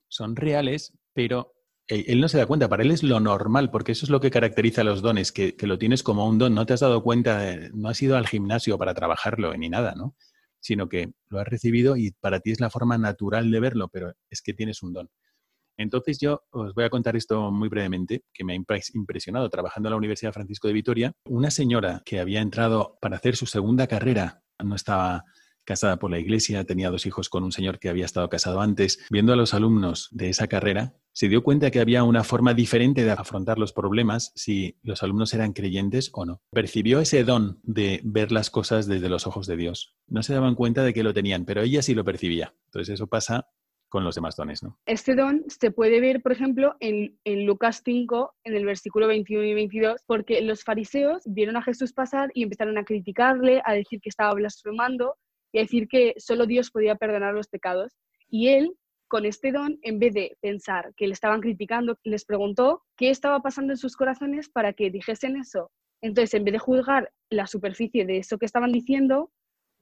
Son 0.08 0.36
reales, 0.36 0.92
pero 1.12 1.52
él 1.90 2.20
no 2.20 2.28
se 2.28 2.38
da 2.38 2.46
cuenta, 2.46 2.68
para 2.68 2.84
él 2.84 2.90
es 2.92 3.02
lo 3.02 3.18
normal, 3.18 3.70
porque 3.70 3.92
eso 3.92 4.06
es 4.06 4.10
lo 4.10 4.20
que 4.20 4.30
caracteriza 4.30 4.82
a 4.82 4.84
los 4.84 5.02
dones, 5.02 5.32
que, 5.32 5.54
lo 5.60 5.78
tienes 5.78 6.02
como 6.02 6.26
un 6.26 6.38
don, 6.38 6.54
no 6.54 6.64
te 6.64 6.72
has 6.72 6.80
dado 6.80 7.02
cuenta, 7.02 7.56
no 7.74 7.88
has 7.88 8.00
ido 8.00 8.16
al 8.16 8.28
gimnasio 8.28 8.78
para 8.78 8.94
trabajarlo 8.94 9.56
ni 9.56 9.68
nada, 9.68 9.94
¿no? 9.96 10.14
Sino 10.60 10.88
que 10.88 11.12
lo 11.28 11.40
has 11.40 11.48
recibido 11.48 11.96
y 11.96 12.12
para 12.20 12.40
ti 12.40 12.52
es 12.52 12.60
la 12.60 12.70
forma 12.70 12.96
natural 12.96 13.50
de 13.50 13.60
verlo, 13.60 13.88
pero 13.88 14.12
es 14.30 14.40
que 14.40 14.54
tienes 14.54 14.82
un 14.82 14.92
don. 14.92 15.10
Entonces 15.76 16.18
yo 16.20 16.42
os 16.50 16.74
voy 16.74 16.84
a 16.84 16.90
contar 16.90 17.16
esto 17.16 17.50
muy 17.50 17.68
brevemente, 17.68 18.22
que 18.32 18.44
me 18.44 18.52
ha 18.52 18.56
impresionado 18.94 19.48
trabajando 19.48 19.88
en 19.88 19.92
la 19.92 19.96
Universidad 19.96 20.32
Francisco 20.32 20.68
de 20.68 20.74
Vitoria. 20.74 21.12
Una 21.24 21.50
señora 21.50 22.02
que 22.04 22.20
había 22.20 22.40
entrado 22.40 22.98
para 23.00 23.16
hacer 23.16 23.34
su 23.34 23.46
segunda 23.46 23.86
carrera, 23.86 24.42
no 24.62 24.76
estaba 24.76 25.24
casada 25.64 25.98
por 25.98 26.10
la 26.10 26.18
iglesia, 26.18 26.64
tenía 26.64 26.90
dos 26.90 27.06
hijos 27.06 27.28
con 27.28 27.44
un 27.44 27.52
señor 27.52 27.78
que 27.78 27.88
había 27.88 28.04
estado 28.04 28.28
casado 28.28 28.60
antes, 28.60 28.98
viendo 29.10 29.32
a 29.32 29.36
los 29.36 29.54
alumnos 29.54 30.08
de 30.10 30.28
esa 30.28 30.46
carrera, 30.46 30.94
se 31.12 31.28
dio 31.28 31.42
cuenta 31.42 31.70
que 31.70 31.80
había 31.80 32.04
una 32.04 32.24
forma 32.24 32.54
diferente 32.54 33.04
de 33.04 33.10
afrontar 33.10 33.58
los 33.58 33.72
problemas 33.72 34.32
si 34.34 34.78
los 34.82 35.02
alumnos 35.02 35.34
eran 35.34 35.52
creyentes 35.52 36.10
o 36.12 36.24
no. 36.24 36.40
Percibió 36.50 37.00
ese 37.00 37.24
don 37.24 37.60
de 37.62 38.00
ver 38.04 38.32
las 38.32 38.50
cosas 38.50 38.86
desde 38.86 39.08
los 39.08 39.26
ojos 39.26 39.46
de 39.46 39.56
Dios. 39.56 39.96
No 40.06 40.22
se 40.22 40.34
daban 40.34 40.54
cuenta 40.54 40.84
de 40.84 40.94
que 40.94 41.02
lo 41.02 41.12
tenían, 41.12 41.44
pero 41.44 41.62
ella 41.62 41.82
sí 41.82 41.94
lo 41.94 42.04
percibía. 42.04 42.54
Entonces 42.66 42.94
eso 42.94 43.06
pasa 43.06 43.48
con 43.90 44.04
los 44.04 44.14
demás 44.14 44.36
dones, 44.36 44.62
¿no? 44.62 44.78
Este 44.86 45.16
don 45.16 45.44
se 45.48 45.72
puede 45.72 46.00
ver, 46.00 46.22
por 46.22 46.32
ejemplo, 46.32 46.76
en, 46.78 47.18
en, 47.24 47.44
Lucas 47.44 47.82
5, 47.84 48.36
en 48.44 48.54
el 48.54 48.64
versículo 48.64 49.08
21 49.08 49.44
y 49.44 49.54
22, 49.54 50.02
porque 50.06 50.40
los 50.42 50.62
fariseos 50.62 51.22
vieron 51.26 51.56
a 51.56 51.62
Jesús 51.62 51.92
pasar 51.92 52.30
y 52.32 52.44
empezaron 52.44 52.78
a 52.78 52.84
criticarle, 52.84 53.60
a 53.64 53.74
decir 53.74 54.00
que 54.00 54.08
estaba 54.08 54.32
blasfemando 54.32 55.16
y 55.52 55.58
a 55.58 55.62
decir 55.62 55.88
que 55.88 56.14
solo 56.16 56.46
Dios 56.46 56.70
podía 56.70 56.96
perdonar 56.96 57.34
los 57.34 57.48
pecados. 57.48 57.96
Y 58.28 58.48
él, 58.48 58.76
con 59.08 59.24
este 59.24 59.52
don, 59.52 59.78
en 59.82 59.98
vez 59.98 60.14
de 60.14 60.36
pensar 60.40 60.92
que 60.96 61.06
le 61.06 61.12
estaban 61.12 61.40
criticando, 61.40 61.98
les 62.04 62.24
preguntó 62.24 62.84
qué 62.96 63.10
estaba 63.10 63.40
pasando 63.40 63.72
en 63.72 63.78
sus 63.78 63.96
corazones 63.96 64.48
para 64.48 64.72
que 64.72 64.90
dijesen 64.90 65.36
eso. 65.36 65.70
Entonces, 66.02 66.34
en 66.34 66.44
vez 66.44 66.52
de 66.52 66.58
juzgar 66.58 67.12
la 67.28 67.46
superficie 67.46 68.06
de 68.06 68.18
eso 68.18 68.38
que 68.38 68.46
estaban 68.46 68.72
diciendo, 68.72 69.30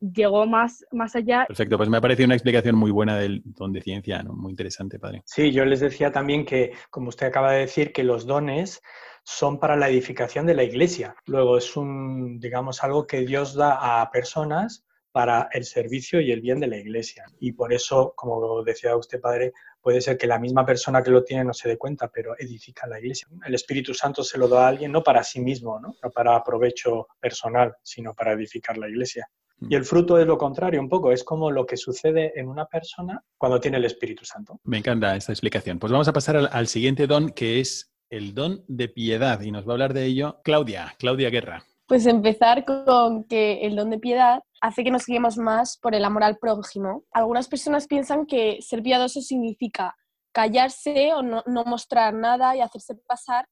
llegó 0.00 0.46
más, 0.46 0.84
más 0.92 1.14
allá. 1.16 1.44
Perfecto, 1.46 1.76
pues 1.76 1.88
me 1.88 1.96
ha 1.96 2.00
parecido 2.00 2.26
una 2.26 2.34
explicación 2.34 2.76
muy 2.76 2.90
buena 2.90 3.16
del 3.18 3.42
don 3.44 3.72
de 3.72 3.82
ciencia, 3.82 4.22
¿no? 4.22 4.32
muy 4.32 4.50
interesante, 4.50 4.98
padre. 4.98 5.22
Sí, 5.24 5.52
yo 5.52 5.64
les 5.64 5.80
decía 5.80 6.12
también 6.12 6.44
que, 6.44 6.72
como 6.90 7.08
usted 7.08 7.26
acaba 7.26 7.52
de 7.52 7.60
decir, 7.60 7.92
que 7.92 8.04
los 8.04 8.26
dones 8.26 8.82
son 9.24 9.58
para 9.58 9.76
la 9.76 9.88
edificación 9.88 10.46
de 10.46 10.54
la 10.54 10.64
iglesia. 10.64 11.14
Luego 11.26 11.58
es 11.58 11.76
un, 11.76 12.40
digamos, 12.40 12.82
algo 12.82 13.06
que 13.06 13.26
Dios 13.26 13.54
da 13.54 14.00
a 14.00 14.10
personas 14.10 14.84
para 15.18 15.48
el 15.50 15.64
servicio 15.64 16.20
y 16.20 16.30
el 16.30 16.40
bien 16.40 16.60
de 16.60 16.68
la 16.68 16.76
iglesia. 16.76 17.24
Y 17.40 17.50
por 17.50 17.72
eso, 17.72 18.12
como 18.14 18.62
decía 18.62 18.94
usted, 18.94 19.20
padre, 19.20 19.52
puede 19.80 20.00
ser 20.00 20.16
que 20.16 20.28
la 20.28 20.38
misma 20.38 20.64
persona 20.64 21.02
que 21.02 21.10
lo 21.10 21.24
tiene 21.24 21.42
no 21.42 21.52
se 21.52 21.68
dé 21.68 21.76
cuenta, 21.76 22.06
pero 22.06 22.36
edifica 22.38 22.86
la 22.86 23.00
iglesia. 23.00 23.26
El 23.44 23.52
Espíritu 23.52 23.92
Santo 23.94 24.22
se 24.22 24.38
lo 24.38 24.46
da 24.46 24.66
a 24.66 24.68
alguien 24.68 24.92
no 24.92 25.02
para 25.02 25.24
sí 25.24 25.40
mismo, 25.40 25.80
no, 25.80 25.96
para 26.14 26.40
provecho 26.44 27.08
personal, 27.18 27.74
sino 27.82 28.14
para 28.14 28.30
edificar 28.34 28.78
la 28.78 28.88
iglesia. 28.88 29.28
Y 29.68 29.74
el 29.74 29.84
fruto 29.84 30.20
es 30.20 30.26
lo 30.28 30.38
contrario, 30.38 30.80
un 30.80 30.88
poco, 30.88 31.10
es 31.10 31.24
como 31.24 31.50
lo 31.50 31.66
que 31.66 31.76
sucede 31.76 32.38
en 32.38 32.48
una 32.48 32.66
persona 32.66 33.20
cuando 33.36 33.58
tiene 33.58 33.78
el 33.78 33.86
Espíritu 33.86 34.24
Santo. 34.24 34.60
Me 34.62 34.78
encanta 34.78 35.16
esta 35.16 35.32
explicación. 35.32 35.80
Pues 35.80 35.90
vamos 35.90 36.06
a 36.06 36.12
pasar 36.12 36.36
al, 36.36 36.48
al, 36.52 36.68
siguiente 36.68 37.08
don, 37.08 37.30
que 37.30 37.58
es 37.58 37.92
el 38.08 38.34
don 38.34 38.64
de 38.68 38.88
piedad, 38.88 39.40
y 39.40 39.50
nos 39.50 39.66
va 39.66 39.72
a 39.72 39.74
hablar 39.74 39.94
de 39.94 40.04
ello 40.04 40.40
Claudia, 40.44 40.94
Claudia 40.96 41.28
Guerra. 41.28 41.64
Pues 41.88 42.04
empezar 42.04 42.66
con 42.66 43.24
que 43.24 43.62
el 43.62 43.74
don 43.74 43.88
de 43.88 43.98
piedad 43.98 44.42
hace 44.60 44.84
que 44.84 44.90
nos 44.90 45.06
guiemos 45.06 45.38
más 45.38 45.78
por 45.78 45.94
el 45.94 46.04
amor 46.04 46.22
al 46.22 46.36
prójimo. 46.36 47.04
Algunas 47.12 47.48
personas 47.48 47.86
piensan 47.86 48.26
que 48.26 48.58
ser 48.60 48.82
piadoso 48.82 49.22
significa 49.22 49.96
callarse 50.32 51.14
o 51.14 51.22
no, 51.22 51.42
mostrar 51.64 52.12
nada 52.12 52.54
y 52.54 52.60
hacerse 52.60 52.94
pasar 53.06 53.48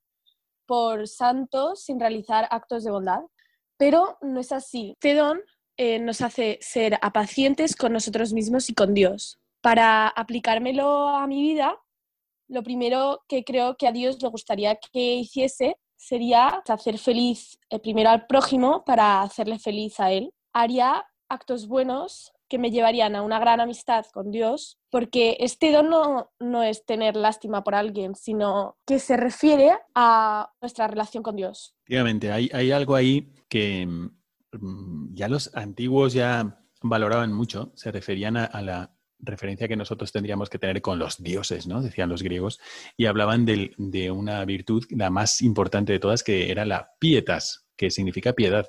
por 0.67 1.09
santo 1.09 1.77
sin 1.77 1.99
realizar 1.99 2.47
actos 2.51 2.85
de 2.85 2.91
bondad. 2.91 3.21
Pero 3.79 4.19
no 4.21 4.39
es 4.39 4.53
así. 4.53 4.91
Este 5.01 5.15
don 5.15 5.41
eh, 5.79 5.99
nos 5.99 6.21
hace 6.21 6.59
ser 6.61 6.99
apacientes 7.01 7.75
con 7.75 7.95
nosotros 7.95 8.35
mismos 8.35 8.69
y 8.69 8.75
con 8.75 8.93
Dios. 8.93 9.39
Para 9.63 10.09
aplicármelo 10.09 11.09
a 11.09 11.27
mi 11.27 11.41
vida, 11.41 11.81
lo 12.49 12.63
primero 12.63 13.25
que 13.29 13.45
creo 13.45 13.79
que 13.79 13.87
a 13.87 13.93
Dios 13.93 14.23
le 14.23 14.29
gustaría 14.29 14.77
que 14.77 15.15
hiciese 15.15 15.79
sería 15.97 16.63
hacer 16.69 16.99
feliz 16.99 17.59
eh, 17.71 17.79
primero 17.79 18.11
al 18.11 18.27
prójimo 18.27 18.85
para 18.85 19.23
hacerle 19.23 19.59
feliz 19.59 19.99
a 20.01 20.13
él. 20.13 20.31
Haría 20.53 21.05
actos 21.29 21.67
buenos 21.67 22.33
que 22.49 22.59
me 22.59 22.71
llevarían 22.71 23.17
a 23.17 23.23
una 23.23 23.41
gran 23.41 23.61
amistad 23.61 24.07
con 24.13 24.31
Dios, 24.31 24.79
porque 24.91 25.37
este 25.41 25.73
don 25.73 25.91
no, 25.91 26.31
no 26.39 26.63
es 26.63 26.85
tener 26.85 27.17
lástima 27.17 27.65
por 27.65 27.75
alguien, 27.75 28.15
sino 28.15 28.77
que 28.87 28.99
se 29.01 29.17
refiere 29.17 29.77
a 29.95 30.53
nuestra 30.61 30.87
relación 30.87 31.23
con 31.23 31.37
Dios. 31.37 31.75
Efectivamente, 31.81 32.31
hay, 32.31 32.49
hay 32.53 32.71
algo 32.71 32.95
ahí 32.95 33.33
que 33.49 33.87
mm, 33.87 35.15
ya 35.15 35.29
los 35.29 35.55
antiguos 35.57 36.13
ya 36.13 36.61
valoraban 36.83 37.33
mucho, 37.33 37.73
se 37.75 37.91
referían 37.91 38.37
a, 38.37 38.45
a 38.45 38.63
la 38.63 38.96
referencia 39.19 39.69
que 39.69 39.77
nosotros 39.77 40.13
tendríamos 40.13 40.51
que 40.51 40.59
tener 40.59 40.83
con 40.83 40.99
los 40.99 41.23
dioses, 41.23 41.67
¿no? 41.67 41.83
Decían 41.83 42.09
los 42.09 42.23
griegos, 42.23 42.61
y 42.97 43.07
hablaban 43.07 43.45
de, 43.45 43.73
de, 43.79 44.11
una 44.11 44.45
virtud, 44.45 44.85
la 44.91 45.11
más 45.11 45.43
importante 45.43 45.93
de 45.93 45.99
todas, 45.99 46.23
que 46.23 46.51
era 46.51 46.65
la 46.65 46.91
pietas, 46.99 47.67
que 47.77 47.91
significa 47.91 48.33
piedad. 48.33 48.67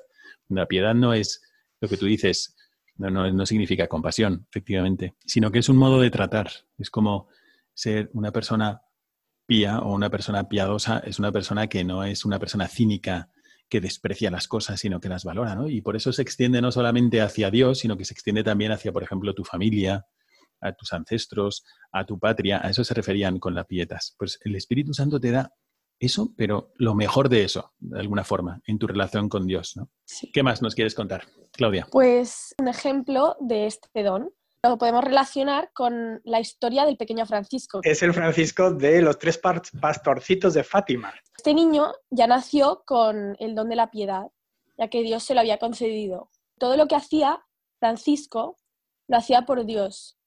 La 0.48 0.66
piedad 0.66 0.94
no 0.94 1.12
es 1.12 1.42
lo 1.80 1.88
que 1.88 1.96
tú 1.96 2.06
dices, 2.06 2.56
no, 2.96 3.10
no, 3.10 3.30
no 3.32 3.46
significa 3.46 3.86
compasión, 3.86 4.46
efectivamente, 4.50 5.14
sino 5.24 5.50
que 5.50 5.60
es 5.60 5.68
un 5.68 5.76
modo 5.76 6.00
de 6.00 6.10
tratar. 6.10 6.50
Es 6.78 6.90
como 6.90 7.28
ser 7.74 8.10
una 8.12 8.32
persona 8.32 8.82
pía 9.46 9.78
o 9.78 9.94
una 9.94 10.10
persona 10.10 10.48
piadosa, 10.48 10.98
es 10.98 11.18
una 11.18 11.32
persona 11.32 11.68
que 11.68 11.84
no 11.84 12.04
es 12.04 12.24
una 12.24 12.38
persona 12.38 12.68
cínica, 12.68 13.30
que 13.68 13.80
desprecia 13.80 14.30
las 14.30 14.48
cosas, 14.48 14.80
sino 14.80 15.00
que 15.00 15.08
las 15.08 15.24
valora, 15.24 15.54
¿no? 15.54 15.68
Y 15.68 15.80
por 15.80 15.94
eso 15.94 16.12
se 16.12 16.22
extiende 16.22 16.60
no 16.62 16.72
solamente 16.72 17.20
hacia 17.20 17.50
Dios, 17.50 17.78
sino 17.80 17.96
que 17.96 18.04
se 18.04 18.14
extiende 18.14 18.42
también 18.42 18.72
hacia, 18.72 18.92
por 18.92 19.02
ejemplo, 19.02 19.34
tu 19.34 19.44
familia, 19.44 20.06
a 20.60 20.72
tus 20.72 20.92
ancestros, 20.92 21.64
a 21.92 22.04
tu 22.04 22.18
patria, 22.18 22.60
a 22.62 22.70
eso 22.70 22.84
se 22.84 22.94
referían 22.94 23.38
con 23.38 23.54
las 23.54 23.66
pietas. 23.66 24.14
Pues 24.18 24.38
el 24.44 24.56
Espíritu 24.56 24.94
Santo 24.94 25.20
te 25.20 25.30
da 25.30 25.52
eso, 26.00 26.32
pero 26.36 26.72
lo 26.76 26.94
mejor 26.94 27.28
de 27.28 27.44
eso, 27.44 27.72
de 27.78 28.00
alguna 28.00 28.24
forma, 28.24 28.60
en 28.66 28.78
tu 28.78 28.86
relación 28.86 29.28
con 29.28 29.46
Dios. 29.46 29.76
¿no? 29.76 29.90
Sí. 30.04 30.30
¿Qué 30.32 30.42
más 30.42 30.62
nos 30.62 30.74
quieres 30.74 30.94
contar, 30.94 31.24
Claudia? 31.52 31.86
Pues 31.90 32.54
un 32.58 32.68
ejemplo 32.68 33.36
de 33.40 33.66
este 33.66 34.02
don 34.02 34.32
lo 34.62 34.76
podemos 34.76 35.04
relacionar 35.04 35.70
con 35.72 36.20
la 36.24 36.40
historia 36.40 36.84
del 36.84 36.96
pequeño 36.96 37.26
Francisco. 37.26 37.80
Es 37.82 38.02
el 38.02 38.12
Francisco 38.12 38.72
de 38.72 39.02
los 39.02 39.18
tres 39.18 39.38
pastorcitos 39.38 40.54
de 40.54 40.64
Fátima. 40.64 41.14
Este 41.36 41.54
niño 41.54 41.92
ya 42.10 42.26
nació 42.26 42.82
con 42.84 43.36
el 43.38 43.54
don 43.54 43.68
de 43.68 43.76
la 43.76 43.90
piedad, 43.90 44.26
ya 44.76 44.88
que 44.88 45.02
Dios 45.02 45.22
se 45.22 45.34
lo 45.34 45.40
había 45.40 45.58
concedido. 45.58 46.30
Todo 46.58 46.76
lo 46.76 46.88
que 46.88 46.96
hacía 46.96 47.40
Francisco 47.78 48.56
lo 49.06 49.16
hacía 49.16 49.42
por 49.42 49.64
Dios, 49.64 50.17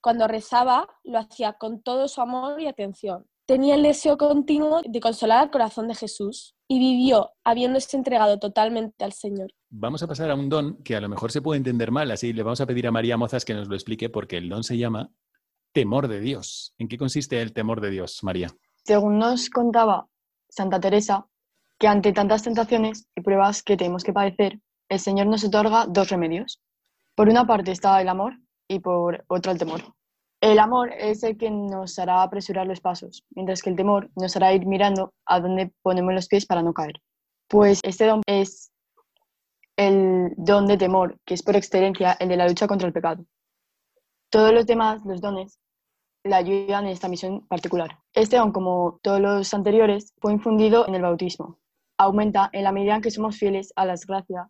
cuando 0.00 0.26
rezaba, 0.26 0.88
lo 1.04 1.18
hacía 1.18 1.54
con 1.54 1.82
todo 1.82 2.08
su 2.08 2.20
amor 2.20 2.60
y 2.60 2.66
atención. 2.66 3.26
Tenía 3.46 3.74
el 3.74 3.82
deseo 3.82 4.16
continuo 4.16 4.80
de 4.84 5.00
consolar 5.00 5.38
al 5.38 5.50
corazón 5.50 5.88
de 5.88 5.94
Jesús 5.94 6.54
y 6.68 6.78
vivió 6.78 7.32
habiéndose 7.44 7.96
entregado 7.96 8.38
totalmente 8.38 9.04
al 9.04 9.12
Señor. 9.12 9.52
Vamos 9.70 10.02
a 10.02 10.06
pasar 10.06 10.30
a 10.30 10.34
un 10.34 10.48
don 10.48 10.82
que 10.84 10.96
a 10.96 11.00
lo 11.00 11.08
mejor 11.08 11.32
se 11.32 11.42
puede 11.42 11.58
entender 11.58 11.90
mal, 11.90 12.10
así 12.10 12.32
le 12.32 12.42
vamos 12.42 12.60
a 12.60 12.66
pedir 12.66 12.86
a 12.86 12.92
María 12.92 13.16
Mozas 13.16 13.44
que 13.44 13.54
nos 13.54 13.68
lo 13.68 13.74
explique 13.74 14.08
porque 14.08 14.36
el 14.36 14.48
don 14.48 14.62
se 14.62 14.78
llama 14.78 15.10
temor 15.72 16.08
de 16.08 16.20
Dios. 16.20 16.74
¿En 16.78 16.88
qué 16.88 16.96
consiste 16.96 17.42
el 17.42 17.52
temor 17.52 17.80
de 17.80 17.90
Dios, 17.90 18.20
María? 18.22 18.48
Según 18.84 19.18
nos 19.18 19.50
contaba 19.50 20.08
Santa 20.48 20.80
Teresa, 20.80 21.26
que 21.78 21.88
ante 21.88 22.12
tantas 22.12 22.42
tentaciones 22.42 23.08
y 23.16 23.20
pruebas 23.20 23.62
que 23.62 23.76
tenemos 23.76 24.04
que 24.04 24.12
padecer, 24.12 24.60
el 24.88 24.98
Señor 25.00 25.26
nos 25.26 25.44
otorga 25.44 25.86
dos 25.86 26.08
remedios. 26.08 26.60
Por 27.14 27.28
una 27.28 27.46
parte 27.46 27.72
está 27.72 28.00
el 28.00 28.08
amor 28.08 28.34
y 28.70 28.78
por 28.78 29.24
otra 29.26 29.50
el 29.52 29.58
temor. 29.58 29.82
El 30.40 30.60
amor 30.60 30.92
es 30.96 31.24
el 31.24 31.36
que 31.36 31.50
nos 31.50 31.98
hará 31.98 32.22
apresurar 32.22 32.66
los 32.66 32.80
pasos, 32.80 33.24
mientras 33.30 33.62
que 33.62 33.70
el 33.70 33.76
temor 33.76 34.10
nos 34.14 34.36
hará 34.36 34.54
ir 34.54 34.64
mirando 34.64 35.12
a 35.26 35.40
dónde 35.40 35.72
ponemos 35.82 36.14
los 36.14 36.28
pies 36.28 36.46
para 36.46 36.62
no 36.62 36.72
caer. 36.72 36.94
Pues 37.48 37.80
este 37.82 38.06
don 38.06 38.22
es 38.26 38.70
el 39.76 40.32
don 40.36 40.66
de 40.66 40.78
temor, 40.78 41.18
que 41.26 41.34
es 41.34 41.42
por 41.42 41.56
excelencia 41.56 42.16
el 42.20 42.28
de 42.28 42.36
la 42.36 42.46
lucha 42.46 42.68
contra 42.68 42.86
el 42.86 42.94
pecado. 42.94 43.24
Todos 44.30 44.54
los 44.54 44.66
demás, 44.66 45.04
los 45.04 45.20
dones, 45.20 45.58
le 46.22 46.36
ayudan 46.36 46.84
en 46.84 46.92
esta 46.92 47.08
misión 47.08 47.46
particular. 47.48 47.98
Este 48.14 48.36
don, 48.36 48.52
como 48.52 49.00
todos 49.02 49.20
los 49.20 49.52
anteriores, 49.52 50.14
fue 50.20 50.32
infundido 50.32 50.86
en 50.86 50.94
el 50.94 51.02
bautismo. 51.02 51.58
Aumenta 51.98 52.50
en 52.52 52.62
la 52.62 52.72
medida 52.72 52.94
en 52.94 53.02
que 53.02 53.10
somos 53.10 53.36
fieles 53.36 53.72
a 53.74 53.84
las 53.84 54.06
gracias 54.06 54.46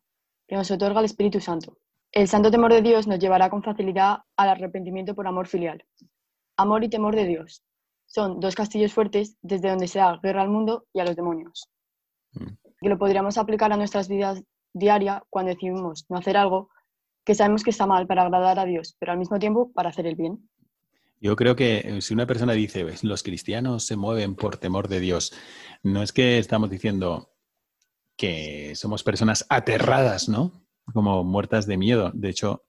que 0.47 0.57
nos 0.57 0.71
otorga 0.71 1.01
el 1.01 1.07
Espíritu 1.07 1.41
Santo. 1.41 1.79
El 2.13 2.27
santo 2.27 2.51
temor 2.51 2.73
de 2.73 2.83
Dios 2.83 3.07
nos 3.07 3.21
llevará 3.21 3.51
con 3.51 3.63
facilidad 3.63 4.19
al 4.37 4.49
arrepentimiento 4.49 5.15
por 5.15 5.29
amor 5.29 5.47
filial. 5.47 5.85
Amor 6.57 6.83
y 6.83 6.89
temor 6.89 7.15
de 7.15 7.27
Dios 7.27 7.63
son 8.07 8.41
dos 8.41 8.57
castillos 8.57 8.93
fuertes 8.93 9.37
desde 9.43 9.71
donde 9.71 9.87
se 9.87 10.01
da 10.01 10.19
guerra 10.21 10.43
al 10.43 10.51
mundo 10.51 10.87
y 10.93 10.99
a 10.99 11.05
los 11.05 11.15
demonios. 11.15 11.71
Mm. 12.33 12.49
Que 12.81 12.89
lo 12.89 12.99
podríamos 12.99 13.39
aplicar 13.39 13.73
a 13.73 13.77
nuestras 13.77 14.09
vidas 14.09 14.43
diarias 14.73 15.23
cuando 15.31 15.53
decidimos 15.53 16.07
no 16.09 16.19
hacer 16.19 16.37
algo 16.37 16.71
que 17.25 17.37
sabemos 17.37 17.63
que 17.63 17.71
está 17.71 17.87
mal 17.87 18.09
para 18.09 18.23
agradar 18.23 18.59
a 18.59 18.65
Dios, 18.65 18.97
pero 18.99 19.13
al 19.13 19.19
mismo 19.19 19.39
tiempo 19.39 19.71
para 19.73 19.91
hacer 19.91 20.07
el 20.07 20.17
bien. 20.17 20.49
Yo 21.21 21.37
creo 21.37 21.55
que 21.55 21.79
eh, 21.79 22.01
si 22.01 22.15
una 22.15 22.27
persona 22.27 22.55
dice, 22.55 22.83
"Ves, 22.83 23.05
los 23.05 23.23
cristianos 23.23 23.85
se 23.85 23.97
mueven 23.97 24.35
por 24.35 24.57
temor 24.57 24.89
de 24.89 24.99
Dios, 24.99 25.33
no 25.85 26.03
es 26.03 26.13
que 26.13 26.39
estamos 26.39 26.71
diciendo 26.71 27.31
que 28.17 28.75
somos 28.75 29.05
personas 29.05 29.47
aterradas, 29.49 30.29
¿no? 30.29 30.51
Como 30.93 31.25
muertas 31.25 31.67
de 31.67 31.77
miedo. 31.77 32.11
De 32.15 32.31
hecho, 32.31 32.65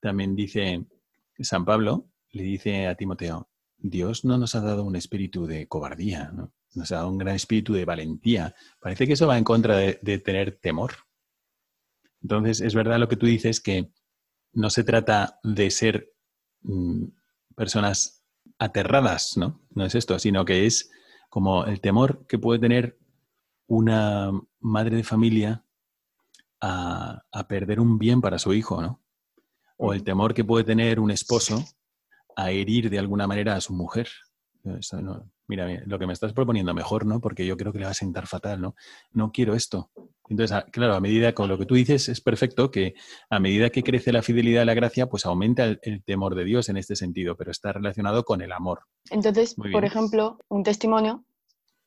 también 0.00 0.34
dice 0.34 0.84
San 1.38 1.64
Pablo, 1.64 2.08
le 2.30 2.42
dice 2.42 2.86
a 2.86 2.94
Timoteo, 2.94 3.48
Dios 3.78 4.24
no 4.24 4.38
nos 4.38 4.54
ha 4.54 4.60
dado 4.60 4.84
un 4.84 4.96
espíritu 4.96 5.46
de 5.46 5.66
cobardía, 5.66 6.30
¿no? 6.32 6.52
nos 6.74 6.90
ha 6.92 6.96
dado 6.96 7.10
un 7.10 7.18
gran 7.18 7.34
espíritu 7.34 7.74
de 7.74 7.84
valentía. 7.84 8.54
Parece 8.80 9.06
que 9.06 9.12
eso 9.12 9.26
va 9.26 9.36
en 9.36 9.44
contra 9.44 9.76
de, 9.76 9.98
de 10.02 10.18
tener 10.18 10.58
temor. 10.58 10.92
Entonces, 12.22 12.60
es 12.60 12.74
verdad 12.74 12.98
lo 12.98 13.08
que 13.08 13.16
tú 13.16 13.26
dices, 13.26 13.60
que 13.60 13.90
no 14.52 14.70
se 14.70 14.84
trata 14.84 15.38
de 15.42 15.70
ser 15.70 16.12
mm, 16.62 17.04
personas 17.54 18.24
aterradas, 18.58 19.36
¿no? 19.36 19.60
No 19.74 19.84
es 19.84 19.94
esto, 19.94 20.18
sino 20.18 20.44
que 20.44 20.66
es 20.66 20.90
como 21.28 21.64
el 21.64 21.80
temor 21.80 22.26
que 22.26 22.38
puede 22.38 22.60
tener 22.60 22.98
una 23.66 24.30
madre 24.60 24.96
de 24.96 25.04
familia 25.04 25.64
a, 26.62 27.20
a 27.30 27.48
perder 27.48 27.80
un 27.80 27.98
bien 27.98 28.20
para 28.22 28.38
su 28.38 28.54
hijo, 28.54 28.80
¿no? 28.80 29.00
O 29.76 29.92
el 29.92 30.04
temor 30.04 30.32
que 30.32 30.44
puede 30.44 30.64
tener 30.64 31.00
un 31.00 31.10
esposo 31.10 31.62
a 32.36 32.50
herir 32.52 32.88
de 32.88 32.98
alguna 32.98 33.26
manera 33.26 33.56
a 33.56 33.60
su 33.60 33.74
mujer. 33.74 34.08
Eso 34.78 35.02
no- 35.02 35.28
mira, 35.48 35.66
mira, 35.66 35.82
lo 35.86 35.98
que 35.98 36.06
me 36.06 36.12
estás 36.12 36.32
proponiendo 36.32 36.72
mejor, 36.72 37.04
¿no? 37.04 37.20
Porque 37.20 37.44
yo 37.44 37.56
creo 37.56 37.72
que 37.72 37.80
le 37.80 37.84
va 37.86 37.90
a 37.90 37.94
sentar 37.94 38.26
fatal, 38.28 38.60
¿no? 38.60 38.74
No 39.12 39.32
quiero 39.32 39.54
esto. 39.54 39.90
Entonces, 40.28 40.56
a- 40.56 40.62
claro, 40.62 40.94
a 40.94 41.00
medida 41.00 41.34
con 41.34 41.48
lo 41.48 41.58
que 41.58 41.66
tú 41.66 41.74
dices 41.74 42.08
es 42.08 42.20
perfecto 42.20 42.70
que 42.70 42.94
a 43.28 43.40
medida 43.40 43.68
que 43.70 43.82
crece 43.82 44.12
la 44.12 44.22
fidelidad 44.22 44.62
a 44.62 44.66
la 44.66 44.74
gracia, 44.74 45.06
pues 45.08 45.26
aumenta 45.26 45.64
el, 45.64 45.80
el 45.82 46.04
temor 46.04 46.36
de 46.36 46.44
Dios 46.44 46.68
en 46.68 46.76
este 46.76 46.94
sentido, 46.94 47.36
pero 47.36 47.50
está 47.50 47.72
relacionado 47.72 48.24
con 48.24 48.40
el 48.40 48.52
amor. 48.52 48.82
Entonces, 49.10 49.54
por 49.56 49.84
ejemplo, 49.84 50.38
un 50.48 50.62
testimonio 50.62 51.24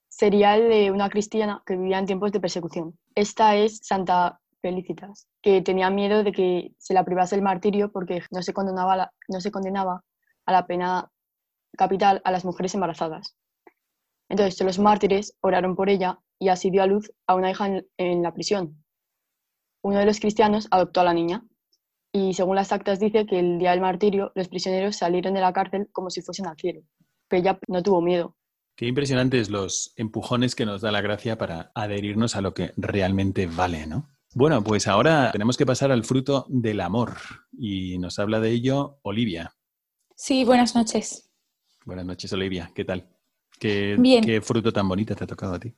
sería 0.10 0.56
el 0.58 0.70
de 0.70 0.92
una 0.92 1.10
cristiana 1.10 1.64
que 1.66 1.76
vivía 1.78 1.98
en 1.98 2.06
tiempos 2.06 2.32
de 2.34 2.40
persecución. 2.42 2.98
Esta 3.16 3.56
es 3.56 3.80
Santa 3.84 4.42
Felicitas, 4.66 5.28
que 5.44 5.62
tenía 5.62 5.92
miedo 5.92 6.24
de 6.24 6.32
que 6.32 6.72
se 6.80 6.96
la 6.96 7.04
privase 7.06 7.36
el 7.36 7.44
martirio 7.44 7.92
porque 7.92 8.24
no 8.32 8.42
se 8.42 8.52
condenaba, 8.52 8.94
a 8.94 8.98
la- 8.98 9.14
no 9.28 9.40
se 9.40 9.52
condenaba 9.52 10.04
a 10.48 10.52
la 10.52 10.66
pena 10.66 11.08
capital 11.78 12.20
a 12.24 12.32
las 12.32 12.46
mujeres 12.46 12.74
embarazadas. 12.74 13.38
Entonces, 14.28 14.60
los 14.66 14.80
mártires 14.80 15.38
oraron 15.42 15.76
por 15.76 15.90
ella 15.90 16.18
y 16.40 16.50
así 16.50 16.72
dio 16.72 16.82
a 16.82 16.88
luz 16.88 17.12
a 17.28 17.36
una 17.36 17.52
hija 17.52 17.68
en, 17.68 17.86
en 17.98 18.24
la 18.24 18.34
prisión. 18.34 18.84
Uno 19.84 20.00
de 20.00 20.06
los 20.08 20.20
cristianos 20.20 20.68
adoptó 20.72 21.02
a 21.02 21.04
la 21.04 21.14
niña 21.14 21.44
y 22.12 22.34
según 22.34 22.56
las 22.56 22.72
actas 22.72 23.00
dice 23.00 23.28
que 23.28 23.38
el 23.38 23.60
día 23.60 23.70
del 23.70 23.82
martirio 23.82 24.32
los 24.34 24.48
prisioneros 24.48 24.96
salieron 24.96 25.36
de 25.36 25.42
la 25.42 25.54
cárcel 25.54 25.90
como 25.92 26.10
si 26.10 26.24
fuesen 26.24 26.48
al 26.48 26.58
cielo. 26.58 26.82
Pero 27.28 27.42
ella 27.42 27.60
no 27.68 27.84
tuvo 27.84 28.02
miedo. 28.02 28.36
Qué 28.76 28.88
impresionantes 28.88 29.52
los 29.52 29.94
empujones 29.96 30.56
que 30.56 30.66
nos 30.66 30.82
da 30.82 30.92
la 30.92 31.02
gracia 31.02 31.38
para 31.38 31.72
adherirnos 31.76 32.36
a 32.36 32.42
lo 32.42 32.56
que 32.56 32.72
realmente 32.78 33.46
vale, 33.46 33.86
¿no? 33.86 34.10
Bueno, 34.38 34.62
pues 34.62 34.86
ahora 34.90 35.32
tenemos 35.32 35.56
que 35.56 35.66
pasar 35.66 35.94
al 35.94 36.04
fruto 36.04 36.46
del 36.50 36.82
amor 36.82 37.14
y 37.58 37.98
nos 38.00 38.20
habla 38.20 38.42
de 38.42 38.50
ello 38.50 39.00
Olivia. 39.02 39.54
Sí, 40.14 40.44
buenas 40.44 40.76
noches. 40.76 41.32
Buenas 41.86 42.06
noches, 42.06 42.34
Olivia. 42.34 42.70
¿Qué 42.76 42.84
tal? 42.84 43.08
¿Qué, 43.58 43.96
Bien. 43.98 44.22
qué 44.22 44.42
fruto 44.42 44.74
tan 44.74 44.90
bonito 44.90 45.16
te 45.16 45.24
ha 45.24 45.28
tocado 45.28 45.54
a 45.54 45.60
ti? 45.62 45.74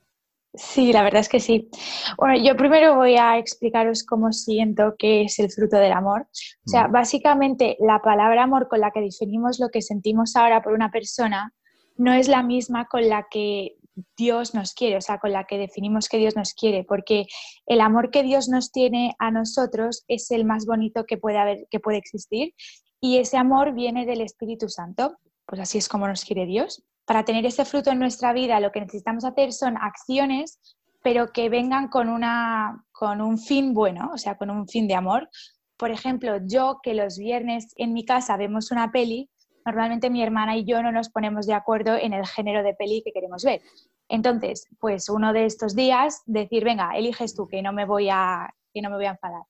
Sí, 0.55 0.91
la 0.91 1.03
verdad 1.03 1.21
es 1.21 1.29
que 1.29 1.39
sí. 1.39 1.69
Bueno, 2.17 2.43
yo 2.43 2.57
primero 2.57 2.95
voy 2.95 3.15
a 3.15 3.37
explicaros 3.37 4.03
cómo 4.03 4.33
siento 4.33 4.95
que 4.97 5.21
es 5.21 5.37
el 5.37 5.51
fruto 5.51 5.77
del 5.77 5.91
amor. 5.91 6.21
O 6.65 6.69
sea, 6.69 6.87
básicamente 6.87 7.77
la 7.79 8.01
palabra 8.01 8.41
amor 8.41 8.67
con 8.67 8.79
la 8.79 8.89
que 8.89 9.01
definimos 9.01 9.59
lo 9.59 9.69
que 9.69 9.83
sentimos 9.83 10.35
ahora 10.35 10.63
por 10.63 10.73
una 10.73 10.89
persona 10.89 11.53
no 11.95 12.11
es 12.11 12.27
la 12.27 12.41
misma 12.41 12.87
con 12.87 13.07
la 13.07 13.27
que 13.29 13.77
Dios 14.17 14.53
nos 14.53 14.73
quiere, 14.73 14.97
o 14.97 15.01
sea, 15.01 15.19
con 15.19 15.31
la 15.31 15.45
que 15.45 15.57
definimos 15.57 16.09
que 16.09 16.17
Dios 16.17 16.35
nos 16.35 16.53
quiere, 16.53 16.83
porque 16.83 17.25
el 17.65 17.81
amor 17.81 18.11
que 18.11 18.23
Dios 18.23 18.49
nos 18.49 18.71
tiene 18.71 19.15
a 19.19 19.31
nosotros 19.31 20.03
es 20.07 20.31
el 20.31 20.45
más 20.45 20.65
bonito 20.65 21.05
que 21.05 21.17
puede 21.17 21.37
haber, 21.37 21.67
que 21.69 21.79
puede 21.79 21.97
existir, 21.97 22.53
y 22.99 23.17
ese 23.17 23.37
amor 23.37 23.73
viene 23.73 24.05
del 24.05 24.21
Espíritu 24.21 24.69
Santo. 24.69 25.17
Pues 25.45 25.61
así 25.61 25.77
es 25.77 25.87
como 25.87 26.07
nos 26.07 26.25
quiere 26.25 26.45
Dios. 26.45 26.83
Para 27.05 27.23
tener 27.23 27.45
ese 27.45 27.63
fruto 27.63 27.91
en 27.91 27.99
nuestra 27.99 28.33
vida, 28.33 28.59
lo 28.59 28.71
que 28.71 28.81
necesitamos 28.81 29.23
hacer 29.23 29.53
son 29.53 29.77
acciones, 29.77 30.59
pero 31.01 31.31
que 31.31 31.49
vengan 31.49 31.87
con, 31.87 32.09
una, 32.09 32.83
con 32.91 33.21
un 33.21 33.37
fin 33.37 33.73
bueno, 33.73 34.11
o 34.13 34.17
sea, 34.17 34.37
con 34.37 34.49
un 34.49 34.67
fin 34.67 34.87
de 34.87 34.95
amor. 34.95 35.29
Por 35.77 35.91
ejemplo, 35.91 36.39
yo 36.43 36.79
que 36.83 36.93
los 36.93 37.17
viernes 37.17 37.73
en 37.77 37.93
mi 37.93 38.03
casa 38.03 38.35
vemos 38.35 38.71
una 38.71 38.91
peli, 38.91 39.29
normalmente 39.67 40.09
mi 40.09 40.23
hermana 40.23 40.55
y 40.57 40.63
yo 40.63 40.81
no 40.81 40.91
nos 40.93 41.09
ponemos 41.09 41.45
de 41.45 41.53
acuerdo 41.53 41.95
en 41.97 42.13
el 42.13 42.25
género 42.25 42.63
de 42.63 42.73
peli 42.73 43.01
que 43.03 43.11
queremos 43.11 43.43
ver. 43.43 43.61
Entonces, 44.07 44.65
pues 44.79 45.09
uno 45.09 45.33
de 45.33 45.43
estos 45.45 45.75
días 45.75 46.21
decir, 46.25 46.63
venga, 46.63 46.91
eliges 46.95 47.35
tú, 47.35 47.47
que 47.47 47.61
no 47.61 47.73
me 47.73 47.85
voy 47.85 48.07
a, 48.09 48.49
que 48.73 48.81
no 48.81 48.89
me 48.89 48.95
voy 48.95 49.05
a 49.05 49.11
enfadar. 49.11 49.43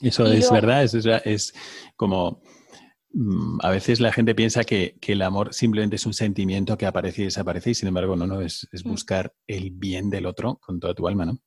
Eso 0.00 0.24
Y 0.28 0.36
es 0.38 0.50
luego- 0.50 0.54
verdad, 0.54 0.84
es, 1.24 1.52
como 1.96 2.40
mm, 3.12 3.58
a 3.62 3.70
veces 3.70 3.98
la 3.98 4.12
gente 4.12 4.34
piensa 4.36 4.62
que, 4.62 4.96
que 5.00 5.12
el 5.12 5.22
amor 5.22 5.52
simplemente 5.52 5.96
es 5.96 6.06
un 6.06 6.14
sentimiento 6.14 6.78
que 6.78 6.86
aparece 6.86 7.22
y 7.22 7.24
desaparece 7.24 7.70
y 7.70 7.74
sin 7.74 7.88
embargo 7.88 8.14
no, 8.14 8.26
no, 8.28 8.40
es, 8.40 8.68
es 8.72 8.84
Mm. 8.86 8.90
buscar 8.90 9.32
el 9.48 9.70
bien 9.72 10.08
del 10.08 10.26
otro 10.26 10.56
con 10.64 10.78
toda 10.78 10.94
tu 10.94 11.08
alma, 11.08 11.24
¿no? 11.26 11.38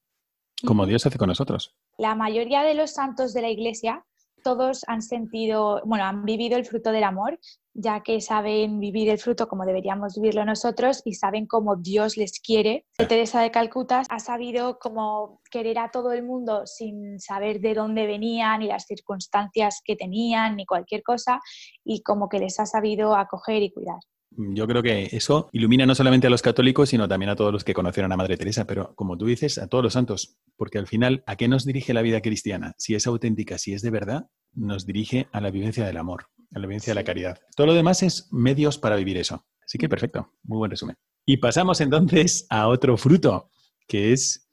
Como 0.65 0.83
Ujú. 0.83 0.89
Dios 0.89 1.05
hace 1.05 1.17
con 1.17 1.29
nosotros. 1.29 1.75
La 1.97 2.13
mayoría 2.15 2.63
de 2.63 2.73
los 2.73 2.91
santos 2.91 3.33
de 3.33 3.41
la 3.41 3.49
Iglesia, 3.49 4.03
todos 4.43 4.83
han 4.87 5.01
sentido, 5.01 5.81
bueno, 5.85 6.05
han 6.05 6.23
vivido 6.23 6.57
el 6.57 6.65
fruto 6.65 6.91
del 6.91 7.03
amor, 7.03 7.37
ya 7.77 8.01
que 8.01 8.19
saben 8.21 8.79
vivir 8.79 9.07
el 9.09 9.19
fruto 9.19 9.47
como 9.47 9.63
deberíamos 9.63 10.15
vivirlo 10.15 10.43
nosotros 10.43 11.03
y 11.05 11.13
saben 11.13 11.45
cómo 11.45 11.75
Dios 11.75 12.17
les 12.17 12.39
quiere. 12.39 12.85
Teresa 13.07 13.41
de 13.41 13.51
Calcuta 13.51 14.01
ha 14.09 14.19
sabido 14.19 14.79
como 14.79 15.41
querer 15.51 15.77
a 15.77 15.91
todo 15.91 16.11
el 16.11 16.23
mundo 16.23 16.65
sin 16.65 17.19
saber 17.19 17.61
de 17.61 17.75
dónde 17.75 18.07
venían 18.07 18.59
ni 18.59 18.67
las 18.67 18.85
circunstancias 18.85 19.81
que 19.85 19.95
tenían 19.95 20.55
ni 20.55 20.65
cualquier 20.65 21.03
cosa 21.03 21.39
y 21.85 22.01
como 22.01 22.29
que 22.29 22.39
les 22.39 22.59
ha 22.59 22.65
sabido 22.65 23.15
acoger 23.15 23.61
y 23.61 23.71
cuidar. 23.71 23.99
Yo 24.31 24.67
creo 24.67 24.83
que 24.83 25.09
eso 25.11 25.47
ilumina 25.51 25.85
no 25.85 25.95
solamente 25.95 26.27
a 26.27 26.29
los 26.29 26.41
católicos, 26.41 26.89
sino 26.89 27.07
también 27.07 27.29
a 27.29 27.35
todos 27.35 27.53
los 27.53 27.63
que 27.63 27.73
conocieron 27.73 28.11
a 28.11 28.17
Madre 28.17 28.37
Teresa, 28.37 28.65
pero 28.65 28.93
como 28.95 29.17
tú 29.17 29.25
dices, 29.25 29.57
a 29.57 29.67
todos 29.67 29.83
los 29.83 29.93
santos, 29.93 30.37
porque 30.57 30.77
al 30.77 30.87
final, 30.87 31.23
¿a 31.25 31.35
qué 31.35 31.47
nos 31.47 31.65
dirige 31.65 31.93
la 31.93 32.01
vida 32.01 32.21
cristiana? 32.21 32.73
Si 32.77 32.93
es 32.93 33.07
auténtica, 33.07 33.57
si 33.57 33.73
es 33.73 33.81
de 33.81 33.89
verdad, 33.89 34.27
nos 34.53 34.85
dirige 34.85 35.27
a 35.31 35.41
la 35.41 35.49
vivencia 35.49 35.85
del 35.85 35.97
amor, 35.97 36.25
a 36.53 36.59
la 36.59 36.67
vivencia 36.67 36.91
de 36.91 36.95
la 36.95 37.03
caridad. 37.03 37.39
Todo 37.55 37.67
lo 37.67 37.73
demás 37.73 38.03
es 38.03 38.31
medios 38.31 38.77
para 38.77 38.95
vivir 38.95 39.17
eso. 39.17 39.45
Así 39.65 39.77
que 39.77 39.89
perfecto, 39.89 40.31
muy 40.43 40.57
buen 40.57 40.71
resumen. 40.71 40.95
Y 41.25 41.37
pasamos 41.37 41.81
entonces 41.81 42.45
a 42.49 42.67
otro 42.67 42.95
fruto, 42.97 43.49
que 43.87 44.13
es 44.13 44.49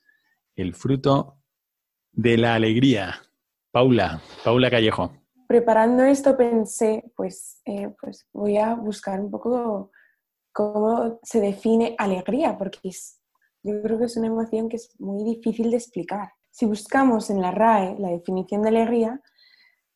el 0.56 0.74
fruto 0.74 1.38
de 2.12 2.36
la 2.36 2.54
alegría. 2.54 3.14
Paula, 3.70 4.20
Paula 4.44 4.70
Callejo. 4.70 5.12
Preparando 5.48 6.04
esto 6.04 6.36
pensé, 6.36 7.04
pues, 7.16 7.60
eh, 7.64 7.90
pues 8.00 8.26
voy 8.32 8.56
a 8.56 8.74
buscar 8.74 9.20
un 9.20 9.30
poco 9.30 9.90
cómo 10.52 11.18
se 11.22 11.40
define 11.40 11.94
alegría, 11.98 12.56
porque 12.56 12.78
es- 12.88 13.20
yo 13.62 13.80
creo 13.82 13.98
que 13.98 14.04
es 14.04 14.16
una 14.16 14.28
emoción 14.28 14.68
que 14.68 14.76
es 14.76 14.94
muy 15.00 15.24
difícil 15.24 15.70
de 15.70 15.76
explicar. 15.76 16.32
Si 16.50 16.66
buscamos 16.66 17.30
en 17.30 17.40
la 17.40 17.50
RAE 17.50 17.96
la 17.98 18.08
definición 18.10 18.62
de 18.62 18.68
alegría, 18.68 19.20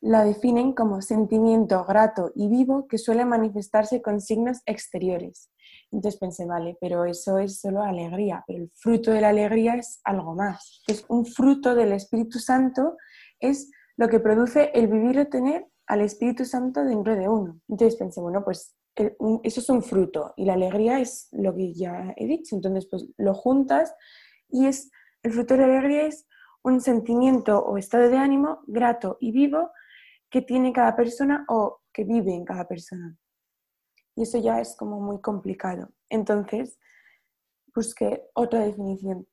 la 0.00 0.24
definen 0.24 0.72
como 0.72 1.02
sentimiento 1.02 1.84
grato 1.84 2.32
y 2.34 2.48
vivo 2.48 2.86
que 2.86 2.98
suele 2.98 3.24
manifestarse 3.24 4.00
con 4.00 4.20
signos 4.20 4.60
exteriores. 4.66 5.50
Entonces 5.90 6.20
pensé, 6.20 6.46
vale, 6.46 6.76
pero 6.80 7.04
eso 7.04 7.38
es 7.38 7.60
solo 7.60 7.82
alegría, 7.82 8.44
pero 8.46 8.60
el 8.60 8.70
fruto 8.74 9.10
de 9.10 9.20
la 9.20 9.30
alegría 9.30 9.74
es 9.74 10.00
algo 10.04 10.34
más. 10.34 10.82
Es 10.86 11.04
un 11.08 11.24
fruto 11.24 11.74
del 11.74 11.92
Espíritu 11.92 12.38
Santo, 12.38 12.96
es 13.40 13.70
lo 13.96 14.08
que 14.08 14.20
produce 14.20 14.70
el 14.74 14.88
vivir 14.88 15.18
o 15.18 15.26
tener 15.26 15.66
al 15.86 16.02
Espíritu 16.02 16.44
Santo 16.44 16.84
dentro 16.84 17.16
de 17.16 17.28
uno. 17.28 17.60
Entonces 17.68 17.96
pensé, 17.96 18.20
bueno, 18.20 18.44
pues 18.44 18.76
eso 19.42 19.60
es 19.60 19.68
un 19.70 19.82
fruto 19.82 20.34
y 20.36 20.44
la 20.44 20.54
alegría 20.54 21.00
es 21.00 21.28
lo 21.32 21.54
que 21.54 21.72
ya 21.72 22.12
he 22.16 22.26
dicho. 22.26 22.56
Entonces, 22.56 22.86
pues 22.90 23.06
lo 23.16 23.34
juntas 23.34 23.94
y 24.48 24.66
es 24.66 24.90
el 25.22 25.32
fruto 25.32 25.54
de 25.54 25.60
la 25.60 25.66
alegría 25.66 26.06
es 26.06 26.26
un 26.62 26.80
sentimiento 26.80 27.60
o 27.60 27.78
estado 27.78 28.08
de 28.08 28.18
ánimo 28.18 28.60
grato 28.66 29.16
y 29.20 29.32
vivo 29.32 29.70
que 30.30 30.42
tiene 30.42 30.72
cada 30.72 30.94
persona 30.96 31.44
o 31.48 31.80
que 31.92 32.04
vive 32.04 32.34
en 32.34 32.44
cada 32.44 32.66
persona. 32.66 33.16
Y 34.14 34.22
eso 34.22 34.38
ya 34.38 34.60
es 34.60 34.76
como 34.76 35.00
muy 35.00 35.20
complicado. 35.20 35.90
Entonces, 36.08 36.78
busqué 37.74 38.24
otra 38.34 38.60
definición 38.60 39.26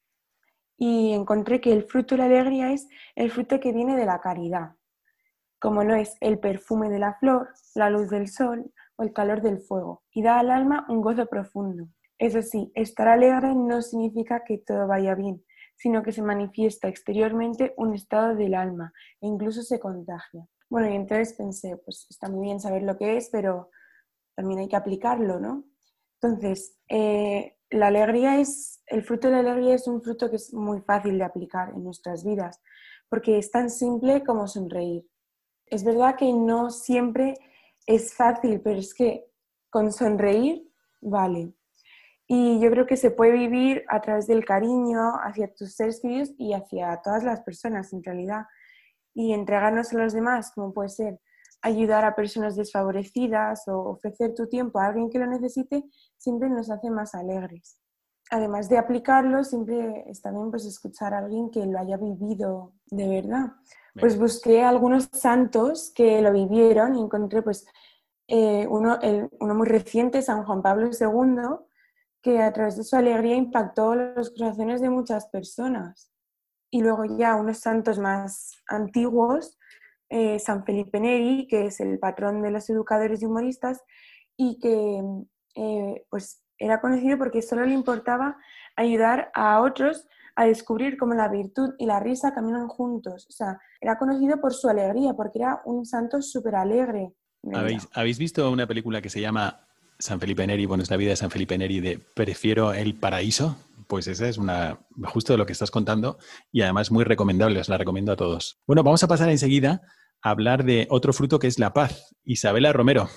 y 0.77 1.13
encontré 1.13 1.61
que 1.61 1.73
el 1.73 1.83
fruto 1.83 2.15
de 2.15 2.19
la 2.19 2.25
alegría 2.25 2.71
es 2.71 2.87
el 3.15 3.31
fruto 3.31 3.59
que 3.59 3.71
viene 3.71 3.95
de 3.95 4.05
la 4.05 4.19
caridad, 4.19 4.75
como 5.59 5.83
lo 5.83 5.95
es 5.95 6.15
el 6.19 6.39
perfume 6.39 6.89
de 6.89 6.99
la 6.99 7.13
flor, 7.15 7.49
la 7.75 7.89
luz 7.89 8.09
del 8.09 8.27
sol 8.27 8.71
o 8.97 9.03
el 9.03 9.13
calor 9.13 9.41
del 9.41 9.59
fuego, 9.59 10.03
y 10.11 10.21
da 10.21 10.39
al 10.39 10.51
alma 10.51 10.85
un 10.89 11.01
gozo 11.01 11.25
profundo. 11.27 11.87
Eso 12.17 12.41
sí, 12.41 12.71
estar 12.75 13.07
alegre 13.07 13.55
no 13.55 13.81
significa 13.81 14.43
que 14.45 14.59
todo 14.59 14.87
vaya 14.87 15.15
bien, 15.15 15.43
sino 15.75 16.03
que 16.03 16.11
se 16.11 16.21
manifiesta 16.21 16.87
exteriormente 16.87 17.73
un 17.77 17.93
estado 17.93 18.35
del 18.35 18.53
alma 18.53 18.93
e 19.21 19.27
incluso 19.27 19.63
se 19.63 19.79
contagia. 19.79 20.47
Bueno, 20.69 20.89
y 20.89 20.95
entonces 20.95 21.33
pensé, 21.33 21.77
pues 21.77 22.07
está 22.09 22.29
muy 22.29 22.47
bien 22.47 22.59
saber 22.59 22.83
lo 22.83 22.97
que 22.97 23.17
es, 23.17 23.29
pero 23.31 23.69
también 24.35 24.59
hay 24.59 24.67
que 24.67 24.75
aplicarlo, 24.75 25.39
¿no? 25.39 25.65
Entonces, 26.21 26.77
eh, 26.89 27.57
la 27.69 27.87
alegría 27.87 28.39
es, 28.39 28.81
el 28.87 29.03
fruto 29.03 29.27
de 29.27 29.33
la 29.33 29.51
alegría 29.51 29.75
es 29.75 29.87
un 29.87 30.01
fruto 30.01 30.29
que 30.29 30.37
es 30.37 30.53
muy 30.53 30.81
fácil 30.81 31.17
de 31.17 31.23
aplicar 31.23 31.69
en 31.75 31.83
nuestras 31.83 32.23
vidas, 32.23 32.61
porque 33.09 33.37
es 33.37 33.51
tan 33.51 33.69
simple 33.69 34.23
como 34.23 34.47
sonreír. 34.47 35.07
Es 35.67 35.83
verdad 35.83 36.15
que 36.15 36.31
no 36.31 36.69
siempre 36.69 37.35
es 37.85 38.13
fácil, 38.13 38.61
pero 38.61 38.79
es 38.79 38.93
que 38.93 39.25
con 39.69 39.91
sonreír 39.91 40.67
vale. 41.01 41.53
Y 42.27 42.59
yo 42.59 42.71
creo 42.71 42.87
que 42.87 42.97
se 42.97 43.11
puede 43.11 43.33
vivir 43.33 43.83
a 43.87 44.01
través 44.01 44.25
del 44.25 44.45
cariño 44.45 45.13
hacia 45.23 45.53
tus 45.53 45.75
seres 45.75 45.99
queridos 46.01 46.31
y 46.37 46.53
hacia 46.53 46.99
todas 47.03 47.23
las 47.23 47.41
personas 47.41 47.93
en 47.93 48.03
realidad. 48.03 48.45
Y 49.15 49.33
entregarnos 49.33 49.91
a 49.91 49.97
los 49.97 50.13
demás, 50.13 50.51
como 50.53 50.71
puede 50.71 50.89
ser 50.89 51.19
ayudar 51.65 52.05
a 52.05 52.15
personas 52.15 52.55
desfavorecidas 52.55 53.67
o 53.67 53.89
ofrecer 53.89 54.35
tu 54.35 54.47
tiempo 54.47 54.79
a 54.79 54.85
alguien 54.85 55.09
que 55.09 55.17
lo 55.17 55.25
necesite, 55.25 55.83
siempre 56.15 56.47
nos 56.47 56.69
hace 56.69 56.91
más 56.91 57.15
alegres. 57.15 57.79
Además 58.29 58.69
de 58.69 58.77
aplicarlo, 58.77 59.43
siempre 59.43 60.03
está 60.07 60.29
bien 60.31 60.51
pues, 60.51 60.65
escuchar 60.65 61.13
a 61.15 61.19
alguien 61.19 61.49
que 61.49 61.65
lo 61.65 61.79
haya 61.79 61.97
vivido 61.97 62.73
de 62.85 63.07
verdad. 63.07 63.53
Pues 63.99 64.19
busqué 64.19 64.63
algunos 64.63 65.09
santos 65.11 65.91
que 65.95 66.21
lo 66.21 66.31
vivieron 66.33 66.95
y 66.95 67.01
encontré 67.01 67.41
pues, 67.41 67.65
eh, 68.27 68.67
uno, 68.67 68.99
uno 69.39 69.55
muy 69.55 69.67
reciente, 69.67 70.21
San 70.21 70.43
Juan 70.43 70.61
Pablo 70.61 70.89
II, 70.89 71.65
que 72.21 72.41
a 72.41 72.51
través 72.51 72.77
de 72.77 72.83
su 72.83 72.95
alegría 72.95 73.35
impactó 73.35 73.95
los 73.95 74.31
corazones 74.31 74.81
de 74.81 74.89
muchas 74.89 75.27
personas. 75.27 76.11
Y 76.71 76.81
luego 76.81 77.05
ya 77.17 77.35
unos 77.35 77.59
santos 77.59 77.99
más 77.99 78.61
antiguos, 78.67 79.57
eh, 80.09 80.39
San 80.39 80.65
Felipe 80.65 80.99
Neri, 80.99 81.47
que 81.47 81.65
es 81.65 81.79
el 81.79 81.99
patrón 81.99 82.41
de 82.41 82.51
los 82.51 82.69
educadores 82.69 83.21
y 83.21 83.25
humoristas, 83.25 83.81
y 84.37 84.59
que 84.59 85.01
eh, 85.55 86.05
pues 86.09 86.43
era 86.57 86.81
conocido 86.81 87.17
porque 87.17 87.41
solo 87.41 87.65
le 87.65 87.73
importaba 87.73 88.37
ayudar 88.75 89.31
a 89.33 89.61
otros 89.61 90.07
a 90.35 90.45
descubrir 90.45 90.97
cómo 90.97 91.13
la 91.13 91.29
virtud 91.29 91.75
y 91.77 91.85
la 91.85 91.99
risa 91.99 92.33
caminan 92.33 92.67
juntos. 92.67 93.25
O 93.29 93.31
sea, 93.31 93.57
era 93.79 93.97
conocido 93.97 94.39
por 94.41 94.53
su 94.53 94.67
alegría, 94.67 95.13
porque 95.13 95.39
era 95.39 95.61
un 95.65 95.85
santo 95.85 96.21
súper 96.21 96.55
alegre. 96.55 97.13
¿Habéis, 97.53 97.87
¿Habéis 97.93 98.17
visto 98.17 98.51
una 98.51 98.67
película 98.67 99.01
que 99.01 99.09
se 99.09 99.21
llama 99.21 99.65
San 99.99 100.19
Felipe 100.19 100.45
Neri, 100.45 100.65
bueno, 100.65 100.83
es 100.83 100.89
la 100.89 100.97
vida 100.97 101.11
de 101.11 101.15
San 101.15 101.31
Felipe 101.31 101.57
Neri 101.57 101.79
de 101.79 101.99
Prefiero 101.99 102.73
el 102.73 102.95
paraíso, 102.95 103.57
pues 103.87 104.07
esa 104.07 104.27
es 104.27 104.37
una 104.37 104.79
justo 105.05 105.33
de 105.33 105.37
lo 105.37 105.45
que 105.45 105.53
estás 105.53 105.71
contando 105.71 106.17
y 106.51 106.61
además 106.61 106.91
muy 106.91 107.03
recomendable, 107.03 107.59
os 107.59 107.69
la 107.69 107.77
recomiendo 107.77 108.11
a 108.11 108.15
todos. 108.15 108.59
Bueno, 108.67 108.83
vamos 108.83 109.03
a 109.03 109.07
pasar 109.07 109.29
enseguida 109.29 109.81
a 110.21 110.29
hablar 110.31 110.63
de 110.63 110.87
otro 110.89 111.13
fruto 111.13 111.39
que 111.39 111.47
es 111.47 111.59
la 111.59 111.73
paz. 111.73 112.13
Isabela 112.23 112.73
Romero. 112.73 113.09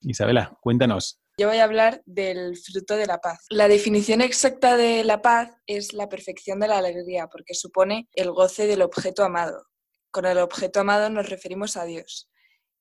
Isabela, 0.00 0.58
cuéntanos. 0.60 1.20
Yo 1.38 1.48
voy 1.48 1.58
a 1.58 1.64
hablar 1.64 2.02
del 2.06 2.56
fruto 2.56 2.96
de 2.96 3.06
la 3.06 3.18
paz. 3.18 3.46
La 3.48 3.68
definición 3.68 4.20
exacta 4.20 4.76
de 4.76 5.04
la 5.04 5.22
paz 5.22 5.50
es 5.66 5.92
la 5.92 6.08
perfección 6.08 6.60
de 6.60 6.68
la 6.68 6.78
alegría, 6.78 7.28
porque 7.28 7.54
supone 7.54 8.08
el 8.12 8.30
goce 8.32 8.66
del 8.66 8.82
objeto 8.82 9.24
amado. 9.24 9.66
Con 10.10 10.26
el 10.26 10.38
objeto 10.38 10.80
amado 10.80 11.08
nos 11.08 11.28
referimos 11.30 11.76
a 11.76 11.84
Dios. 11.84 12.30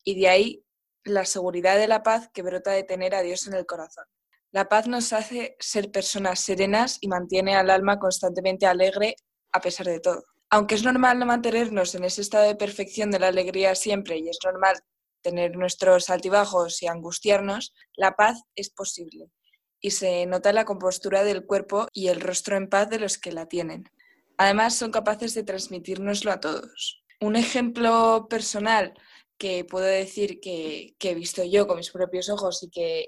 Y 0.04 0.20
de 0.20 0.28
ahí 0.28 0.66
la 1.04 1.26
seguridad 1.26 1.78
de 1.78 1.88
la 1.88 2.04
paz 2.04 2.30
que 2.34 2.42
brota 2.42 2.72
de 2.72 2.84
tener 2.84 3.16
a 3.16 3.22
Dios 3.22 3.48
en 3.48 3.54
el 3.54 3.66
corazón. 3.66 4.06
La 4.52 4.68
paz 4.68 4.88
nos 4.88 5.14
hace 5.14 5.56
ser 5.60 5.92
personas 5.92 6.42
serenas 6.42 6.98
y 7.02 7.08
mantiene 7.08 7.56
al 7.56 7.70
alma 7.70 8.00
constantemente 8.00 8.66
alegre 8.66 9.16
a 9.52 9.62
pesar 9.62 9.86
de 9.86 10.00
todo. 10.00 10.24
Aunque 10.50 10.76
es 10.76 10.84
normal 10.84 11.18
no 11.20 11.26
mantenernos 11.26 11.96
en 11.96 12.04
ese 12.04 12.22
estado 12.22 12.46
de 12.48 12.56
perfección 12.56 13.12
de 13.12 13.20
la 13.20 13.28
alegría 13.28 13.76
siempre 13.76 14.18
y 14.18 14.28
es 14.28 14.38
normal 14.44 14.76
tener 15.22 15.56
nuestros 15.56 16.10
altibajos 16.10 16.82
y 16.82 16.88
angustiarnos, 16.88 17.74
la 17.96 18.16
paz 18.16 18.42
es 18.56 18.70
posible 18.70 19.32
y 19.80 19.92
se 19.92 20.26
nota 20.26 20.54
la 20.54 20.66
compostura 20.66 21.24
del 21.24 21.46
cuerpo 21.46 21.88
y 21.92 22.08
el 22.10 22.22
rostro 22.22 22.56
en 22.56 22.70
paz 22.70 22.90
de 22.90 23.00
los 23.00 23.18
que 23.18 23.32
la 23.32 23.48
tienen. 23.48 23.90
Además, 24.38 24.76
son 24.76 24.92
capaces 24.92 25.34
de 25.34 25.44
transmitírnoslo 25.44 26.32
a 26.32 26.40
todos. 26.40 27.04
Un 27.20 27.36
ejemplo 27.36 28.28
personal 28.30 28.94
que 29.42 29.66
puedo 29.66 29.88
decir 29.88 30.40
que, 30.40 30.96
he 31.00 31.16
visto 31.16 31.44
yo 31.44 31.66
con 31.66 31.78
mis 31.78 31.90
propios 31.90 32.30
ojos 32.30 32.62
y, 32.62 32.70
que, 32.70 33.08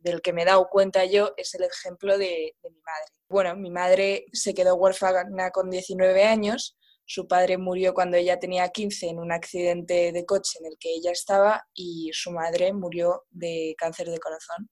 del 0.00 0.22
que 0.22 0.32
me 0.32 0.40
he 0.40 0.46
dado 0.46 0.68
cuenta 0.70 1.04
yo 1.04 1.34
es 1.36 1.54
el 1.54 1.64
ejemplo 1.64 2.16
de, 2.16 2.56
mi 2.62 2.80
madre. 2.80 3.12
Bueno, 3.28 3.56
mi 3.56 3.70
madre 3.70 4.24
se 4.32 4.54
quedó 4.54 4.76
huérfana 4.76 5.50
con 5.50 5.68
19 5.68 6.24
años, 6.24 6.78
su 7.04 7.28
padre 7.28 7.58
murió 7.58 7.92
cuando 7.92 8.16
ella 8.16 8.38
tenía 8.38 8.70
15 8.70 9.08
en 9.08 9.18
un 9.18 9.32
accidente 9.32 10.12
de 10.12 10.24
coche 10.24 10.58
en 10.60 10.66
el 10.66 10.78
que 10.80 10.94
ella 10.94 11.10
estaba 11.10 11.62
y 11.74 12.10
su 12.14 12.30
madre 12.30 12.72
murió 12.72 13.26
de 13.28 13.74
cáncer 13.76 14.08
de 14.08 14.18
corazón. 14.18 14.70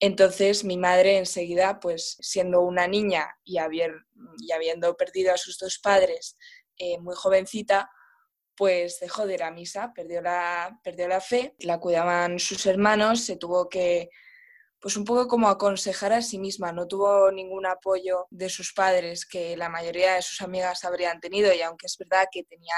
Entonces 0.00 0.64
mi 0.64 0.76
madre 0.76 1.18
enseguida, 1.18 1.78
pues 1.78 2.16
siendo 2.18 2.62
una 2.62 2.88
niña 2.88 3.28
y, 3.44 3.58
habiendo 3.58 4.96
perdido 4.96 5.32
a 5.32 5.38
sus 5.38 5.58
dos 5.58 5.78
padres 5.78 6.36
eh, 6.76 6.98
muy 6.98 7.14
jovencita, 7.14 7.88
pues 8.56 9.00
dejó 9.00 9.26
de 9.26 9.34
ir 9.34 9.42
a 9.42 9.50
misa, 9.50 9.92
perdió 9.94 10.22
la, 10.22 10.78
perdió 10.82 11.08
la 11.08 11.20
fe, 11.20 11.54
la 11.60 11.78
cuidaban 11.78 12.38
sus 12.38 12.66
hermanos, 12.66 13.24
se 13.24 13.36
tuvo 13.36 13.68
que, 13.68 14.10
pues 14.80 14.96
un 14.96 15.04
poco 15.04 15.28
como 15.28 15.48
aconsejar 15.48 16.12
a 16.12 16.22
sí 16.22 16.38
misma, 16.38 16.72
no 16.72 16.86
tuvo 16.86 17.30
ningún 17.32 17.66
apoyo 17.66 18.26
de 18.30 18.48
sus 18.48 18.72
padres 18.72 19.26
que 19.26 19.56
la 19.56 19.68
mayoría 19.68 20.14
de 20.14 20.22
sus 20.22 20.40
amigas 20.42 20.84
habrían 20.84 21.20
tenido 21.20 21.52
y 21.52 21.62
aunque 21.62 21.86
es 21.86 21.96
verdad 21.98 22.26
que 22.30 22.44
tenía 22.44 22.74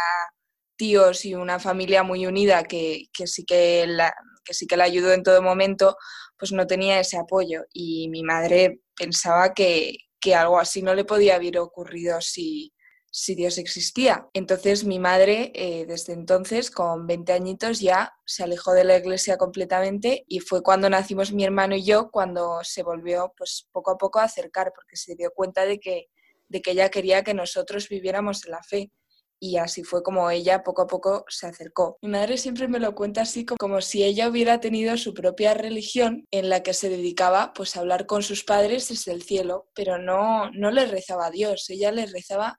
tíos 0.77 1.25
y 1.25 1.35
una 1.35 1.59
familia 1.59 2.03
muy 2.03 2.27
unida 2.27 2.65
que, 2.65 3.09
sí, 3.25 3.45
que, 3.45 3.87
la, 3.87 4.15
que 4.45 4.55
sí 4.55 4.67
que 4.67 4.77
la 4.77 4.85
ayudó 4.85 5.13
en 5.13 5.23
todo 5.23 5.43
momento, 5.43 5.97
pues 6.39 6.53
no 6.53 6.67
tenía 6.67 7.01
ese 7.01 7.19
apoyo. 7.19 7.65
Y 7.73 8.09
mi 8.11 8.23
madre 8.23 8.81
pensaba 8.95 9.55
que, 9.55 9.97
que 10.21 10.35
algo 10.35 10.59
así 10.59 10.83
no 10.83 10.95
le 10.95 11.05
podía 11.05 11.37
haber 11.37 11.59
ocurrido 11.59 12.21
si, 12.21 12.73
si 13.17 13.35
Dios 13.35 13.57
existía. 13.57 14.29
Entonces 14.35 14.85
mi 14.85 14.99
madre, 14.99 15.51
eh, 15.55 15.87
desde 15.87 16.13
entonces, 16.13 16.71
con 16.71 17.07
20 17.07 17.33
añitos, 17.33 17.81
ya 17.81 18.13
se 18.27 18.43
alejó 18.43 18.75
de 18.75 18.85
la 18.85 18.99
iglesia 18.99 19.39
completamente 19.39 20.27
y 20.29 20.41
fue 20.41 20.63
cuando 20.63 20.91
nacimos 20.91 21.33
mi 21.33 21.43
hermano 21.43 21.75
y 21.77 21.83
yo, 21.83 22.11
cuando 22.11 22.59
se 22.63 22.83
volvió 22.83 23.33
pues 23.35 23.69
poco 23.73 23.93
a 23.93 23.97
poco 23.97 24.19
a 24.19 24.25
acercar, 24.25 24.71
porque 24.75 24.97
se 24.97 25.15
dio 25.15 25.31
cuenta 25.35 25.65
de 25.65 25.81
que, 25.81 26.09
de 26.49 26.61
que 26.61 26.73
ella 26.73 26.91
quería 26.91 27.25
que 27.25 27.33
nosotros 27.33 27.89
viviéramos 27.89 28.45
en 28.45 28.51
la 28.53 28.63
fe. 28.63 28.93
Y 29.41 29.57
así 29.57 29.83
fue 29.83 30.03
como 30.03 30.31
ella 30.31 30.63
poco 30.63 30.83
a 30.83 30.87
poco 30.87 31.25
se 31.29 31.47
acercó. 31.47 31.97
Mi 32.03 32.11
madre 32.11 32.37
siempre 32.37 32.69
me 32.69 32.81
lo 32.81 32.95
cuenta 32.95 33.23
así 33.23 33.47
como, 33.47 33.57
como 33.57 33.81
si 33.81 34.05
ella 34.05 34.29
hubiera 34.29 34.61
tenido 34.61 34.99
su 34.99 35.15
propia 35.15 35.55
religión 35.55 36.27
en 36.31 36.51
la 36.51 36.63
que 36.63 36.75
se 36.75 36.91
dedicaba 36.91 37.55
pues 37.55 37.77
a 37.77 37.81
hablar 37.81 38.05
con 38.05 38.23
sus 38.23 38.45
padres 38.45 38.91
desde 38.91 39.13
el 39.13 39.23
cielo, 39.23 39.71
pero 39.75 39.97
no, 39.97 40.51
no 40.51 40.71
le 40.71 40.85
rezaba 40.85 41.27
a 41.27 41.31
Dios, 41.31 41.71
ella 41.71 41.93
le 41.93 42.05
rezaba 42.05 42.59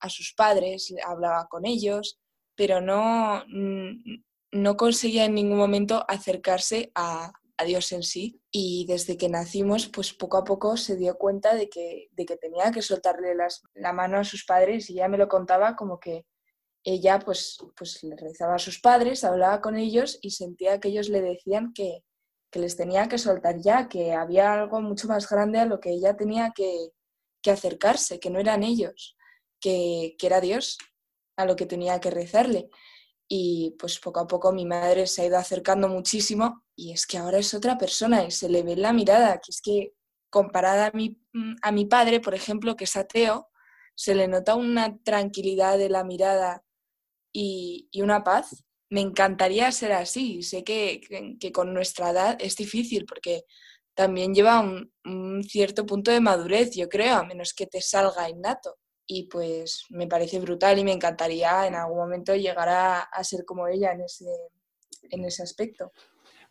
a 0.00 0.08
sus 0.08 0.34
padres, 0.34 0.92
hablaba 1.04 1.46
con 1.48 1.66
ellos, 1.66 2.18
pero 2.56 2.80
no, 2.80 3.44
mm, 3.48 4.22
no 4.52 4.76
conseguía 4.76 5.24
en 5.26 5.34
ningún 5.34 5.58
momento 5.58 6.04
acercarse 6.08 6.90
a, 6.94 7.32
Dios 7.64 7.90
en 7.92 8.02
sí. 8.02 8.38
Y 8.50 8.84
desde 8.86 9.16
que 9.16 9.30
nacimos, 9.30 9.88
pues 9.88 10.12
poco 10.12 10.36
a 10.36 10.44
poco 10.44 10.76
se 10.76 10.94
dio 10.94 11.16
cuenta 11.16 11.54
de 11.54 11.70
que, 11.70 12.08
de 12.12 12.26
que 12.26 12.36
tenía 12.36 12.70
que 12.70 12.82
soltarle 12.82 13.34
la 13.74 13.92
mano 13.94 14.18
a 14.18 14.24
sus 14.24 14.44
padres 14.44 14.90
y 14.90 14.94
ya 14.94 15.08
me 15.08 15.16
lo 15.16 15.26
contaba 15.26 15.74
como 15.74 15.98
que 15.98 16.26
ella 16.84 17.18
pues, 17.18 17.56
pues 17.74 18.02
le 18.04 18.14
rezaba 18.14 18.56
a 18.56 18.58
sus 18.58 18.78
padres, 18.78 19.24
hablaba 19.24 19.62
con 19.62 19.78
ellos 19.78 20.18
y 20.20 20.32
sentía 20.32 20.80
que 20.80 20.88
ellos 20.88 21.08
le 21.08 21.22
decían 21.22 21.72
que, 21.72 22.04
que 22.50 22.58
les 22.58 22.76
tenía 22.76 23.08
que 23.08 23.16
soltar 23.16 23.56
ya, 23.58 23.88
que 23.88 24.12
había 24.12 24.52
algo 24.52 24.82
mucho 24.82 25.08
más 25.08 25.26
grande 25.26 25.58
a 25.58 25.64
lo 25.64 25.80
que 25.80 25.92
ella 25.92 26.14
tenía 26.14 26.52
que, 26.54 26.90
que 27.40 27.50
acercarse, 27.50 28.20
que 28.20 28.28
no 28.28 28.38
eran 28.38 28.62
ellos 28.64 29.15
que, 29.66 30.26
era 30.26 30.40
Dios 30.40 30.78
a 31.36 31.44
lo 31.44 31.56
que 31.56 31.66
tenía 31.66 32.00
que 32.00 32.10
rezarle. 32.10 32.70
Y 33.28 33.74
pues 33.78 33.98
poco 33.98 34.20
a 34.20 34.26
poco 34.26 34.52
mi 34.52 34.64
madre 34.64 35.06
se 35.06 35.22
ha 35.22 35.26
ido 35.26 35.38
acercando 35.38 35.88
muchísimo 35.88 36.64
y 36.76 36.92
es 36.92 37.06
que 37.06 37.18
ahora 37.18 37.38
es 37.38 37.52
otra 37.54 37.76
persona 37.76 38.24
y 38.24 38.30
se 38.30 38.48
le 38.48 38.62
ve 38.62 38.72
en 38.72 38.82
la 38.82 38.92
mirada, 38.92 39.40
que 39.40 39.50
es 39.50 39.60
que 39.60 39.94
comparada 40.30 40.86
a 40.86 40.90
mi, 40.92 41.20
a 41.62 41.72
mi 41.72 41.86
padre, 41.86 42.20
por 42.20 42.34
ejemplo, 42.34 42.76
que 42.76 42.84
es 42.84 42.96
ateo, 42.96 43.48
se 43.96 44.14
le 44.14 44.28
nota 44.28 44.54
una 44.54 44.98
tranquilidad 44.98 45.78
de 45.78 45.88
la 45.88 46.04
mirada 46.04 46.62
y, 47.32 47.88
una 48.00 48.22
paz. 48.22 48.64
Me 48.90 49.00
encantaría 49.00 49.72
ser 49.72 49.92
así. 49.92 50.42
Sé 50.42 50.62
que, 50.62 51.00
que, 51.40 51.52
con 51.52 51.74
nuestra 51.74 52.10
edad 52.10 52.36
es 52.40 52.56
difícil 52.56 53.04
porque 53.06 53.44
también 53.94 54.34
lleva 54.34 54.60
un, 54.60 55.42
cierto 55.42 55.86
punto 55.86 56.10
de 56.12 56.20
madurez, 56.20 56.76
yo 56.76 56.88
creo, 56.88 57.16
a 57.16 57.24
menos 57.24 57.54
que 57.54 57.66
te 57.66 57.80
salga 57.80 58.30
innato 58.30 58.76
y 59.06 59.24
pues 59.24 59.84
me 59.90 60.06
parece 60.06 60.40
brutal 60.40 60.78
y 60.78 60.84
me 60.84 60.92
encantaría 60.92 61.66
en 61.66 61.74
algún 61.74 61.98
momento 61.98 62.34
llegar 62.34 62.68
a, 62.68 63.24
ser 63.24 63.44
como 63.44 63.66
ella 63.68 63.92
en 63.92 64.02
ese, 64.02 64.26
en 65.10 65.24
ese 65.24 65.42
aspecto. 65.42 65.92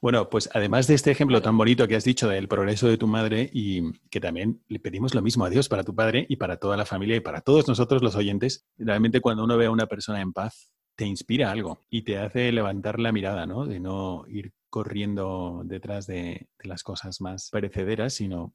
Bueno, 0.02 0.30
pues 0.30 0.50
además 0.54 0.88
de 0.88 0.94
este 0.94 1.12
ejemplo 1.12 1.42
tan 1.42 1.58
bonito 1.58 1.88
que 1.88 1.96
has 1.96 2.04
dicho 2.04 2.28
del 2.28 2.48
progreso 2.48 2.88
de 2.88 2.98
tu 2.98 3.08
madre 3.08 3.50
y 3.52 3.92
que 4.10 4.20
también 4.20 4.62
le 4.68 4.80
pedimos 4.80 5.16
lo 5.16 5.22
mismo 5.22 5.46
a 5.46 5.50
Dios 5.50 5.70
para 5.70 5.84
tu 5.84 5.96
padre 5.96 6.26
y 6.30 6.36
para 6.36 6.58
toda 6.58 6.78
la 6.78 6.86
familia 6.86 7.16
y 7.16 7.22
para 7.22 7.42
todos 7.42 7.68
nosotros 7.68 8.02
los 8.04 8.16
oyentes, 8.16 8.66
realmente 8.78 9.22
cuando 9.22 9.44
uno 9.44 9.58
ve 9.58 9.66
a 9.66 9.72
una 9.72 9.88
persona 9.88 10.22
en 10.22 10.34
paz, 10.34 10.70
te 10.96 11.06
inspira 11.06 11.52
algo 11.52 11.82
y 11.90 12.04
te 12.04 12.18
hace 12.18 12.52
levantar 12.52 13.00
la 13.00 13.12
mirada, 13.12 13.46
¿no? 13.46 13.66
De 13.66 13.80
no 13.80 14.26
ir 14.28 14.54
corriendo 14.70 15.62
detrás 15.66 16.08
de, 16.08 16.48
de 16.58 16.70
las 16.70 16.84
cosas 16.84 17.20
más 17.20 17.50
perecederas, 17.50 18.14
sino 18.14 18.54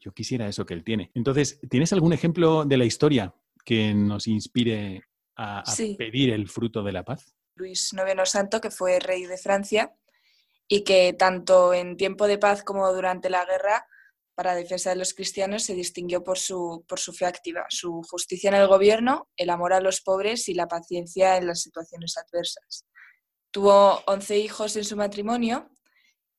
yo 0.00 0.12
quisiera 0.12 0.48
eso 0.48 0.66
que 0.66 0.74
él 0.74 0.84
tiene. 0.84 1.10
Entonces, 1.14 1.60
¿tienes 1.68 1.92
algún 1.92 2.12
ejemplo 2.12 2.64
de 2.64 2.76
la 2.76 2.84
historia 2.84 3.34
que 3.64 3.94
nos 3.94 4.26
inspire 4.26 5.04
a, 5.36 5.62
pedir 5.98 6.30
el 6.30 6.48
fruto 6.48 6.82
de 6.82 6.92
la 6.92 7.04
paz? 7.04 7.34
Luis 7.54 7.92
IX 7.92 8.28
Santo, 8.28 8.60
que 8.60 8.70
fue 8.70 8.98
rey 8.98 9.26
de 9.26 9.36
Francia 9.36 9.94
y 10.66 10.82
que 10.82 11.12
tanto 11.12 11.74
en 11.74 11.96
tiempo 11.96 12.26
de 12.26 12.38
paz 12.38 12.62
como 12.62 12.90
durante 12.92 13.28
la 13.28 13.44
guerra, 13.44 13.86
para 14.34 14.54
defensa 14.54 14.90
de 14.90 14.96
los 14.96 15.12
cristianos, 15.12 15.64
se 15.64 15.74
distinguió 15.74 16.24
por 16.24 16.38
su, 16.38 16.84
por 16.88 16.98
su 16.98 17.12
fe 17.12 17.26
activa, 17.26 17.66
su 17.68 18.02
justicia 18.08 18.48
en 18.48 18.54
el 18.56 18.68
gobierno, 18.68 19.28
el 19.36 19.50
amor 19.50 19.74
a 19.74 19.80
los 19.80 20.00
pobres 20.00 20.48
y 20.48 20.54
la 20.54 20.66
paciencia 20.66 21.36
en 21.36 21.46
las 21.46 21.60
situaciones 21.60 22.16
adversas. 22.16 22.86
Tuvo 23.50 24.02
11 24.06 24.38
hijos 24.38 24.76
en 24.76 24.84
su 24.84 24.96
matrimonio 24.96 25.68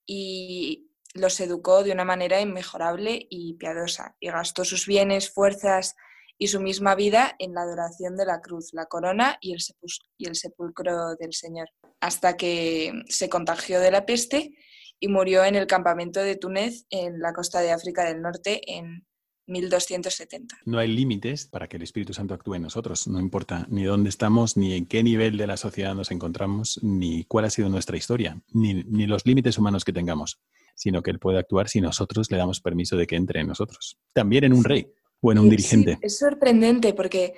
y 0.08 0.91
los 1.14 1.40
educó 1.40 1.84
de 1.84 1.92
una 1.92 2.06
manera 2.06 2.42
inmejorable 2.42 3.28
y 3.30 3.54
piadosa, 3.56 4.16
y 4.20 4.30
gastó 4.30 4.64
sus 4.66 4.86
bienes, 4.86 5.30
fuerzas 5.30 5.96
y 6.38 6.48
su 6.48 6.60
misma 6.60 6.96
vida 6.96 7.36
en 7.38 7.54
la 7.54 7.62
adoración 7.62 8.16
de 8.16 8.26
la 8.26 8.42
cruz, 8.42 8.74
la 8.74 8.88
corona 8.88 9.38
y 9.42 9.54
el, 9.54 10.36
sepulcro 10.36 11.16
del 11.16 11.34
Señor, 11.34 11.70
hasta 12.00 12.36
que 12.36 13.04
se 13.08 13.30
contagió 13.30 13.80
de 13.80 13.92
la 13.92 14.06
peste 14.06 14.58
y 15.00 15.08
murió 15.08 15.44
en 15.44 15.56
el 15.56 15.68
campamento 15.68 16.20
de 16.20 16.36
Túnez, 16.36 16.86
en 16.90 17.20
la 17.20 17.34
costa 17.34 17.60
de 17.60 17.72
África 17.72 18.06
del 18.06 18.22
Norte, 18.22 18.62
en 18.72 19.06
1270. 19.48 20.58
No 20.66 20.80
hay 20.80 20.88
límites 20.88 21.46
para 21.46 21.68
que 21.68 21.78
el 21.78 21.84
Espíritu 21.84 22.14
Santo 22.14 22.34
actúe 22.34 22.56
en 22.56 22.64
nosotros, 22.64 23.08
no 23.08 23.20
importa 23.20 23.68
ni 23.70 23.84
dónde 23.84 24.10
estamos, 24.10 24.58
ni 24.58 24.74
en 24.74 24.86
qué 24.86 25.04
nivel 25.04 25.38
de 25.38 25.48
la 25.48 25.58
sociedad 25.58 25.94
nos 25.94 26.10
encontramos, 26.10 26.80
ni 26.82 27.26
cuál 27.26 27.46
ha 27.46 27.50
sido 27.50 27.70
nuestra 27.70 27.98
historia, 27.98 28.42
ni 28.54 29.06
los 29.06 29.26
límites 29.26 29.58
humanos 29.58 29.84
que 29.84 29.94
tengamos, 29.94 30.40
sino 30.82 31.04
que 31.04 31.12
Él 31.12 31.20
puede 31.20 31.38
actuar 31.38 31.70
si 31.70 31.80
nosotros 31.80 32.32
le 32.32 32.38
damos 32.38 32.60
permiso 32.60 32.98
de 32.98 33.06
que 33.06 33.16
entre 33.16 33.42
en 33.42 33.48
nosotros. 33.48 34.00
También 34.14 34.46
en 34.46 34.54
un 34.54 34.64
rey 34.64 34.92
o 35.22 35.32
en 35.32 35.38
un 35.38 35.48
dirigente. 35.48 36.00
es 36.02 36.18
sorprendente 36.18 36.96
porque 36.96 37.36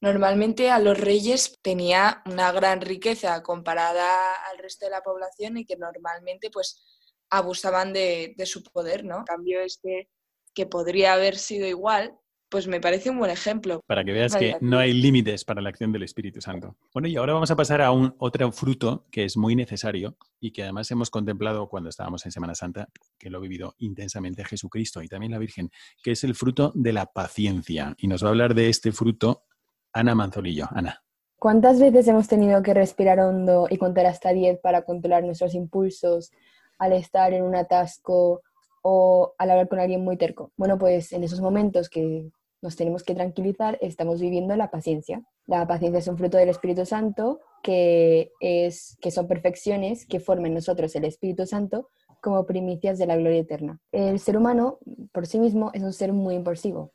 normalmente 0.00 0.70
a 0.70 0.80
los 0.80 0.98
reyes 0.98 1.56
tenía 1.62 2.20
una 2.26 2.50
gran 2.50 2.80
riqueza 2.80 3.44
comparada 3.44 4.32
al 4.50 4.58
resto 4.58 4.86
de 4.86 4.90
la 4.90 5.02
población 5.02 5.56
y 5.58 5.64
que 5.64 5.76
normalmente 5.76 6.50
pues 6.50 6.82
abusaban 7.30 7.92
de, 7.92 8.34
de 8.36 8.46
su 8.46 8.64
poder, 8.64 9.04
¿no? 9.04 9.18
En 9.18 9.24
cambio, 9.24 9.60
este 9.60 10.10
que 10.52 10.66
podría 10.66 11.12
haber 11.12 11.38
sido 11.38 11.68
igual, 11.68 12.18
pues 12.50 12.66
me 12.66 12.80
parece 12.80 13.10
un 13.10 13.18
buen 13.18 13.30
ejemplo. 13.30 13.80
Para 13.86 14.04
que 14.04 14.12
veas 14.12 14.34
que 14.34 14.56
no 14.60 14.78
hay 14.78 14.92
límites 14.92 15.44
para 15.44 15.62
la 15.62 15.68
acción 15.68 15.92
del 15.92 16.02
Espíritu 16.02 16.40
Santo. 16.40 16.76
Bueno, 16.92 17.08
y 17.08 17.16
ahora 17.16 17.32
vamos 17.32 17.50
a 17.50 17.56
pasar 17.56 17.80
a 17.80 17.92
un 17.92 18.14
otro 18.18 18.50
fruto 18.52 19.06
que 19.10 19.24
es 19.24 19.36
muy 19.36 19.54
necesario 19.54 20.16
y 20.40 20.50
que 20.52 20.64
además 20.64 20.90
hemos 20.90 21.10
contemplado 21.10 21.68
cuando 21.68 21.88
estábamos 21.88 22.26
en 22.26 22.32
Semana 22.32 22.54
Santa, 22.54 22.88
que 23.18 23.30
lo 23.30 23.38
ha 23.38 23.40
vivido 23.40 23.74
intensamente 23.78 24.44
Jesucristo 24.44 25.02
y 25.02 25.08
también 25.08 25.32
la 25.32 25.38
Virgen, 25.38 25.70
que 26.02 26.10
es 26.10 26.24
el 26.24 26.34
fruto 26.34 26.72
de 26.74 26.92
la 26.92 27.06
paciencia. 27.06 27.94
Y 27.98 28.08
nos 28.08 28.22
va 28.22 28.28
a 28.28 28.30
hablar 28.30 28.54
de 28.54 28.68
este 28.68 28.90
fruto 28.90 29.44
Ana 29.92 30.14
Manzolillo. 30.14 30.66
Ana. 30.72 31.02
¿Cuántas 31.38 31.80
veces 31.80 32.06
hemos 32.08 32.28
tenido 32.28 32.62
que 32.62 32.74
respirar 32.74 33.20
hondo 33.20 33.66
y 33.70 33.78
contar 33.78 34.06
hasta 34.06 34.32
10 34.32 34.58
para 34.60 34.82
controlar 34.82 35.24
nuestros 35.24 35.54
impulsos 35.54 36.32
al 36.78 36.92
estar 36.94 37.32
en 37.32 37.44
un 37.44 37.54
atasco 37.54 38.42
o 38.82 39.34
al 39.38 39.50
hablar 39.50 39.68
con 39.68 39.78
alguien 39.78 40.02
muy 40.02 40.16
terco. 40.16 40.52
Bueno, 40.56 40.78
pues 40.78 41.12
en 41.12 41.24
esos 41.24 41.40
momentos 41.40 41.88
que 41.88 42.30
nos 42.62 42.76
tenemos 42.76 43.02
que 43.02 43.14
tranquilizar, 43.14 43.78
estamos 43.80 44.20
viviendo 44.20 44.54
la 44.56 44.70
paciencia. 44.70 45.22
La 45.46 45.66
paciencia 45.66 45.98
es 45.98 46.08
un 46.08 46.18
fruto 46.18 46.36
del 46.36 46.48
Espíritu 46.48 46.84
Santo 46.86 47.40
que, 47.62 48.32
es, 48.40 48.96
que 49.00 49.10
son 49.10 49.26
perfecciones 49.26 50.06
que 50.06 50.20
forman 50.20 50.54
nosotros 50.54 50.94
el 50.96 51.04
Espíritu 51.04 51.46
Santo 51.46 51.88
como 52.20 52.46
primicias 52.46 52.98
de 52.98 53.06
la 53.06 53.16
gloria 53.16 53.40
eterna. 53.40 53.80
El 53.92 54.18
ser 54.18 54.36
humano 54.36 54.78
por 55.12 55.26
sí 55.26 55.38
mismo 55.38 55.70
es 55.72 55.82
un 55.82 55.92
ser 55.92 56.12
muy 56.12 56.34
impulsivo 56.34 56.92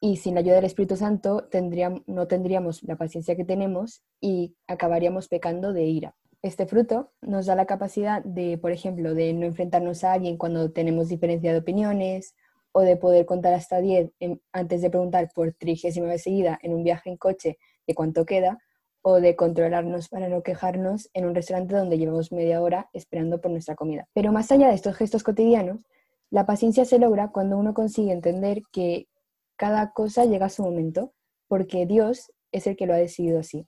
y 0.00 0.16
sin 0.16 0.34
la 0.34 0.40
ayuda 0.40 0.56
del 0.56 0.64
Espíritu 0.64 0.96
Santo 0.96 1.44
tendríamos, 1.48 2.02
no 2.06 2.26
tendríamos 2.26 2.82
la 2.82 2.96
paciencia 2.96 3.36
que 3.36 3.44
tenemos 3.44 4.02
y 4.20 4.56
acabaríamos 4.66 5.28
pecando 5.28 5.72
de 5.72 5.84
ira. 5.84 6.16
Este 6.42 6.66
fruto 6.66 7.12
nos 7.20 7.46
da 7.46 7.54
la 7.54 7.66
capacidad 7.66 8.20
de, 8.24 8.58
por 8.58 8.72
ejemplo, 8.72 9.14
de 9.14 9.32
no 9.32 9.46
enfrentarnos 9.46 10.02
a 10.02 10.14
alguien 10.14 10.38
cuando 10.38 10.72
tenemos 10.72 11.08
diferencia 11.08 11.52
de 11.52 11.60
opiniones 11.60 12.34
o 12.72 12.80
de 12.80 12.96
poder 12.96 13.26
contar 13.26 13.54
hasta 13.54 13.80
10 13.80 14.10
antes 14.52 14.82
de 14.82 14.90
preguntar 14.90 15.30
por 15.34 15.52
trigésima 15.54 16.08
vez 16.08 16.22
seguida 16.22 16.58
en 16.62 16.74
un 16.74 16.82
viaje 16.82 17.10
en 17.10 17.16
coche 17.16 17.58
de 17.86 17.94
cuánto 17.94 18.24
queda 18.24 18.58
o 19.02 19.20
de 19.20 19.36
controlarnos 19.36 20.08
para 20.08 20.28
no 20.28 20.42
quejarnos 20.42 21.10
en 21.12 21.26
un 21.26 21.34
restaurante 21.34 21.74
donde 21.76 21.98
llevamos 21.98 22.32
media 22.32 22.62
hora 22.62 22.88
esperando 22.92 23.40
por 23.40 23.50
nuestra 23.50 23.74
comida. 23.74 24.08
Pero 24.14 24.32
más 24.32 24.50
allá 24.52 24.68
de 24.68 24.74
estos 24.74 24.96
gestos 24.96 25.22
cotidianos, 25.22 25.84
la 26.30 26.46
paciencia 26.46 26.84
se 26.84 26.98
logra 26.98 27.28
cuando 27.28 27.58
uno 27.58 27.74
consigue 27.74 28.12
entender 28.12 28.62
que 28.72 29.08
cada 29.56 29.92
cosa 29.92 30.24
llega 30.24 30.46
a 30.46 30.50
su 30.50 30.62
momento, 30.62 31.12
porque 31.48 31.84
Dios 31.84 32.32
es 32.52 32.66
el 32.66 32.76
que 32.76 32.86
lo 32.86 32.94
ha 32.94 32.98
decidido 32.98 33.40
así. 33.40 33.66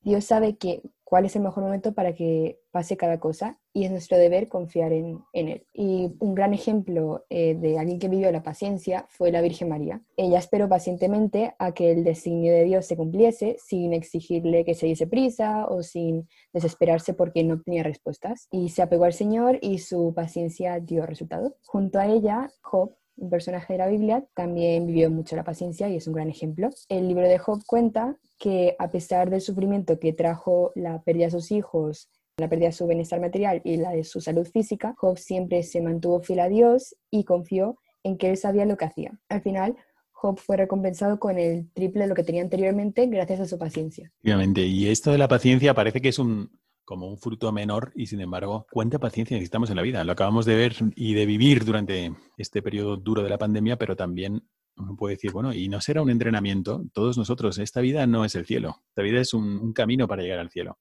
Dios 0.00 0.24
sabe 0.24 0.56
que 0.56 0.82
cuál 1.04 1.26
es 1.26 1.36
el 1.36 1.42
mejor 1.42 1.64
momento 1.64 1.92
para 1.92 2.14
que 2.14 2.58
pase 2.70 2.96
cada 2.96 3.20
cosa 3.20 3.58
y 3.72 3.84
es 3.84 3.90
nuestro 3.90 4.18
deber 4.18 4.48
confiar 4.48 4.92
en, 4.92 5.22
Él. 5.32 5.66
Y 5.72 6.12
un 6.18 6.34
gran 6.34 6.52
ejemplo 6.54 7.24
eh, 7.30 7.54
de 7.54 7.78
alguien 7.78 7.98
que 7.98 8.08
vivió 8.08 8.30
la 8.30 8.42
paciencia 8.42 9.06
fue 9.08 9.32
la 9.32 9.40
Virgen 9.40 9.68
María. 9.68 10.02
Ella 10.16 10.38
esperó 10.38 10.68
pacientemente 10.68 11.54
a 11.58 11.72
que 11.72 11.92
el 11.92 12.04
designio 12.04 12.52
de 12.52 12.64
Dios 12.64 12.86
se 12.86 12.96
cumpliese 12.96 13.56
sin 13.58 13.92
exigirle 13.92 14.64
que 14.64 14.74
se 14.74 14.86
diese 14.86 15.06
prisa 15.06 15.66
o 15.66 15.82
sin 15.82 16.28
desesperarse 16.52 17.14
porque 17.14 17.44
no 17.44 17.60
tenía 17.60 17.82
respuestas. 17.82 18.48
Y 18.50 18.68
se 18.68 18.82
apegó 18.82 19.04
al 19.04 19.14
Señor 19.14 19.58
y 19.62 19.78
su 19.78 20.12
paciencia 20.14 20.78
dio 20.80 21.06
resultado. 21.06 21.56
Junto 21.64 21.98
a 21.98 22.06
ella, 22.06 22.50
Job 22.60 22.94
un 23.16 23.30
personaje 23.30 23.74
de 23.74 23.78
la 23.78 23.88
Biblia, 23.88 24.24
también 24.34 24.86
vivió 24.86 25.10
mucho 25.10 25.36
la 25.36 25.44
paciencia 25.44 25.88
y 25.88 25.96
es 25.96 26.06
un 26.06 26.14
gran 26.14 26.28
ejemplo. 26.28 26.70
El 26.88 27.08
libro 27.08 27.28
de 27.28 27.38
Job 27.38 27.62
cuenta 27.66 28.16
que 28.38 28.74
a 28.78 28.90
pesar 28.90 29.30
del 29.30 29.40
sufrimiento 29.40 29.98
que 30.00 30.12
trajo 30.12 30.72
la 30.74 31.02
pérdida 31.02 31.26
de 31.26 31.32
sus 31.32 31.52
hijos, 31.52 32.08
la 32.42 32.48
pérdida 32.48 32.68
de 32.68 32.72
su 32.72 32.86
bienestar 32.86 33.20
material 33.20 33.62
y 33.64 33.76
la 33.76 33.92
de 33.92 34.04
su 34.04 34.20
salud 34.20 34.46
física, 34.46 34.94
Job 34.98 35.16
siempre 35.16 35.62
se 35.62 35.80
mantuvo 35.80 36.20
fiel 36.20 36.40
a 36.40 36.48
Dios 36.48 36.94
y 37.10 37.24
confió 37.24 37.78
en 38.02 38.18
que 38.18 38.30
él 38.30 38.36
sabía 38.36 38.66
lo 38.66 38.76
que 38.76 38.84
hacía. 38.84 39.18
Al 39.28 39.40
final, 39.40 39.76
Job 40.10 40.38
fue 40.38 40.56
recompensado 40.56 41.18
con 41.18 41.38
el 41.38 41.70
triple 41.72 42.02
de 42.02 42.08
lo 42.08 42.14
que 42.14 42.24
tenía 42.24 42.42
anteriormente 42.42 43.06
gracias 43.06 43.40
a 43.40 43.46
su 43.46 43.58
paciencia. 43.58 44.12
Obviamente, 44.22 44.60
y 44.62 44.88
esto 44.88 45.10
de 45.10 45.18
la 45.18 45.28
paciencia 45.28 45.74
parece 45.74 46.00
que 46.00 46.10
es 46.10 46.18
un, 46.18 46.50
como 46.84 47.08
un 47.08 47.18
fruto 47.18 47.50
menor 47.52 47.92
y 47.94 48.06
sin 48.06 48.20
embargo, 48.20 48.66
cuánta 48.70 48.98
paciencia 48.98 49.34
necesitamos 49.36 49.70
en 49.70 49.76
la 49.76 49.82
vida. 49.82 50.04
Lo 50.04 50.12
acabamos 50.12 50.44
de 50.44 50.56
ver 50.56 50.74
y 50.94 51.14
de 51.14 51.26
vivir 51.26 51.64
durante 51.64 52.12
este 52.36 52.62
periodo 52.62 52.96
duro 52.96 53.22
de 53.22 53.30
la 53.30 53.38
pandemia, 53.38 53.76
pero 53.76 53.96
también 53.96 54.42
uno 54.76 54.96
puede 54.96 55.14
decir, 55.14 55.32
bueno, 55.32 55.52
y 55.52 55.68
no 55.68 55.80
será 55.80 56.02
un 56.02 56.10
entrenamiento, 56.10 56.84
todos 56.92 57.18
nosotros, 57.18 57.58
esta 57.58 57.80
vida 57.80 58.06
no 58.06 58.24
es 58.24 58.34
el 58.34 58.46
cielo, 58.46 58.82
esta 58.88 59.02
vida 59.02 59.20
es 59.20 59.34
un, 59.34 59.72
camino 59.72 60.08
para 60.08 60.22
llegar 60.22 60.38
al 60.38 60.50
cielo. 60.50 60.78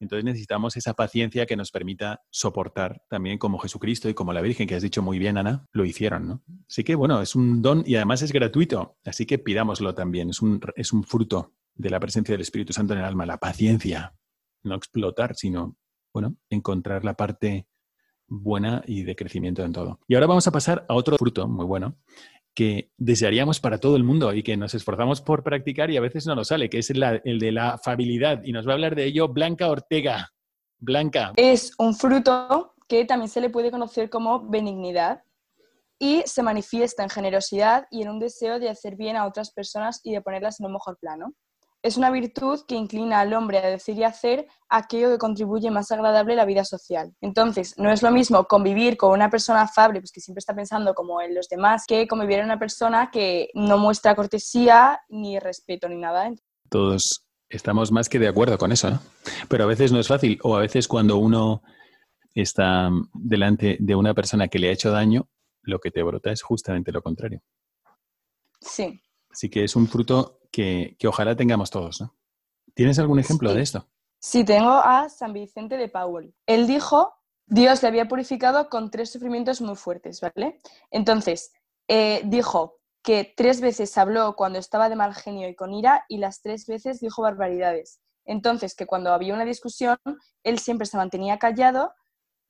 Entonces 0.00 0.24
necesitamos 0.24 0.76
esa 0.76 0.94
paciencia 0.94 1.46
que 1.46 1.56
nos 1.56 1.70
permita 1.70 2.22
soportar 2.30 3.02
también 3.08 3.38
como 3.38 3.58
Jesucristo 3.58 4.08
y 4.08 4.14
como 4.14 4.32
la 4.32 4.40
Virgen, 4.40 4.66
que 4.66 4.74
has 4.74 4.82
dicho 4.82 5.02
muy 5.02 5.18
bien, 5.18 5.38
Ana, 5.38 5.66
lo 5.72 5.84
hicieron, 5.84 6.28
¿no? 6.28 6.42
Así 6.68 6.84
que, 6.84 6.94
bueno, 6.94 7.20
es 7.20 7.34
un 7.34 7.62
don 7.62 7.82
y 7.86 7.96
además 7.96 8.22
es 8.22 8.32
gratuito, 8.32 8.96
así 9.04 9.26
que 9.26 9.38
pidámoslo 9.38 9.94
también, 9.94 10.30
es 10.30 10.42
un, 10.42 10.60
es 10.76 10.92
un 10.92 11.04
fruto 11.04 11.54
de 11.74 11.90
la 11.90 12.00
presencia 12.00 12.32
del 12.32 12.42
Espíritu 12.42 12.72
Santo 12.72 12.92
en 12.92 13.00
el 13.00 13.04
alma, 13.04 13.26
la 13.26 13.38
paciencia, 13.38 14.14
no 14.62 14.74
explotar, 14.74 15.34
sino, 15.36 15.76
bueno, 16.12 16.36
encontrar 16.50 17.04
la 17.04 17.14
parte 17.14 17.66
buena 18.26 18.82
y 18.86 19.02
de 19.02 19.16
crecimiento 19.16 19.62
en 19.64 19.72
todo. 19.72 20.00
Y 20.08 20.14
ahora 20.14 20.26
vamos 20.26 20.46
a 20.46 20.52
pasar 20.52 20.86
a 20.88 20.94
otro 20.94 21.16
fruto 21.16 21.46
muy 21.46 21.66
bueno 21.66 21.98
que 22.54 22.92
desearíamos 22.96 23.60
para 23.60 23.78
todo 23.78 23.96
el 23.96 24.04
mundo 24.04 24.32
y 24.32 24.42
que 24.42 24.56
nos 24.56 24.74
esforzamos 24.74 25.20
por 25.20 25.42
practicar 25.42 25.90
y 25.90 25.96
a 25.96 26.00
veces 26.00 26.26
no 26.26 26.34
nos 26.34 26.48
sale, 26.48 26.70
que 26.70 26.78
es 26.78 26.90
el 26.90 27.38
de 27.38 27.52
la 27.52 27.70
afabilidad. 27.70 28.42
Y 28.44 28.52
nos 28.52 28.66
va 28.66 28.72
a 28.72 28.74
hablar 28.74 28.94
de 28.94 29.04
ello 29.04 29.28
Blanca 29.28 29.68
Ortega. 29.68 30.30
Blanca. 30.78 31.32
Es 31.36 31.72
un 31.78 31.94
fruto 31.94 32.74
que 32.88 33.04
también 33.04 33.28
se 33.28 33.40
le 33.40 33.50
puede 33.50 33.70
conocer 33.70 34.10
como 34.10 34.48
benignidad 34.48 35.22
y 35.98 36.22
se 36.26 36.42
manifiesta 36.42 37.02
en 37.02 37.10
generosidad 37.10 37.86
y 37.90 38.02
en 38.02 38.10
un 38.10 38.18
deseo 38.18 38.58
de 38.58 38.68
hacer 38.68 38.96
bien 38.96 39.16
a 39.16 39.26
otras 39.26 39.52
personas 39.52 40.00
y 40.04 40.12
de 40.12 40.20
ponerlas 40.20 40.60
en 40.60 40.66
un 40.66 40.72
mejor 40.72 40.98
plano 40.98 41.32
es 41.84 41.98
una 41.98 42.10
virtud 42.10 42.60
que 42.66 42.76
inclina 42.76 43.20
al 43.20 43.34
hombre 43.34 43.58
a 43.58 43.68
decir 43.68 43.98
y 43.98 44.04
hacer 44.04 44.48
aquello 44.70 45.10
que 45.10 45.18
contribuye 45.18 45.70
más 45.70 45.92
agradable 45.92 46.32
a 46.32 46.36
la 46.36 46.46
vida 46.46 46.64
social. 46.64 47.14
Entonces, 47.20 47.74
no 47.76 47.92
es 47.92 48.02
lo 48.02 48.10
mismo 48.10 48.44
convivir 48.44 48.96
con 48.96 49.12
una 49.12 49.28
persona 49.28 49.60
afable, 49.60 50.00
pues 50.00 50.10
que 50.10 50.22
siempre 50.22 50.38
está 50.38 50.54
pensando 50.54 50.94
como 50.94 51.20
en 51.20 51.34
los 51.34 51.46
demás, 51.46 51.84
que 51.86 52.08
convivir 52.08 52.38
con 52.38 52.46
una 52.46 52.58
persona 52.58 53.10
que 53.10 53.50
no 53.52 53.76
muestra 53.76 54.14
cortesía 54.14 55.02
ni 55.10 55.38
respeto 55.38 55.86
ni 55.86 55.96
nada. 55.96 56.32
Todos 56.70 57.26
estamos 57.50 57.92
más 57.92 58.08
que 58.08 58.18
de 58.18 58.28
acuerdo 58.28 58.56
con 58.56 58.72
eso, 58.72 58.88
¿no? 58.88 59.00
Pero 59.50 59.64
a 59.64 59.66
veces 59.66 59.92
no 59.92 60.00
es 60.00 60.08
fácil, 60.08 60.38
o 60.42 60.56
a 60.56 60.60
veces 60.60 60.88
cuando 60.88 61.18
uno 61.18 61.62
está 62.34 62.88
delante 63.12 63.76
de 63.78 63.94
una 63.94 64.14
persona 64.14 64.48
que 64.48 64.58
le 64.58 64.70
ha 64.70 64.72
hecho 64.72 64.90
daño, 64.90 65.28
lo 65.60 65.78
que 65.80 65.90
te 65.90 66.02
brota 66.02 66.32
es 66.32 66.40
justamente 66.40 66.92
lo 66.92 67.02
contrario. 67.02 67.42
Sí. 68.58 69.02
Así 69.30 69.50
que 69.50 69.64
es 69.64 69.76
un 69.76 69.86
fruto 69.86 70.40
que, 70.54 70.96
ojalá 71.08 71.34
tengamos 71.34 71.70
todos. 71.70 72.00
¿no? 72.00 72.14
¿Tienes 72.74 72.98
algún 72.98 73.18
ejemplo 73.18 73.52
de 73.52 73.62
esto? 73.62 73.88
Sí, 74.20 74.44
tengo 74.44 74.70
a 74.70 75.08
San 75.08 75.32
Vicente 75.32 75.76
de 75.76 75.88
Paul. 75.88 76.32
Él 76.46 76.66
dijo, 76.66 77.12
Dios 77.46 77.82
le 77.82 77.88
había 77.88 78.06
purificado 78.06 78.68
con 78.68 78.90
tres 78.90 79.10
sufrimientos 79.10 79.60
muy 79.60 79.74
fuertes, 79.74 80.20
¿vale? 80.20 80.60
Entonces, 80.90 81.52
eh, 81.88 82.22
dijo 82.24 82.78
que 83.02 83.34
tres 83.36 83.60
veces 83.60 83.98
habló 83.98 84.34
cuando 84.36 84.58
estaba 84.58 84.88
de 84.88 84.96
mal 84.96 85.14
genio 85.14 85.48
y 85.48 85.56
con 85.56 85.74
ira 85.74 86.04
y 86.08 86.18
las 86.18 86.40
tres 86.40 86.66
veces 86.66 87.00
dijo 87.00 87.20
barbaridades. 87.20 88.00
Entonces, 88.24 88.74
que 88.74 88.86
cuando 88.86 89.12
había 89.12 89.34
una 89.34 89.44
discusión, 89.44 89.98
él 90.44 90.58
siempre 90.58 90.86
se 90.86 90.96
mantenía 90.96 91.38
callado 91.38 91.92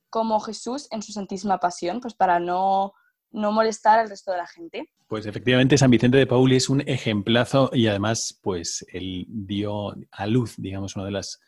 como 0.09 0.39
Jesús 0.39 0.87
en 0.91 1.01
su 1.01 1.11
santísima 1.11 1.57
pasión, 1.57 1.99
pues 1.99 2.13
para 2.13 2.39
no 2.39 2.93
no 3.31 3.51
molestar 3.51 3.99
al 3.99 4.09
resto 4.09 4.31
de 4.31 4.37
la 4.37 4.47
gente. 4.47 4.89
Pues 5.07 5.25
efectivamente 5.25 5.77
San 5.77 5.91
Vicente 5.91 6.17
de 6.17 6.27
Paul 6.27 6.51
es 6.51 6.69
un 6.69 6.81
ejemplazo 6.81 7.69
y 7.73 7.87
además 7.87 8.39
pues 8.41 8.85
él 8.91 9.25
dio 9.27 9.93
a 10.11 10.27
luz, 10.27 10.55
digamos, 10.57 10.95
una 10.95 11.05
de 11.05 11.11
las 11.11 11.39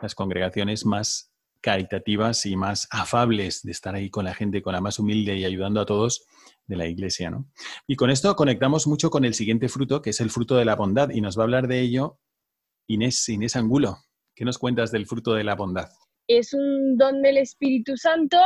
las 0.00 0.14
congregaciones 0.14 0.84
más 0.84 1.32
caritativas 1.60 2.46
y 2.46 2.56
más 2.56 2.86
afables 2.90 3.62
de 3.62 3.72
estar 3.72 3.94
ahí 3.94 4.10
con 4.10 4.24
la 4.24 4.34
gente, 4.34 4.62
con 4.62 4.72
la 4.72 4.80
más 4.80 4.98
humilde 4.98 5.36
y 5.36 5.44
ayudando 5.44 5.80
a 5.80 5.86
todos 5.86 6.26
de 6.66 6.76
la 6.76 6.86
iglesia. 6.86 7.30
¿no? 7.30 7.50
Y 7.86 7.96
con 7.96 8.10
esto 8.10 8.34
conectamos 8.36 8.86
mucho 8.86 9.10
con 9.10 9.24
el 9.24 9.34
siguiente 9.34 9.68
fruto, 9.68 10.02
que 10.02 10.10
es 10.10 10.20
el 10.20 10.30
fruto 10.30 10.56
de 10.56 10.64
la 10.64 10.76
bondad, 10.76 11.10
y 11.10 11.20
nos 11.20 11.36
va 11.36 11.42
a 11.42 11.44
hablar 11.44 11.68
de 11.68 11.80
ello 11.80 12.18
Inés, 12.86 13.28
Inés 13.28 13.56
Angulo. 13.56 13.98
¿Qué 14.34 14.44
nos 14.44 14.58
cuentas 14.58 14.92
del 14.92 15.06
fruto 15.06 15.34
de 15.34 15.44
la 15.44 15.54
bondad? 15.54 15.88
Es 16.28 16.52
un 16.52 16.96
don 16.96 17.22
del 17.22 17.38
Espíritu 17.38 17.96
Santo 17.96 18.38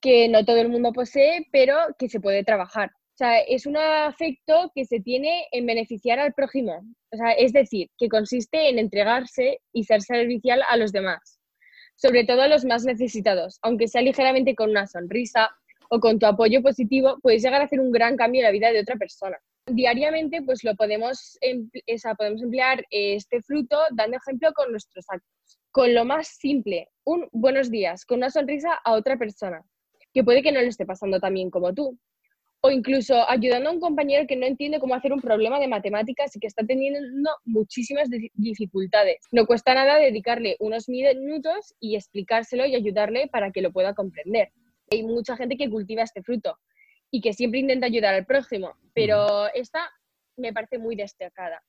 que 0.00 0.28
no 0.28 0.44
todo 0.44 0.58
el 0.58 0.68
mundo 0.68 0.92
posee, 0.92 1.46
pero 1.50 1.76
que 1.98 2.08
se 2.08 2.20
puede 2.20 2.44
trabajar. 2.44 2.90
O 2.90 3.18
sea, 3.18 3.40
es 3.40 3.66
un 3.66 3.76
afecto 3.76 4.70
que 4.74 4.84
se 4.84 5.00
tiene 5.00 5.46
en 5.50 5.66
beneficiar 5.66 6.20
al 6.20 6.34
prójimo. 6.34 6.84
O 7.10 7.16
sea, 7.16 7.32
es 7.32 7.52
decir, 7.52 7.88
que 7.98 8.08
consiste 8.08 8.68
en 8.68 8.78
entregarse 8.78 9.60
y 9.72 9.82
ser 9.82 10.02
servicial 10.02 10.62
a 10.68 10.76
los 10.76 10.92
demás, 10.92 11.40
sobre 11.96 12.24
todo 12.24 12.42
a 12.42 12.48
los 12.48 12.64
más 12.64 12.84
necesitados. 12.84 13.58
Aunque 13.62 13.88
sea 13.88 14.02
ligeramente 14.02 14.54
con 14.54 14.70
una 14.70 14.86
sonrisa 14.86 15.50
o 15.90 15.98
con 15.98 16.20
tu 16.20 16.26
apoyo 16.26 16.62
positivo, 16.62 17.18
puedes 17.20 17.42
llegar 17.42 17.60
a 17.60 17.64
hacer 17.64 17.80
un 17.80 17.90
gran 17.90 18.16
cambio 18.16 18.40
en 18.40 18.44
la 18.44 18.52
vida 18.52 18.70
de 18.70 18.80
otra 18.80 18.94
persona. 18.94 19.36
Diariamente, 19.66 20.40
pues 20.42 20.62
lo 20.62 20.76
podemos, 20.76 21.36
podemos 22.16 22.42
emplear 22.42 22.84
este 22.90 23.42
fruto 23.42 23.78
dando 23.90 24.16
ejemplo 24.16 24.52
con 24.52 24.70
nuestros 24.70 25.04
actos. 25.08 25.58
Con 25.72 25.92
lo 25.92 26.04
más 26.04 26.28
simple, 26.28 26.88
un 27.04 27.28
buenos 27.32 27.68
días, 27.68 28.04
con 28.04 28.18
una 28.18 28.30
sonrisa 28.30 28.78
a 28.84 28.92
otra 28.92 29.18
persona, 29.18 29.60
que 30.12 30.24
puede 30.24 30.42
que 30.42 30.52
no 30.52 30.60
le 30.60 30.68
esté 30.68 30.86
pasando 30.86 31.20
tan 31.20 31.34
bien 31.34 31.50
como 31.50 31.72
tú 31.74 31.98
o 32.60 32.70
incluso 32.70 33.28
ayudando 33.28 33.70
a 33.70 33.72
un 33.72 33.80
compañero 33.80 34.26
que 34.26 34.36
no 34.36 34.46
entiende 34.46 34.80
cómo 34.80 34.94
hacer 34.94 35.12
un 35.12 35.20
problema 35.20 35.60
de 35.60 35.68
matemáticas 35.68 36.34
y 36.34 36.40
que 36.40 36.48
está 36.48 36.64
teniendo 36.66 37.30
muchísimas 37.44 38.08
dificultades. 38.34 39.18
No 39.30 39.46
cuesta 39.46 39.74
nada 39.74 39.96
dedicarle 39.96 40.56
unos 40.58 40.88
minutos 40.88 41.74
y 41.78 41.94
explicárselo 41.94 42.66
y 42.66 42.74
ayudarle 42.74 43.28
para 43.28 43.52
que 43.52 43.62
lo 43.62 43.72
pueda 43.72 43.94
comprender. 43.94 44.50
Hay 44.90 45.04
mucha 45.04 45.36
gente 45.36 45.56
que 45.56 45.70
cultiva 45.70 46.02
este 46.02 46.22
fruto 46.22 46.58
y 47.10 47.20
que 47.20 47.32
siempre 47.32 47.60
intenta 47.60 47.86
ayudar 47.86 48.14
al 48.14 48.26
prójimo, 48.26 48.74
pero 48.92 49.52
esta 49.54 49.88
me 50.36 50.52
parece 50.52 50.78
muy 50.78 50.96
destacada. 50.96 51.62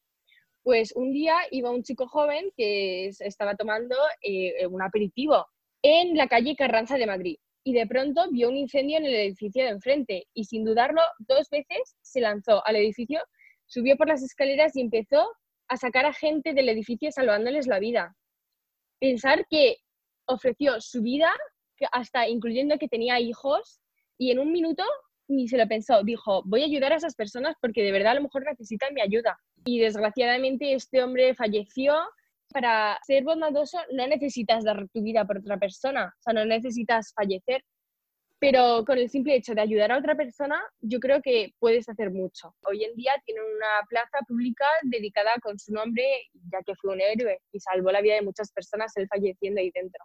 Pues 0.63 0.91
un 0.95 1.13
día 1.13 1.35
iba 1.51 1.69
un 1.69 1.83
chico 1.83 2.07
joven 2.07 2.51
que 2.57 3.07
estaba 3.07 3.55
tomando 3.55 3.95
eh, 4.21 4.65
un 4.67 4.81
aperitivo 4.81 5.45
en 5.81 6.17
la 6.17 6.27
calle 6.27 6.55
Carranza 6.55 6.97
de 6.97 7.07
Madrid 7.07 7.37
y 7.69 7.73
de 7.73 7.85
pronto 7.85 8.27
vio 8.31 8.49
un 8.49 8.57
incendio 8.57 8.97
en 8.97 9.05
el 9.05 9.13
edificio 9.13 9.63
de 9.63 9.69
enfrente 9.69 10.25
y 10.33 10.45
sin 10.45 10.65
dudarlo 10.65 11.01
dos 11.19 11.47
veces 11.51 11.95
se 12.01 12.19
lanzó 12.19 12.65
al 12.65 12.77
edificio, 12.77 13.21
subió 13.67 13.95
por 13.95 14.07
las 14.07 14.23
escaleras 14.23 14.75
y 14.75 14.81
empezó 14.81 15.29
a 15.67 15.77
sacar 15.77 16.07
a 16.07 16.13
gente 16.13 16.55
del 16.55 16.67
edificio 16.67 17.11
salvándoles 17.11 17.67
la 17.67 17.77
vida. 17.77 18.15
Pensar 18.99 19.45
que 19.51 19.77
ofreció 20.25 20.81
su 20.81 21.03
vida, 21.03 21.29
hasta 21.91 22.27
incluyendo 22.27 22.79
que 22.79 22.87
tenía 22.87 23.19
hijos, 23.19 23.79
y 24.17 24.31
en 24.31 24.39
un 24.39 24.51
minuto 24.51 24.83
ni 25.27 25.47
se 25.47 25.59
lo 25.59 25.67
pensó, 25.67 26.01
dijo, 26.01 26.41
voy 26.45 26.63
a 26.63 26.65
ayudar 26.65 26.93
a 26.93 26.95
esas 26.95 27.13
personas 27.13 27.55
porque 27.61 27.83
de 27.83 27.91
verdad 27.91 28.13
a 28.13 28.15
lo 28.15 28.23
mejor 28.23 28.45
necesitan 28.45 28.95
mi 28.95 29.01
ayuda. 29.01 29.39
Y 29.63 29.79
desgraciadamente 29.79 30.73
este 30.73 31.03
hombre 31.03 31.35
falleció 31.35 31.93
para 32.51 32.99
ser 33.05 33.23
bondadoso 33.23 33.77
no 33.91 34.07
necesitas 34.07 34.63
dar 34.63 34.87
tu 34.89 35.01
vida 35.01 35.25
por 35.25 35.37
otra 35.37 35.57
persona, 35.57 36.13
o 36.17 36.21
sea, 36.21 36.33
no 36.33 36.45
necesitas 36.45 37.13
fallecer, 37.13 37.63
pero 38.39 38.85
con 38.85 38.97
el 38.97 39.09
simple 39.09 39.35
hecho 39.35 39.53
de 39.53 39.61
ayudar 39.61 39.91
a 39.91 39.97
otra 39.97 40.15
persona, 40.15 40.61
yo 40.79 40.99
creo 40.99 41.21
que 41.21 41.53
puedes 41.59 41.89
hacer 41.89 42.09
mucho. 42.09 42.55
Hoy 42.65 42.85
en 42.85 42.95
día 42.95 43.11
tiene 43.25 43.41
una 43.41 43.85
plaza 43.89 44.19
pública 44.27 44.65
dedicada 44.83 45.31
con 45.41 45.59
su 45.59 45.73
nombre, 45.73 46.05
ya 46.51 46.59
que 46.65 46.75
fue 46.75 46.93
un 46.93 47.01
héroe 47.01 47.39
y 47.51 47.59
salvó 47.59 47.91
la 47.91 48.01
vida 48.01 48.15
de 48.15 48.21
muchas 48.21 48.51
personas 48.51 48.95
él 48.95 49.07
falleciendo 49.09 49.59
ahí 49.59 49.71
dentro. 49.71 50.03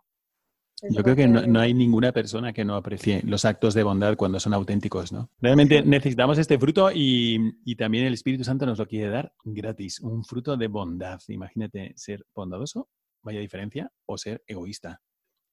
Yo 0.90 1.02
creo 1.02 1.16
que 1.16 1.26
no, 1.26 1.60
hay 1.60 1.74
ninguna 1.74 2.12
persona 2.12 2.52
que 2.52 2.64
no 2.64 2.76
aprecie 2.76 3.22
los 3.24 3.44
actos 3.44 3.74
de 3.74 3.82
bondad 3.82 4.16
cuando 4.16 4.40
son 4.40 4.54
auténticos, 4.54 5.12
¿no? 5.12 5.30
Realmente 5.40 5.82
necesitamos 5.82 6.38
este 6.38 6.58
fruto 6.58 6.90
y, 6.92 7.74
también 7.76 8.06
el 8.06 8.14
Espíritu 8.14 8.44
Santo 8.44 8.66
nos 8.66 8.78
lo 8.78 8.86
quiere 8.86 9.10
dar 9.10 9.32
gratis, 9.44 10.00
un 10.00 10.24
fruto 10.24 10.56
de 10.56 10.68
bondad. 10.68 11.20
Imagínate 11.28 11.92
ser 11.96 12.26
bondadoso, 12.34 12.88
vaya 13.22 13.40
diferencia, 13.40 13.90
o 14.06 14.18
ser 14.18 14.42
egoísta 14.46 15.00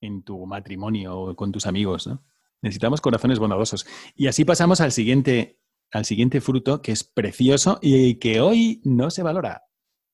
en 0.02 0.24
tu 0.24 0.46
matrimonio 0.46 1.18
o 1.18 1.36
con 1.36 1.52
tus 1.52 1.66
amigos, 1.66 2.08
¿no? 2.08 2.24
Necesitamos 2.62 3.02
corazones 3.02 3.40
bondadosos. 3.40 3.88
Y 4.16 4.28
así 4.28 4.46
pasamos 4.46 4.82
al 4.82 4.92
siguiente, 4.92 5.60
al 5.92 6.06
siguiente 6.06 6.42
fruto 6.42 6.82
que 6.82 6.92
es 6.92 7.04
precioso 7.04 7.80
y 7.82 8.16
que 8.16 8.40
hoy 8.40 8.82
no 8.84 9.10
se 9.10 9.24
valora. 9.24 9.64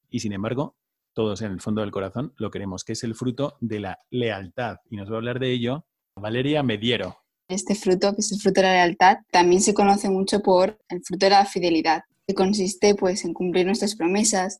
Y 0.09 0.21
sin 0.21 0.31
embargo, 0.31 0.76
todos 1.17 1.41
en 1.41 1.51
el 1.51 1.61
fondo 1.61 1.81
del 1.81 1.89
corazón 1.89 2.31
lo 2.37 2.51
queremos, 2.51 2.83
que 2.83 2.93
es 2.93 3.03
el 3.03 3.15
fruto 3.15 3.57
de 3.59 3.79
la 3.79 3.99
lealtad. 4.11 4.77
Y 4.87 4.97
nos 4.97 5.09
va 5.09 5.15
a 5.15 5.17
hablar 5.17 5.39
de 5.39 5.51
ello 5.51 5.87
Valeria 6.15 6.61
Mediero. 6.61 7.17
Este 7.49 7.73
fruto, 7.73 8.13
que 8.13 8.21
es 8.21 8.31
el 8.33 8.39
fruto 8.39 8.61
de 8.61 8.67
la 8.67 8.73
lealtad, 8.73 9.17
también 9.31 9.63
se 9.63 9.73
conoce 9.73 10.11
mucho 10.11 10.41
por 10.43 10.77
el 10.89 11.01
fruto 11.03 11.25
de 11.25 11.31
la 11.31 11.45
fidelidad, 11.45 12.03
que 12.27 12.35
consiste 12.35 12.93
pues 12.93 13.25
en 13.25 13.33
cumplir 13.33 13.65
nuestras 13.65 13.95
promesas, 13.95 14.59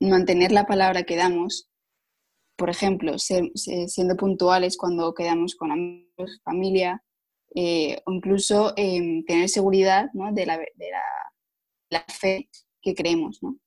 en 0.00 0.08
mantener 0.08 0.50
la 0.50 0.64
palabra 0.64 1.02
que 1.02 1.16
damos. 1.16 1.68
Por 2.56 2.70
ejemplo, 2.70 3.18
siendo 3.18 4.16
puntuales 4.16 4.78
cuando 4.78 5.12
quedamos 5.12 5.56
con 5.56 5.72
amigos, 5.72 6.40
familia, 6.42 7.02
eh, 7.54 8.00
o 8.06 8.12
incluso 8.12 8.72
em, 8.78 9.26
tener 9.26 9.50
seguridad 9.50 10.06
de, 10.32 10.46
la, 10.46 10.56
de 10.56 10.90
la, 11.90 12.04
fe 12.08 12.48
que 12.80 12.94
creemos. 12.94 13.42
¿no? 13.42 13.58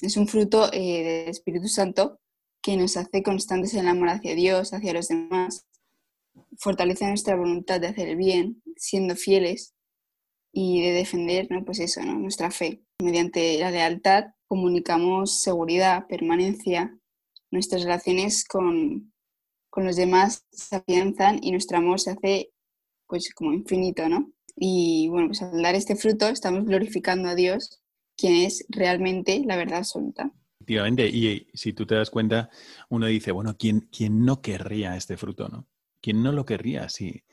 Es 0.00 0.16
un 0.16 0.26
fruto 0.28 0.72
eh, 0.72 1.02
del 1.02 1.28
Espíritu 1.28 1.68
Santo 1.68 2.20
que 2.62 2.76
nos 2.76 2.96
hace 2.96 3.22
constantes 3.22 3.74
en 3.74 3.80
el 3.80 3.88
amor 3.88 4.08
hacia 4.10 4.34
Dios, 4.34 4.72
hacia 4.72 4.92
los 4.92 5.08
demás, 5.08 5.66
fortalece 6.58 7.06
nuestra 7.06 7.36
voluntad 7.36 7.80
de 7.80 7.88
hacer 7.88 8.08
el 8.08 8.16
bien, 8.16 8.62
siendo 8.76 9.16
fieles 9.16 9.74
y 10.52 10.82
de 10.82 10.92
defender, 10.92 11.48
Pues 11.64 11.80
eso, 11.80 12.02
Nuestra 12.02 12.50
fe. 12.50 12.82
Mediante 13.02 13.58
la 13.58 13.70
lealtad 13.70 14.24
comunicamos 14.46 15.42
seguridad, 15.42 16.06
permanencia, 16.08 16.98
nuestras 17.50 17.82
relaciones 17.82 18.44
con, 18.44 19.12
con 19.70 19.84
los 19.84 19.96
demás 19.96 20.44
se 20.50 20.76
afianzan 20.76 21.38
y 21.42 21.52
nuestro 21.52 21.78
amor 21.78 22.00
se 22.00 22.10
hace 22.10 22.52
pues 23.06 23.32
como 23.34 23.52
infinito, 23.52 24.08
¿no? 24.08 24.32
Y 24.56 25.08
bueno, 25.08 25.28
pues 25.28 25.42
al 25.42 25.62
dar 25.62 25.74
este 25.74 25.96
fruto 25.96 26.28
estamos 26.28 26.64
glorificando 26.64 27.28
a 27.28 27.34
Dios 27.34 27.79
quién 28.20 28.34
es 28.36 28.64
realmente 28.68 29.42
la 29.46 29.56
verdad 29.56 29.78
absoluta. 29.78 30.30
Efectivamente, 30.60 31.08
y 31.08 31.48
si 31.54 31.72
tú 31.72 31.86
te 31.86 31.94
das 31.94 32.10
cuenta, 32.10 32.50
uno 32.90 33.06
dice, 33.06 33.32
bueno, 33.32 33.56
¿quién, 33.58 33.88
quién 33.90 34.24
no 34.24 34.42
querría 34.42 34.96
este 34.96 35.16
fruto, 35.16 35.48
no? 35.48 35.66
¿Quién 36.02 36.22
no 36.22 36.32
lo 36.32 36.44
querría? 36.44 36.88
Si 36.88 37.24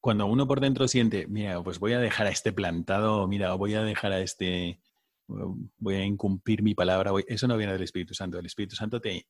cuando 0.00 0.26
uno 0.26 0.46
por 0.46 0.60
dentro 0.60 0.88
siente, 0.88 1.26
mira, 1.28 1.62
pues 1.62 1.78
voy 1.78 1.92
a 1.92 2.00
dejar 2.00 2.26
a 2.26 2.30
este 2.30 2.52
plantado, 2.52 3.26
mira, 3.28 3.54
voy 3.54 3.74
a 3.74 3.82
dejar 3.82 4.12
a 4.12 4.20
este, 4.20 4.80
voy 5.28 5.94
a 5.94 6.04
incumplir 6.04 6.62
mi 6.62 6.74
palabra, 6.74 7.12
eso 7.28 7.46
no 7.46 7.56
viene 7.56 7.72
del 7.72 7.84
Espíritu 7.84 8.12
Santo. 8.12 8.38
El 8.38 8.46
Espíritu 8.46 8.74
Santo 8.74 9.00
te, 9.00 9.24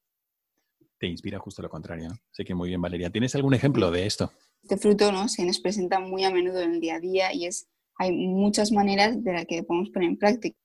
te 0.99 1.07
inspira 1.07 1.39
justo 1.39 1.61
lo 1.61 1.69
contrario. 1.69 2.09
¿no? 2.09 2.15
Sé 2.31 2.45
que 2.45 2.55
muy 2.55 2.71
bien, 2.71 2.81
Valeria. 2.81 3.11
¿Tienes 3.11 3.35
algún 3.35 3.55
ejemplo 3.55 3.91
de 3.91 4.07
esto? 4.07 4.33
Este 4.63 4.79
fruto 4.79 5.13
¿no? 5.13 5.29
se 5.29 5.45
nos 5.45 5.61
presenta 5.61 6.01
muy 6.01 6.25
a 6.25 6.31
menudo 6.31 6.61
en 6.63 6.73
el 6.73 6.81
día 6.81 6.95
a 6.95 7.01
día 7.01 7.35
y 7.35 7.47
es, 7.47 7.69
hay 7.99 8.13
muchas 8.13 8.73
maneras 8.73 9.23
de 9.23 9.33
las 9.33 9.45
que 9.45 9.63
podemos 9.63 9.91
poner 9.91 10.09
en 10.09 10.17
práctica 10.17 10.57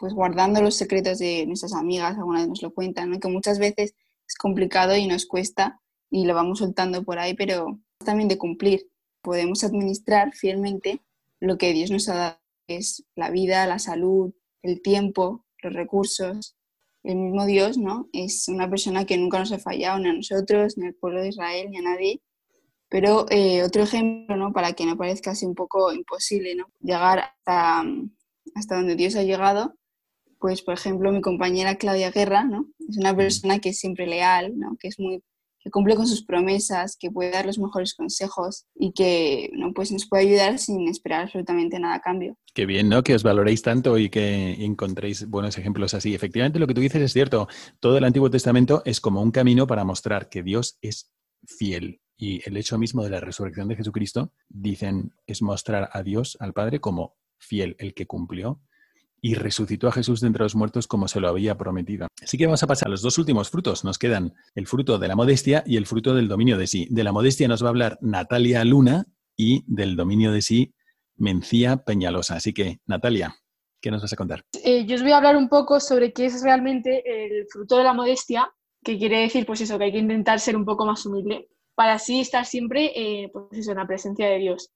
pues 0.00 0.14
guardando 0.14 0.62
los 0.62 0.76
secretos 0.76 1.18
de 1.18 1.44
nuestras 1.46 1.74
amigas, 1.74 2.16
algunas 2.16 2.48
nos 2.48 2.62
lo 2.62 2.72
cuentan, 2.72 3.20
que 3.20 3.28
muchas 3.28 3.58
veces 3.58 3.94
es 4.26 4.34
complicado 4.34 4.96
y 4.96 5.06
nos 5.06 5.26
cuesta 5.26 5.78
y 6.10 6.24
lo 6.24 6.34
vamos 6.34 6.60
soltando 6.60 7.04
por 7.04 7.18
ahí, 7.18 7.34
pero 7.34 7.78
también 8.02 8.28
de 8.28 8.38
cumplir. 8.38 8.88
Podemos 9.22 9.62
administrar 9.62 10.32
fielmente 10.32 11.02
lo 11.38 11.58
que 11.58 11.74
Dios 11.74 11.90
nos 11.90 12.08
ha 12.08 12.14
dado, 12.14 12.40
que 12.66 12.76
es 12.76 13.04
la 13.14 13.28
vida, 13.30 13.66
la 13.66 13.78
salud, 13.78 14.32
el 14.62 14.80
tiempo, 14.80 15.44
los 15.62 15.74
recursos. 15.74 16.56
El 17.02 17.16
mismo 17.16 17.46
Dios, 17.46 17.78
¿no? 17.78 18.08
Es 18.12 18.48
una 18.48 18.68
persona 18.68 19.06
que 19.06 19.16
nunca 19.16 19.38
nos 19.38 19.52
ha 19.52 19.58
fallado, 19.58 19.98
ni 19.98 20.08
a 20.10 20.12
nosotros, 20.12 20.76
ni 20.76 20.86
al 20.86 20.94
pueblo 20.94 21.22
de 21.22 21.28
Israel, 21.28 21.70
ni 21.70 21.78
a 21.78 21.82
nadie. 21.82 22.20
Pero 22.90 23.24
eh, 23.30 23.62
otro 23.62 23.82
ejemplo, 23.82 24.36
¿no? 24.36 24.52
Para 24.52 24.74
que 24.74 24.84
no 24.84 24.98
parezca 24.98 25.30
así 25.30 25.46
un 25.46 25.54
poco 25.54 25.92
imposible, 25.92 26.54
¿no? 26.54 26.66
Llegar 26.80 27.20
hasta, 27.20 27.84
hasta 28.54 28.76
donde 28.76 28.96
Dios 28.96 29.16
ha 29.16 29.22
llegado, 29.22 29.78
pues 30.40 30.62
por 30.62 30.74
ejemplo 30.74 31.12
mi 31.12 31.20
compañera 31.20 31.76
Claudia 31.76 32.10
Guerra, 32.10 32.44
¿no? 32.44 32.66
Es 32.88 32.96
una 32.96 33.14
persona 33.14 33.60
que 33.60 33.68
es 33.68 33.78
siempre 33.78 34.06
leal, 34.06 34.58
¿no? 34.58 34.76
Que 34.80 34.88
es 34.88 34.98
muy 34.98 35.22
que 35.62 35.70
cumple 35.70 35.94
con 35.94 36.06
sus 36.06 36.24
promesas, 36.24 36.96
que 36.98 37.10
puede 37.10 37.30
dar 37.30 37.44
los 37.44 37.58
mejores 37.58 37.94
consejos 37.94 38.66
y 38.74 38.92
que 38.92 39.50
¿no? 39.52 39.72
pues 39.74 39.92
nos 39.92 40.08
puede 40.08 40.22
ayudar 40.26 40.58
sin 40.58 40.88
esperar 40.88 41.24
absolutamente 41.24 41.78
nada 41.78 41.96
a 41.96 42.00
cambio. 42.00 42.38
Qué 42.54 42.64
bien, 42.64 42.88
¿no? 42.88 43.02
Que 43.02 43.14
os 43.14 43.22
valoréis 43.22 43.60
tanto 43.62 43.98
y 43.98 44.08
que 44.08 44.64
encontréis 44.64 45.28
buenos 45.28 45.58
ejemplos 45.58 45.92
así. 45.92 46.14
Efectivamente, 46.14 46.58
lo 46.58 46.66
que 46.66 46.74
tú 46.74 46.80
dices 46.80 47.02
es 47.02 47.12
cierto. 47.12 47.46
Todo 47.78 47.98
el 47.98 48.04
Antiguo 48.04 48.30
Testamento 48.30 48.82
es 48.86 49.00
como 49.00 49.20
un 49.20 49.32
camino 49.32 49.66
para 49.66 49.84
mostrar 49.84 50.30
que 50.30 50.42
Dios 50.42 50.78
es 50.80 51.12
fiel. 51.46 52.00
Y 52.16 52.46
el 52.48 52.56
hecho 52.56 52.78
mismo 52.78 53.04
de 53.04 53.10
la 53.10 53.20
resurrección 53.20 53.68
de 53.68 53.76
Jesucristo, 53.76 54.32
dicen, 54.48 55.12
es 55.26 55.42
mostrar 55.42 55.90
a 55.92 56.02
Dios, 56.02 56.36
al 56.40 56.52
Padre, 56.52 56.80
como 56.80 57.16
fiel, 57.38 57.76
el 57.78 57.94
que 57.94 58.06
cumplió 58.06 58.60
y 59.22 59.34
resucitó 59.34 59.88
a 59.88 59.92
Jesús 59.92 60.20
de 60.20 60.28
entre 60.28 60.42
los 60.42 60.54
muertos 60.54 60.86
como 60.86 61.08
se 61.08 61.20
lo 61.20 61.28
había 61.28 61.56
prometido. 61.56 62.08
Así 62.22 62.38
que 62.38 62.46
vamos 62.46 62.62
a 62.62 62.66
pasar 62.66 62.88
a 62.88 62.90
los 62.90 63.02
dos 63.02 63.18
últimos 63.18 63.50
frutos. 63.50 63.84
Nos 63.84 63.98
quedan 63.98 64.34
el 64.54 64.66
fruto 64.66 64.98
de 64.98 65.08
la 65.08 65.16
modestia 65.16 65.62
y 65.66 65.76
el 65.76 65.86
fruto 65.86 66.14
del 66.14 66.28
dominio 66.28 66.56
de 66.56 66.66
sí. 66.66 66.86
De 66.90 67.04
la 67.04 67.12
modestia 67.12 67.48
nos 67.48 67.62
va 67.62 67.68
a 67.68 67.70
hablar 67.70 67.98
Natalia 68.00 68.64
Luna 68.64 69.06
y 69.36 69.64
del 69.66 69.96
dominio 69.96 70.32
de 70.32 70.42
sí 70.42 70.74
Mencía 71.16 71.76
Peñalosa. 71.76 72.36
Así 72.36 72.54
que, 72.54 72.80
Natalia, 72.86 73.36
¿qué 73.80 73.90
nos 73.90 74.02
vas 74.02 74.12
a 74.12 74.16
contar? 74.16 74.42
Eh, 74.64 74.86
yo 74.86 74.96
os 74.96 75.02
voy 75.02 75.12
a 75.12 75.18
hablar 75.18 75.36
un 75.36 75.48
poco 75.48 75.78
sobre 75.80 76.12
qué 76.12 76.26
es 76.26 76.42
realmente 76.42 77.02
el 77.04 77.46
fruto 77.48 77.76
de 77.76 77.84
la 77.84 77.92
modestia, 77.92 78.50
que 78.82 78.98
quiere 78.98 79.20
decir, 79.20 79.44
pues 79.44 79.60
eso, 79.60 79.78
que 79.78 79.84
hay 79.84 79.92
que 79.92 79.98
intentar 79.98 80.40
ser 80.40 80.56
un 80.56 80.64
poco 80.64 80.86
más 80.86 81.04
humilde 81.04 81.48
para 81.74 81.94
así 81.94 82.20
estar 82.20 82.44
siempre, 82.46 82.92
eh, 82.94 83.30
pues 83.32 83.46
eso, 83.52 83.72
en 83.72 83.78
la 83.78 83.86
presencia 83.86 84.28
de 84.28 84.38
Dios. 84.38 84.70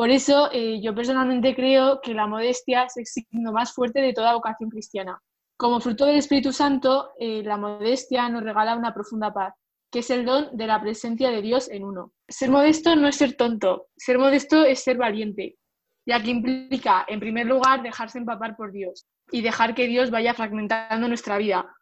Por 0.00 0.08
eso, 0.08 0.48
eh, 0.50 0.80
yo 0.80 0.94
personalmente 0.94 1.54
creo 1.54 2.00
que 2.00 2.14
la 2.14 2.26
modestia 2.26 2.84
es 2.84 2.96
el 2.96 3.04
signo 3.04 3.52
más 3.52 3.74
fuerte 3.74 4.00
de 4.00 4.14
toda 4.14 4.32
vocación 4.32 4.70
cristiana. 4.70 5.20
Como 5.58 5.78
fruto 5.78 6.06
del 6.06 6.16
Espíritu 6.16 6.54
Santo, 6.54 7.10
la 7.18 7.58
modestia 7.58 8.26
nos 8.30 8.42
regala 8.42 8.76
una 8.76 8.94
profunda 8.94 9.30
paz, 9.30 9.52
que 9.92 9.98
es 9.98 10.08
el 10.08 10.24
don 10.24 10.56
de 10.56 10.66
la 10.66 10.80
presencia 10.80 11.30
de 11.30 11.42
Dios 11.42 11.68
en 11.68 11.84
uno. 11.84 12.14
Ser 12.26 12.48
modesto 12.48 12.96
no 12.96 13.08
es 13.08 13.16
ser 13.16 13.36
tonto, 13.36 13.88
ser 13.94 14.18
modesto 14.18 14.64
es 14.64 14.82
ser 14.82 14.96
valiente, 14.96 15.58
ya 16.06 16.22
que 16.22 16.30
implica, 16.30 17.04
en 17.06 17.20
primer 17.20 17.44
lugar, 17.44 17.82
dejarse 17.82 18.16
empapar 18.16 18.56
por 18.56 18.72
Dios 18.72 19.06
y 19.30 19.42
dejar 19.42 19.74
que 19.74 19.86
Dios 19.86 20.10
vaya 20.10 20.32
fragmentando 20.32 21.08
nuestra 21.08 21.36
vida. 21.36 21.76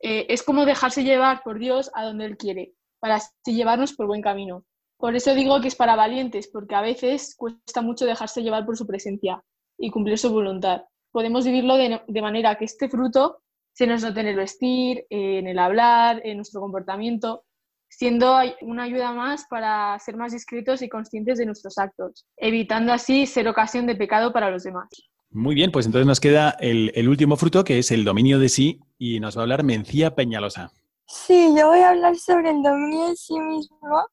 Eh, 0.00 0.24
es 0.30 0.42
como 0.42 0.64
dejarse 0.64 1.04
llevar 1.04 1.42
por 1.42 1.58
Dios 1.58 1.90
a 1.92 2.04
donde 2.04 2.24
Él 2.24 2.38
quiere, 2.38 2.72
para 2.98 3.16
así 3.16 3.52
llevarnos 3.54 3.92
por 3.92 4.06
buen 4.06 4.22
camino. 4.22 4.64
Por 5.02 5.16
eso 5.16 5.34
digo 5.34 5.60
que 5.60 5.66
es 5.66 5.74
para 5.74 5.96
valientes, 5.96 6.46
porque 6.46 6.76
a 6.76 6.80
veces 6.80 7.34
cuesta 7.36 7.82
mucho 7.82 8.06
dejarse 8.06 8.40
llevar 8.40 8.64
por 8.64 8.76
su 8.76 8.86
presencia 8.86 9.42
y 9.76 9.90
cumplir 9.90 10.16
su 10.16 10.30
voluntad. 10.30 10.82
Podemos 11.10 11.44
vivirlo 11.44 11.74
de 11.74 12.22
manera 12.22 12.54
que 12.54 12.66
este 12.66 12.88
fruto 12.88 13.42
se 13.72 13.88
nos 13.88 14.02
note 14.02 14.20
en 14.20 14.28
el 14.28 14.36
vestir, 14.36 15.04
en 15.10 15.48
el 15.48 15.58
hablar, 15.58 16.20
en 16.22 16.36
nuestro 16.36 16.60
comportamiento, 16.60 17.42
siendo 17.88 18.36
una 18.60 18.84
ayuda 18.84 19.12
más 19.12 19.44
para 19.50 19.98
ser 19.98 20.16
más 20.16 20.30
discretos 20.30 20.82
y 20.82 20.88
conscientes 20.88 21.36
de 21.36 21.46
nuestros 21.46 21.78
actos, 21.78 22.24
evitando 22.36 22.92
así 22.92 23.26
ser 23.26 23.48
ocasión 23.48 23.88
de 23.88 23.96
pecado 23.96 24.32
para 24.32 24.52
los 24.52 24.62
demás. 24.62 24.88
Muy 25.30 25.56
bien, 25.56 25.72
pues 25.72 25.84
entonces 25.84 26.06
nos 26.06 26.20
queda 26.20 26.50
el, 26.60 26.92
el 26.94 27.08
último 27.08 27.36
fruto, 27.36 27.64
que 27.64 27.80
es 27.80 27.90
el 27.90 28.04
dominio 28.04 28.38
de 28.38 28.48
sí, 28.48 28.78
y 28.98 29.18
nos 29.18 29.36
va 29.36 29.40
a 29.40 29.42
hablar 29.42 29.64
Mencía 29.64 30.14
Peñalosa. 30.14 30.70
Sí, 31.08 31.52
yo 31.58 31.70
voy 31.70 31.80
a 31.80 31.90
hablar 31.90 32.14
sobre 32.14 32.50
el 32.50 32.62
dominio 32.62 33.08
de 33.08 33.16
sí 33.16 33.40
mismo. 33.40 34.06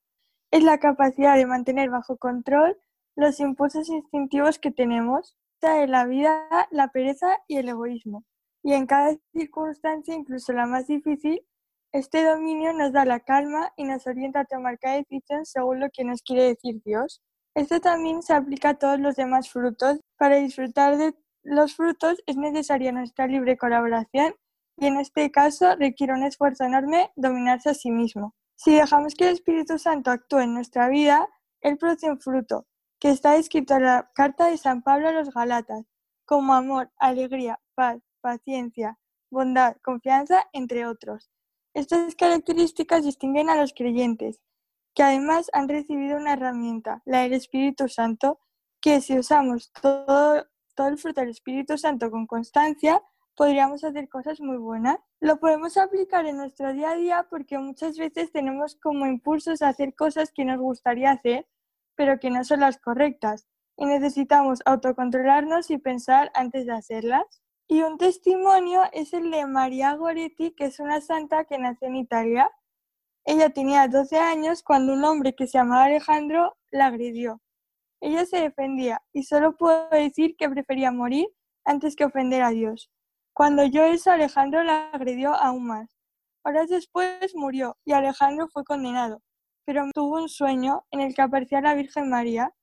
Es 0.51 0.63
la 0.63 0.79
capacidad 0.79 1.35
de 1.35 1.45
mantener 1.45 1.89
bajo 1.89 2.17
control 2.17 2.77
los 3.15 3.39
impulsos 3.39 3.89
instintivos 3.89 4.59
que 4.59 4.71
tenemos, 4.71 5.35
de 5.61 5.87
la 5.87 6.05
vida, 6.05 6.47
la 6.71 6.87
pereza 6.89 7.37
y 7.47 7.57
el 7.57 7.69
egoísmo 7.69 8.23
y 8.63 8.73
en 8.73 8.85
cada 8.85 9.15
circunstancia, 9.33 10.15
incluso 10.15 10.53
la 10.53 10.65
más 10.65 10.87
difícil, 10.87 11.41
este 11.91 12.23
dominio 12.23 12.73
nos 12.73 12.91
da 12.91 13.05
la 13.05 13.19
calma 13.19 13.73
y 13.75 13.83
nos 13.83 14.05
orienta 14.05 14.41
a 14.41 14.45
tomar 14.45 14.77
cada 14.77 14.95
decisión 14.95 15.45
según 15.45 15.79
lo 15.79 15.89
que 15.89 16.03
nos 16.03 16.21
quiere 16.21 16.43
decir 16.43 16.81
Dios. 16.83 17.21
Esto 17.55 17.79
también 17.79 18.21
se 18.21 18.33
aplica 18.33 18.69
a 18.69 18.73
todos 18.77 18.99
los 18.99 19.15
demás 19.15 19.49
frutos. 19.49 19.99
Para 20.17 20.35
disfrutar 20.35 20.97
de 20.97 21.15
los 21.43 21.75
frutos 21.75 22.21
es 22.27 22.37
necesaria 22.37 22.91
nuestra 22.91 23.25
libre 23.27 23.57
colaboración 23.57 24.35
y 24.77 24.85
en 24.85 24.97
este 24.99 25.31
caso 25.31 25.75
requiere 25.77 26.13
un 26.13 26.23
esfuerzo 26.23 26.63
enorme 26.63 27.11
dominarse 27.15 27.69
a 27.69 27.73
sí 27.73 27.89
mismo. 27.89 28.35
Si 28.61 28.75
dejamos 28.75 29.15
que 29.15 29.23
el 29.23 29.35
Espíritu 29.35 29.79
Santo 29.79 30.11
actúe 30.11 30.39
en 30.39 30.53
nuestra 30.53 30.89
vida, 30.89 31.29
Él 31.61 31.77
produce 31.77 32.11
un 32.11 32.19
fruto, 32.19 32.67
que 32.99 33.09
está 33.09 33.37
escrito 33.37 33.75
en 33.75 33.83
la 33.83 34.11
carta 34.13 34.47
de 34.47 34.57
San 34.57 34.81
Pablo 34.81 35.07
a 35.07 35.13
los 35.13 35.33
Galatas, 35.33 35.85
como 36.25 36.53
amor, 36.53 36.91
alegría, 36.97 37.61
paz, 37.73 38.01
paciencia, 38.19 38.99
bondad, 39.31 39.77
confianza, 39.81 40.45
entre 40.51 40.85
otros. 40.87 41.31
Estas 41.73 42.15
características 42.15 43.05
distinguen 43.05 43.49
a 43.49 43.55
los 43.55 43.71
creyentes, 43.71 44.41
que 44.93 45.03
además 45.03 45.49
han 45.53 45.69
recibido 45.69 46.17
una 46.17 46.33
herramienta, 46.33 47.01
la 47.05 47.21
del 47.21 47.35
Espíritu 47.35 47.87
Santo, 47.87 48.41
que 48.81 48.99
si 48.99 49.17
usamos 49.17 49.71
todo, 49.71 50.45
todo 50.75 50.87
el 50.89 50.97
fruto 50.97 51.21
del 51.21 51.29
Espíritu 51.29 51.77
Santo 51.77 52.11
con 52.11 52.27
constancia, 52.27 53.01
podríamos 53.39 53.85
hacer 53.85 54.09
cosas 54.09 54.41
muy 54.41 54.57
buenas. 54.57 54.97
Lo 55.21 55.39
podemos 55.39 55.77
aplicar 55.77 56.25
en 56.25 56.35
nuestro 56.35 56.73
día 56.73 56.91
a 56.91 56.95
día 56.95 57.27
porque 57.29 57.57
muchas 57.57 57.97
veces 57.97 58.33
tenemos 58.33 58.75
como 58.75 59.05
impulsos 59.05 59.61
a 59.61 59.69
hacer 59.69 59.95
cosas 59.95 60.33
que 60.33 60.43
nos 60.43 60.59
gustaría 60.59 61.11
hacer, 61.11 61.47
pero 61.95 62.19
que 62.19 62.31
no 62.31 62.43
son 62.43 62.59
las 62.59 62.79
correctas, 62.79 63.47
y 63.77 63.85
necesitamos 63.85 64.59
autocontrolarnos 64.65 65.71
y 65.71 65.77
pensar 65.77 66.33
antes 66.35 66.65
de 66.65 66.73
hacerlas. 66.73 67.41
Y 67.69 67.81
un 67.83 67.97
testimonio 67.97 68.83
es 68.91 69.13
el 69.13 69.31
de 69.31 69.45
María 69.45 69.93
Goretti, 69.93 70.51
que 70.51 70.65
es 70.65 70.81
una 70.81 70.99
santa 70.99 71.45
que 71.45 71.57
nació 71.57 71.87
en 71.87 71.95
Italia. 71.95 72.51
Ella 73.23 73.51
tenía 73.51 73.87
12 73.87 74.17
años 74.17 74.63
cuando 74.63 74.91
un 74.91 75.05
hombre 75.05 75.33
que 75.33 75.47
se 75.47 75.59
llamaba 75.59 75.85
Alejandro 75.85 76.57
la 76.71 76.87
agredió. 76.87 77.41
Ella 78.01 78.25
se 78.25 78.41
defendía 78.41 79.01
y 79.13 79.23
solo 79.23 79.55
puedo 79.55 79.89
decir 79.91 80.35
que 80.35 80.49
prefería 80.49 80.91
morir 80.91 81.29
antes 81.63 81.95
que 81.95 82.03
ofender 82.03 82.41
a 82.41 82.49
Dios. 82.49 82.91
Cuando 83.39 83.63
eso, 83.63 84.11
Alejandro 84.11 84.63
la 84.63 84.89
agredió 84.89 85.33
aún 85.33 85.65
más. 85.65 85.89
Horas 86.43 86.67
después 86.67 87.33
murió 87.35 87.77
y 87.85 87.93
Alejandro 87.93 88.49
fue 88.49 88.65
condenado, 88.65 89.21
pero 89.63 89.85
tuvo 89.93 90.21
un 90.21 90.27
sueño 90.27 90.83
en 90.91 90.99
el 90.99 91.15
que 91.15 91.21
aparecía 91.21 91.61
la 91.61 91.73
Virgen 91.73 92.09
María 92.09 92.53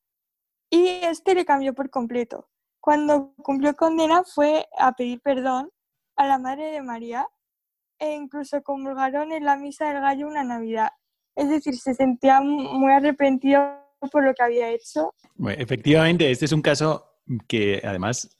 y 0.68 0.86
este 0.86 1.34
le 1.34 1.46
cambió 1.46 1.72
por 1.72 1.88
completo. 1.88 2.50
Cuando 2.78 3.32
cumplió 3.36 3.74
condena 3.74 4.22
fue 4.22 4.66
a 4.76 4.92
pedir 4.92 5.22
perdón 5.22 5.70
a 6.14 6.26
la 6.26 6.36
Madre 6.36 6.64
de 6.72 6.82
María 6.82 7.26
e 7.98 8.12
incluso 8.12 8.62
comulgaron 8.62 9.32
en 9.32 9.46
la 9.46 9.56
misa 9.56 9.88
del 9.88 10.02
gallo 10.02 10.28
una 10.28 10.44
Navidad. 10.44 10.90
Es 11.36 11.48
decir, 11.48 11.74
se 11.78 11.94
sentía 11.94 12.42
muy 12.42 12.92
arrepentido 12.92 13.62
por 14.12 14.22
lo 14.22 14.34
que 14.34 14.42
había 14.42 14.68
hecho. 14.68 15.14
efectivamente, 15.56 16.30
este 16.30 16.44
es 16.44 16.52
un 16.52 16.60
caso 16.60 17.22
que 17.48 17.80
además 17.82 18.36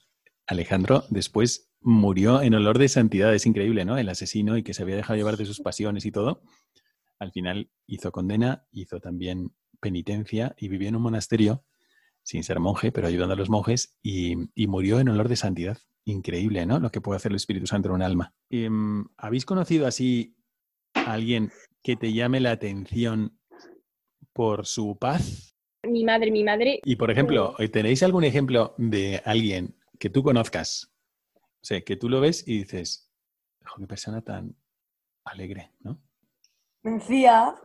Alejandro 0.46 1.04
después 1.08 1.72
murió 1.86 2.42
en 2.42 2.52
olor 2.54 2.78
de 2.78 2.88
santidad. 2.88 3.32
Es 3.32 3.46
increíble, 3.46 3.84
¿no? 3.84 3.96
El 3.96 4.08
asesino 4.08 4.58
y 4.58 4.64
que 4.64 4.74
se 4.74 4.82
había 4.82 4.96
dejado 4.96 5.16
llevar 5.16 5.36
de 5.36 5.46
sus 5.46 5.60
pasiones 5.60 6.04
y 6.04 6.10
todo. 6.10 6.42
Al 7.20 7.30
final 7.30 7.70
hizo 7.86 8.10
condena, 8.10 8.66
hizo 8.72 8.98
también 8.98 9.52
penitencia 9.80 10.56
y 10.58 10.66
vivió 10.68 10.88
en 10.88 10.96
un 10.96 11.02
monasterio 11.02 11.64
sin 12.24 12.42
ser 12.42 12.58
monje, 12.58 12.90
pero 12.90 13.06
ayudando 13.06 13.34
a 13.34 13.36
los 13.36 13.48
monjes, 13.48 13.96
y, 14.02 14.34
murió 14.66 14.98
en 14.98 15.10
olor 15.10 15.28
de 15.28 15.36
santidad. 15.36 15.78
Increíble, 16.04 16.66
¿no? 16.66 16.80
Lo 16.80 16.90
que 16.90 17.00
puede 17.00 17.18
hacer 17.18 17.30
el 17.30 17.36
Espíritu 17.36 17.68
Santo 17.68 17.88
en 17.88 17.94
un 17.94 18.02
alma. 18.02 18.34
Em, 18.50 19.04
¿Habéis 19.16 19.44
conocido 19.44 19.86
así 19.86 20.36
a 20.92 21.12
alguien 21.12 21.52
que 21.84 21.94
te 21.94 22.12
llame 22.12 22.40
la 22.40 22.50
atención 22.50 23.38
por 24.32 24.66
su 24.66 24.98
paz? 24.98 25.56
Mi 25.84 26.04
madre, 26.04 26.32
mi 26.32 26.42
madre. 26.42 26.80
Y 26.84 26.96
por 26.96 27.12
ejemplo, 27.12 27.54
¿tenéis 27.72 28.02
algún 28.02 28.24
ejemplo 28.24 28.74
de 28.76 29.22
alguien 29.24 29.76
que 30.00 30.10
tú 30.10 30.24
conozcas? 30.24 30.95
O 31.66 31.68
sea, 31.68 31.80
que 31.80 31.96
tú 31.96 32.08
lo 32.08 32.20
ves 32.20 32.46
y 32.46 32.58
dices, 32.58 33.10
qué 33.76 33.86
persona 33.88 34.22
tan 34.22 34.54
alegre, 35.24 35.72
¿no? 35.80 36.00
Mencía. 36.84 37.56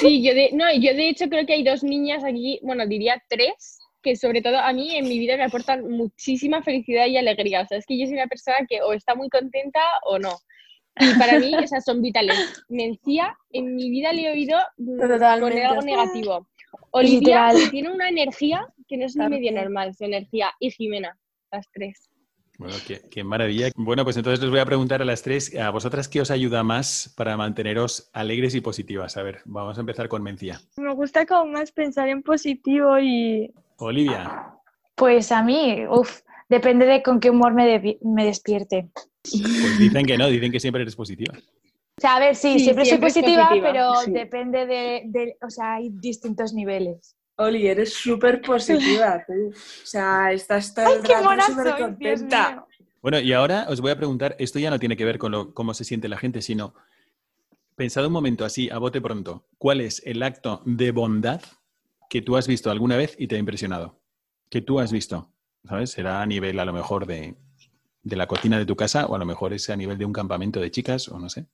Sí, 0.00 0.20
yo 0.20 0.34
de, 0.34 0.50
no, 0.52 0.64
yo 0.74 0.92
de 0.94 1.08
hecho 1.08 1.28
creo 1.28 1.46
que 1.46 1.52
hay 1.52 1.62
dos 1.62 1.84
niñas 1.84 2.24
aquí, 2.24 2.58
bueno, 2.64 2.84
diría 2.88 3.22
tres, 3.28 3.78
que 4.02 4.16
sobre 4.16 4.42
todo 4.42 4.58
a 4.58 4.72
mí 4.72 4.96
en 4.96 5.04
mi 5.08 5.16
vida 5.16 5.36
me 5.36 5.44
aportan 5.44 5.88
muchísima 5.88 6.60
felicidad 6.60 7.06
y 7.06 7.16
alegría. 7.16 7.60
O 7.60 7.66
sea, 7.66 7.78
es 7.78 7.86
que 7.86 7.96
yo 7.96 8.04
soy 8.06 8.14
una 8.16 8.26
persona 8.26 8.56
que 8.68 8.82
o 8.82 8.92
está 8.92 9.14
muy 9.14 9.28
contenta 9.28 9.80
o 10.02 10.18
no. 10.18 10.36
Y 10.98 11.16
para 11.20 11.38
mí 11.38 11.54
esas 11.62 11.84
son 11.84 12.02
vitales. 12.02 12.64
Mencía, 12.68 13.38
en 13.50 13.76
mi 13.76 13.90
vida 13.90 14.12
le 14.12 14.22
he 14.22 14.32
oído 14.32 14.58
poner 14.76 15.22
algo 15.22 15.50
negativo. 15.82 16.48
Olivia 16.90 17.52
tiene 17.70 17.92
una 17.92 18.08
energía 18.08 18.66
que 18.88 18.96
no 18.96 19.06
es 19.06 19.14
ni 19.14 19.28
medio 19.28 19.52
normal, 19.52 19.94
su 19.94 20.02
energía. 20.02 20.50
Y 20.58 20.72
Jimena, 20.72 21.16
las 21.52 21.70
tres. 21.70 22.10
Bueno, 22.58 22.74
qué, 23.10 23.24
maravilla. 23.24 23.70
Bueno, 23.76 24.04
pues 24.04 24.16
entonces 24.16 24.40
les 24.40 24.50
voy 24.50 24.60
a 24.60 24.64
preguntar 24.64 25.02
a 25.02 25.04
las 25.04 25.22
tres, 25.22 25.54
a 25.56 25.70
vosotras, 25.70 26.08
¿qué 26.08 26.20
os 26.20 26.30
ayuda 26.30 26.62
más 26.62 27.12
para 27.16 27.36
manteneros 27.36 28.10
alegres 28.12 28.54
y 28.54 28.60
positivas? 28.60 29.16
A 29.16 29.22
ver, 29.22 29.40
vamos 29.44 29.76
a 29.76 29.80
empezar 29.80 30.08
con 30.08 30.22
Mencía. 30.22 30.60
Me 30.76 30.94
gusta 30.94 31.26
como 31.26 31.52
más 31.52 31.72
pensar 31.72 32.08
en 32.08 32.22
positivo 32.22 32.98
y... 32.98 33.52
Olivia. 33.76 34.54
Pues 34.94 35.32
a 35.32 35.42
mí, 35.42 35.84
uff, 35.88 36.20
depende 36.48 36.86
de 36.86 37.02
con 37.02 37.20
qué 37.20 37.30
humor 37.30 37.52
me, 37.52 37.98
me 38.02 38.24
despierte. 38.24 38.88
Pues 39.22 39.78
dicen 39.78 40.06
que 40.06 40.16
no, 40.16 40.28
dicen 40.28 40.50
que 40.50 40.60
siempre 40.60 40.82
eres 40.82 40.96
positiva. 40.96 41.34
O 41.98 42.00
sea, 42.00 42.16
a 42.16 42.20
ver, 42.20 42.36
sí, 42.36 42.58
siempre, 42.60 42.84
soy 42.84 42.98
positiva, 42.98 43.48
pero 43.50 43.92
depende 44.06 44.66
de, 44.66 45.02
de, 45.06 45.36
o 45.42 45.48
sea, 45.48 45.74
hay 45.76 45.88
distintos 45.90 46.52
niveles. 46.52 47.15
Oli, 47.36 47.66
eres 47.66 47.92
súper 47.94 48.40
positiva, 48.40 49.24
O 49.28 49.52
sea, 49.84 50.32
estás 50.32 50.74
todo 50.74 50.94
el 50.94 51.04
rato 51.04 51.42
súper 51.46 51.76
contenta. 51.76 52.66
Bueno, 53.02 53.20
y 53.20 53.32
ahora 53.32 53.66
os 53.68 53.80
voy 53.80 53.90
a 53.90 53.96
preguntar, 53.96 54.34
esto 54.38 54.58
ya 54.58 54.70
no 54.70 54.78
tiene 54.78 54.96
que 54.96 55.04
ver 55.04 55.18
con 55.18 55.52
cómo 55.52 55.74
se 55.74 55.84
siente 55.84 56.08
la 56.08 56.18
gente, 56.18 56.42
sino, 56.42 56.74
pensado 57.76 58.06
un 58.06 58.12
momento 58.12 58.44
así, 58.44 58.70
a 58.70 58.78
bote 58.78 59.00
pronto, 59.00 59.46
¿cuál 59.58 59.80
es 59.80 60.02
el 60.06 60.22
acto 60.22 60.62
de 60.64 60.90
bondad 60.90 61.40
que 62.08 62.22
tú 62.22 62.36
has 62.36 62.48
visto 62.48 62.70
alguna 62.70 62.96
vez 62.96 63.14
y 63.18 63.28
te 63.28 63.36
ha 63.36 63.38
impresionado? 63.38 64.00
Que 64.48 64.60
tú 64.60 64.80
has 64.80 64.90
visto. 64.90 65.30
¿sabes? 65.66 65.90
Será 65.90 66.22
a 66.22 66.26
nivel 66.26 66.58
a 66.58 66.64
lo 66.64 66.72
mejor 66.72 67.06
de, 67.06 67.36
de 68.02 68.16
la 68.16 68.26
cocina 68.26 68.58
de 68.58 68.66
tu 68.66 68.76
casa 68.76 69.06
o 69.06 69.14
a 69.14 69.18
lo 69.18 69.26
mejor 69.26 69.52
es 69.52 69.68
a 69.70 69.76
nivel 69.76 69.98
de 69.98 70.04
un 70.04 70.12
campamento 70.12 70.60
de 70.60 70.70
chicas 70.70 71.08
o 71.08 71.18
no 71.18 71.28
sé. 71.28 71.46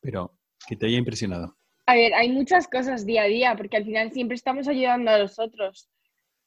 Pero 0.00 0.38
que 0.66 0.76
te 0.76 0.86
haya 0.86 0.98
impresionado. 0.98 1.56
A 1.86 1.94
ver, 1.94 2.14
hay 2.14 2.30
muchas 2.30 2.68
cosas 2.68 3.04
día 3.04 3.22
a 3.22 3.26
día, 3.26 3.54
porque 3.56 3.76
al 3.76 3.84
final 3.84 4.12
siempre 4.12 4.36
estamos 4.36 4.68
ayudando 4.68 5.10
a 5.10 5.18
los 5.18 5.38
otros. 5.38 5.88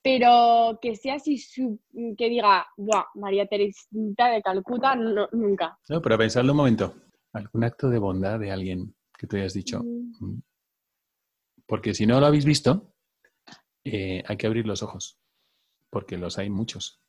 Pero 0.01 0.77
que 0.81 0.95
sea 0.95 1.15
así, 1.15 1.37
su- 1.37 1.79
que 2.17 2.29
diga, 2.29 2.67
Buah, 2.77 3.05
María 3.15 3.47
Teresita 3.47 4.29
de 4.29 4.41
Calcuta, 4.41 4.95
no, 4.95 5.27
nunca. 5.31 5.77
No, 5.89 6.01
pero 6.01 6.17
pensarlo 6.17 6.51
un 6.53 6.57
momento. 6.57 6.95
¿Algún 7.33 7.63
acto 7.63 7.89
de 7.89 7.97
bondad 7.99 8.39
de 8.39 8.51
alguien 8.51 8.95
que 9.17 9.27
tú 9.27 9.35
hayas 9.35 9.53
dicho? 9.53 9.81
Mm. 9.83 10.39
Porque 11.67 11.93
si 11.93 12.05
no 12.05 12.19
lo 12.19 12.27
habéis 12.27 12.45
visto, 12.45 12.93
eh, 13.83 14.23
hay 14.25 14.37
que 14.37 14.47
abrir 14.47 14.65
los 14.67 14.83
ojos, 14.83 15.19
porque 15.89 16.17
los 16.17 16.37
hay 16.37 16.49
muchos. 16.49 17.01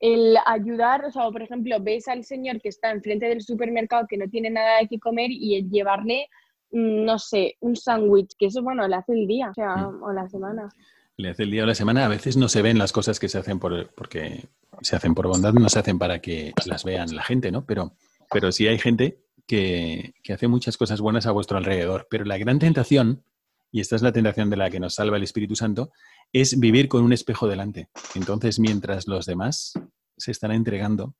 El 0.00 0.36
ayudar, 0.46 1.04
o 1.04 1.10
sea, 1.10 1.30
por 1.30 1.42
ejemplo, 1.42 1.76
ves 1.80 2.08
al 2.08 2.24
señor 2.24 2.60
que 2.60 2.70
está 2.70 2.90
enfrente 2.90 3.26
del 3.26 3.42
supermercado 3.42 4.06
que 4.08 4.16
no 4.18 4.28
tiene 4.28 4.50
nada 4.50 4.78
de 4.78 4.88
qué 4.88 4.98
comer 4.98 5.30
y 5.30 5.56
el 5.56 5.70
llevarle, 5.70 6.28
no 6.70 7.18
sé, 7.18 7.56
un 7.60 7.76
sándwich, 7.76 8.32
que 8.38 8.46
eso, 8.46 8.62
bueno, 8.62 8.86
le 8.86 8.96
hace 8.96 9.12
el 9.12 9.26
día, 9.26 9.50
o 9.50 9.54
sea, 9.54 9.88
o 9.88 10.12
la 10.12 10.28
semana. 10.28 10.68
Le 11.16 11.30
hace 11.30 11.44
el 11.44 11.50
día 11.50 11.62
o 11.62 11.66
la 11.66 11.74
semana. 11.74 12.04
A 12.04 12.08
veces 12.08 12.36
no 12.36 12.48
se 12.48 12.62
ven 12.62 12.78
las 12.78 12.92
cosas 12.92 13.18
que 13.18 13.28
se 13.28 13.38
hacen 13.38 13.58
por, 13.58 13.94
porque 13.94 14.48
se 14.82 14.96
hacen 14.96 15.14
por 15.14 15.28
bondad, 15.28 15.52
no 15.54 15.68
se 15.68 15.78
hacen 15.78 15.98
para 15.98 16.20
que 16.20 16.52
las 16.66 16.84
vean 16.84 17.14
la 17.14 17.22
gente, 17.22 17.50
¿no? 17.50 17.64
Pero, 17.64 17.92
pero 18.30 18.52
sí 18.52 18.66
hay 18.66 18.78
gente 18.78 19.22
que, 19.46 20.14
que 20.22 20.32
hace 20.32 20.48
muchas 20.48 20.76
cosas 20.76 21.00
buenas 21.00 21.26
a 21.26 21.32
vuestro 21.32 21.56
alrededor. 21.56 22.06
Pero 22.10 22.24
la 22.24 22.36
gran 22.36 22.58
tentación, 22.58 23.24
y 23.72 23.80
esta 23.80 23.96
es 23.96 24.02
la 24.02 24.12
tentación 24.12 24.50
de 24.50 24.56
la 24.56 24.70
que 24.70 24.80
nos 24.80 24.94
salva 24.94 25.16
el 25.16 25.22
Espíritu 25.22 25.56
Santo, 25.56 25.90
es 26.32 26.60
vivir 26.60 26.88
con 26.88 27.02
un 27.02 27.12
espejo 27.12 27.48
delante. 27.48 27.88
Entonces, 28.14 28.58
mientras 28.58 29.06
los 29.06 29.24
demás 29.24 29.72
se 30.18 30.32
están 30.32 30.52
entregando, 30.52 31.14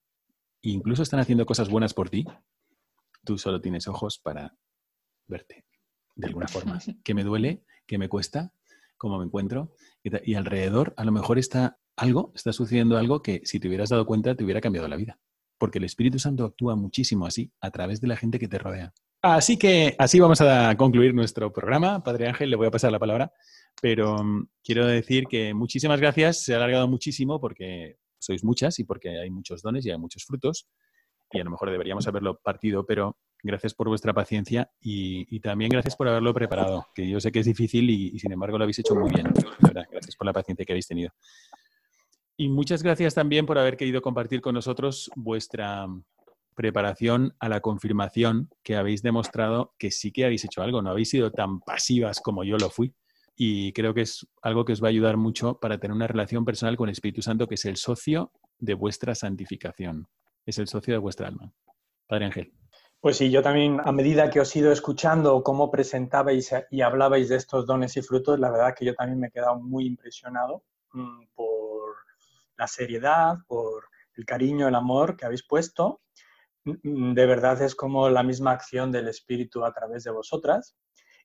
e 0.62 0.70
incluso 0.70 1.02
están 1.02 1.20
haciendo 1.20 1.46
cosas 1.46 1.70
buenas 1.70 1.94
por 1.94 2.10
ti, 2.10 2.26
tú 3.24 3.38
solo 3.38 3.60
tienes 3.60 3.88
ojos 3.88 4.18
para 4.18 4.54
verte 5.28 5.64
de 6.14 6.26
alguna 6.26 6.48
forma. 6.48 6.78
¿Qué 7.04 7.14
me 7.14 7.24
duele? 7.24 7.62
¿Qué 7.86 7.98
me 7.98 8.08
cuesta? 8.08 8.52
¿Cómo 8.96 9.18
me 9.18 9.24
encuentro? 9.24 9.72
Y, 10.02 10.32
y 10.32 10.34
alrededor 10.34 10.94
a 10.96 11.04
lo 11.04 11.12
mejor 11.12 11.38
está 11.38 11.78
algo, 11.96 12.32
está 12.34 12.52
sucediendo 12.52 12.96
algo 12.96 13.22
que 13.22 13.40
si 13.44 13.60
te 13.60 13.68
hubieras 13.68 13.90
dado 13.90 14.06
cuenta 14.06 14.34
te 14.34 14.44
hubiera 14.44 14.60
cambiado 14.60 14.88
la 14.88 14.96
vida. 14.96 15.18
Porque 15.58 15.78
el 15.78 15.84
Espíritu 15.84 16.18
Santo 16.18 16.44
actúa 16.44 16.76
muchísimo 16.76 17.26
así, 17.26 17.50
a 17.60 17.70
través 17.70 18.00
de 18.00 18.08
la 18.08 18.16
gente 18.16 18.38
que 18.38 18.48
te 18.48 18.58
rodea. 18.58 18.92
Así 19.22 19.56
que 19.56 19.96
así 19.98 20.20
vamos 20.20 20.40
a 20.40 20.76
concluir 20.76 21.14
nuestro 21.14 21.52
programa. 21.52 22.02
Padre 22.04 22.28
Ángel, 22.28 22.50
le 22.50 22.56
voy 22.56 22.66
a 22.66 22.70
pasar 22.70 22.92
la 22.92 22.98
palabra, 22.98 23.32
pero 23.80 24.22
mm, 24.22 24.48
quiero 24.62 24.86
decir 24.86 25.24
que 25.26 25.54
muchísimas 25.54 26.00
gracias. 26.00 26.44
Se 26.44 26.52
ha 26.52 26.58
alargado 26.58 26.86
muchísimo 26.86 27.40
porque 27.40 27.96
sois 28.18 28.44
muchas 28.44 28.78
y 28.78 28.84
porque 28.84 29.18
hay 29.18 29.30
muchos 29.30 29.62
dones 29.62 29.84
y 29.86 29.90
hay 29.90 29.98
muchos 29.98 30.24
frutos. 30.24 30.68
Y 31.32 31.40
a 31.40 31.44
lo 31.44 31.50
mejor 31.50 31.70
deberíamos 31.70 32.06
haberlo 32.06 32.38
partido, 32.38 32.86
pero 32.86 33.18
gracias 33.46 33.74
por 33.74 33.88
vuestra 33.88 34.12
paciencia 34.12 34.70
y, 34.80 35.40
también 35.40 35.70
gracias 35.70 35.96
por 35.96 36.08
haberlo 36.08 36.34
preparado, 36.34 36.86
que 36.94 37.08
yo 37.08 37.20
sé 37.20 37.32
que 37.32 37.40
es 37.40 37.46
difícil 37.46 37.88
y, 37.88 38.18
sin 38.18 38.32
embargo 38.32 38.58
lo 38.58 38.64
habéis 38.64 38.78
hecho 38.80 38.94
muy 38.94 39.10
bien. 39.10 39.32
Gracias 39.60 40.16
por 40.16 40.26
la 40.26 40.32
paciencia 40.32 40.64
que 40.64 40.72
habéis 40.72 40.86
tenido. 40.86 41.12
Y 42.36 42.48
muchas 42.48 42.82
gracias 42.82 43.14
también 43.14 43.46
por 43.46 43.58
haber 43.58 43.76
querido 43.76 44.02
compartir 44.02 44.40
con 44.42 44.54
nosotros 44.54 45.10
vuestra 45.16 45.86
preparación 46.54 47.34
a 47.38 47.48
la 47.48 47.60
confirmación 47.60 48.50
que 48.62 48.76
habéis 48.76 49.02
demostrado 49.02 49.74
que 49.78 49.90
sí 49.90 50.10
que 50.10 50.24
habéis 50.24 50.44
hecho 50.44 50.62
algo, 50.62 50.82
no 50.82 50.90
habéis 50.90 51.10
sido 51.10 51.30
tan 51.30 51.60
pasivas 51.60 52.20
como 52.20 52.44
yo 52.44 52.58
lo 52.58 52.70
fui. 52.70 52.94
Y 53.36 53.72
creo 53.72 53.92
que 53.92 54.00
es 54.00 54.26
algo 54.42 54.64
que 54.64 54.72
os 54.72 54.82
va 54.82 54.88
a 54.88 54.90
ayudar 54.90 55.18
mucho 55.18 55.60
para 55.60 55.78
tener 55.78 55.94
una 55.94 56.06
relación 56.06 56.44
personal 56.44 56.76
con 56.76 56.88
el 56.88 56.94
Espíritu 56.94 57.20
Santo, 57.20 57.46
que 57.46 57.56
es 57.56 57.64
el 57.66 57.76
socio 57.76 58.32
de 58.58 58.72
vuestra 58.72 59.14
santificación, 59.14 60.08
es 60.46 60.58
el 60.58 60.68
socio 60.68 60.94
de 60.94 60.98
vuestra 60.98 61.28
alma. 61.28 61.52
Padre 62.06 62.24
Ángel. 62.26 62.52
Pues 63.00 63.18
sí, 63.18 63.30
yo 63.30 63.42
también, 63.42 63.80
a 63.84 63.92
medida 63.92 64.30
que 64.30 64.40
os 64.40 64.54
he 64.54 64.58
ido 64.60 64.72
escuchando 64.72 65.42
cómo 65.42 65.70
presentabais 65.70 66.52
y 66.70 66.80
hablabais 66.80 67.28
de 67.28 67.36
estos 67.36 67.66
dones 67.66 67.96
y 67.96 68.02
frutos, 68.02 68.38
la 68.40 68.50
verdad 68.50 68.74
que 68.76 68.84
yo 68.84 68.94
también 68.94 69.20
me 69.20 69.28
he 69.28 69.30
quedado 69.30 69.56
muy 69.56 69.86
impresionado 69.86 70.64
mm, 70.92 71.26
por 71.34 71.94
la 72.56 72.66
seriedad, 72.66 73.36
por 73.46 73.84
el 74.16 74.24
cariño, 74.24 74.66
el 74.66 74.74
amor 74.74 75.16
que 75.16 75.26
habéis 75.26 75.46
puesto. 75.46 76.00
Mm, 76.64 77.14
De 77.14 77.26
verdad 77.26 77.62
es 77.62 77.74
como 77.74 78.08
la 78.08 78.22
misma 78.22 78.52
acción 78.52 78.90
del 78.90 79.08
Espíritu 79.08 79.64
a 79.64 79.72
través 79.72 80.04
de 80.04 80.10
vosotras. 80.10 80.76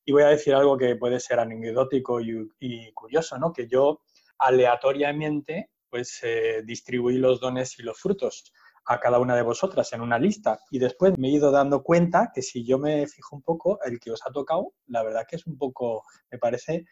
Y 0.06 0.12
voy 0.12 0.24
a 0.24 0.28
decir 0.28 0.54
algo 0.54 0.78
que 0.78 0.96
puede 0.96 1.20
ser 1.20 1.40
anecdótico 1.40 2.20
y, 2.22 2.92
curioso, 2.94 3.38
¿no? 3.40 3.54
Que 3.54 3.68
yo 3.68 4.02
aleatoriamente 4.40 5.70
pues 5.90 6.20
eh, 6.24 6.62
distribuí 6.66 7.18
los 7.18 7.40
dones 7.40 7.78
y 7.80 7.84
los 7.84 8.00
frutos 8.00 8.54
a 8.86 9.00
cada 9.00 9.20
una 9.20 9.36
de 9.36 9.42
vosotras 9.44 9.94
en 9.94 10.02
una 10.02 10.20
lista 10.20 10.60
y 10.72 10.80
después 10.80 11.18
me 11.18 11.28
he 11.30 11.32
ido 11.32 11.52
dando 11.52 11.84
cuenta 11.84 12.32
que 12.34 12.42
si 12.42 12.66
yo 12.66 12.78
me 12.80 13.08
fijo 13.08 13.36
un 13.36 13.42
poco, 13.44 13.80
el 13.84 14.00
que 14.00 14.12
os 14.12 14.22
ha 14.26 14.32
tocado, 14.32 14.74
la 14.88 15.04
verdad 15.04 15.26
que 15.30 15.36
es 15.38 15.46
un 15.48 15.58
poco, 15.58 16.04
me 16.32 16.38
parece 16.40 16.86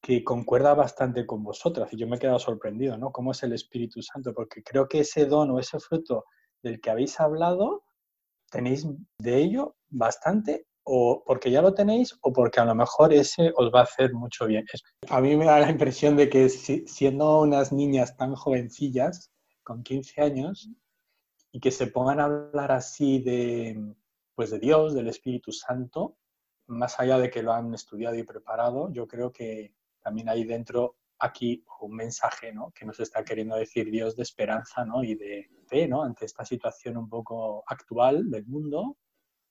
que 0.00 0.24
concuerda 0.24 0.74
bastante 0.74 1.26
con 1.26 1.42
vosotras 1.44 1.92
y 1.92 1.96
yo 1.96 2.06
me 2.08 2.16
he 2.16 2.18
quedado 2.18 2.38
sorprendido, 2.38 2.98
¿no? 2.98 3.12
¿Cómo 3.12 3.32
es 3.32 3.42
el 3.44 3.52
Espíritu 3.52 4.02
Santo? 4.02 4.34
Porque 4.34 4.62
creo 4.62 4.88
que 4.88 5.00
ese 5.00 5.26
don 5.26 5.50
o 5.50 5.60
ese 5.60 5.78
fruto 5.80 6.24
del 6.62 6.80
que 6.80 6.90
habéis 6.90 7.20
hablado, 7.20 7.84
tenéis 8.50 8.86
de 9.18 9.38
ello 9.38 9.76
bastante 9.90 10.66
o 10.84 11.22
porque 11.26 11.50
ya 11.50 11.62
lo 11.62 11.74
tenéis 11.74 12.18
o 12.22 12.32
porque 12.32 12.60
a 12.60 12.64
lo 12.64 12.74
mejor 12.74 13.12
ese 13.12 13.52
os 13.56 13.72
va 13.72 13.80
a 13.80 13.84
hacer 13.84 14.12
mucho 14.14 14.46
bien. 14.46 14.64
A 15.10 15.20
mí 15.20 15.36
me 15.36 15.44
da 15.46 15.60
la 15.60 15.70
impresión 15.70 16.16
de 16.16 16.28
que 16.28 16.48
si- 16.48 16.86
siendo 16.86 17.40
unas 17.40 17.72
niñas 17.72 18.16
tan 18.16 18.34
jovencillas, 18.34 19.30
con 19.62 19.82
15 19.84 20.20
años, 20.20 20.68
y 21.52 21.60
que 21.60 21.70
se 21.70 21.86
pongan 21.86 22.18
a 22.18 22.24
hablar 22.24 22.72
así 22.72 23.20
de, 23.20 23.94
pues 24.34 24.50
de 24.50 24.58
Dios, 24.58 24.94
del 24.94 25.08
Espíritu 25.08 25.52
Santo, 25.52 26.16
más 26.66 26.98
allá 26.98 27.18
de 27.18 27.30
que 27.30 27.42
lo 27.42 27.52
han 27.52 27.72
estudiado 27.74 28.16
y 28.16 28.22
preparado, 28.22 28.90
yo 28.90 29.06
creo 29.06 29.30
que 29.30 29.74
también 30.00 30.30
hay 30.30 30.44
dentro 30.44 30.96
aquí 31.18 31.64
un 31.80 31.94
mensaje 31.94 32.52
¿no? 32.52 32.72
que 32.72 32.84
nos 32.84 32.98
está 33.00 33.24
queriendo 33.24 33.56
decir 33.56 33.90
Dios 33.90 34.16
de 34.16 34.22
esperanza 34.22 34.84
¿no? 34.84 35.04
y 35.04 35.14
de 35.14 35.50
fe 35.66 35.86
¿no? 35.86 36.02
ante 36.02 36.24
esta 36.24 36.44
situación 36.44 36.96
un 36.96 37.08
poco 37.08 37.62
actual 37.66 38.30
del 38.30 38.46
mundo 38.46 38.96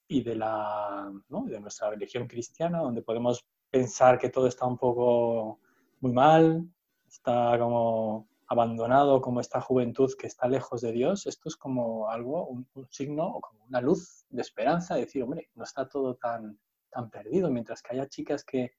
y 0.08 0.22
de, 0.22 0.36
la, 0.36 1.10
¿no? 1.28 1.44
de 1.44 1.60
nuestra 1.60 1.90
religión 1.90 2.26
cristiana, 2.26 2.80
donde 2.80 3.02
podemos 3.02 3.46
pensar 3.70 4.18
que 4.18 4.28
todo 4.28 4.48
está 4.48 4.66
un 4.66 4.76
poco 4.76 5.60
muy 6.00 6.12
mal, 6.12 6.68
está 7.06 7.56
como 7.58 8.28
abandonado, 8.52 9.22
como 9.22 9.40
esta 9.40 9.62
juventud 9.62 10.12
que 10.18 10.26
está 10.26 10.46
lejos 10.46 10.82
de 10.82 10.92
Dios. 10.92 11.26
Esto 11.26 11.48
es 11.48 11.56
como 11.56 12.10
algo, 12.10 12.46
un, 12.48 12.66
signo 12.90 13.26
o 13.26 13.40
como 13.40 13.64
una 13.64 13.80
luz 13.80 14.26
de 14.28 14.42
esperanza, 14.42 14.94
de 14.94 15.06
decir, 15.06 15.22
hombre, 15.22 15.48
no 15.54 15.64
está 15.64 15.88
todo 15.88 16.16
tan, 16.16 16.60
tan 16.90 17.08
perdido, 17.08 17.50
mientras 17.50 17.82
que 17.82 17.94
haya 17.94 18.06
chicas 18.08 18.44
que, 18.44 18.72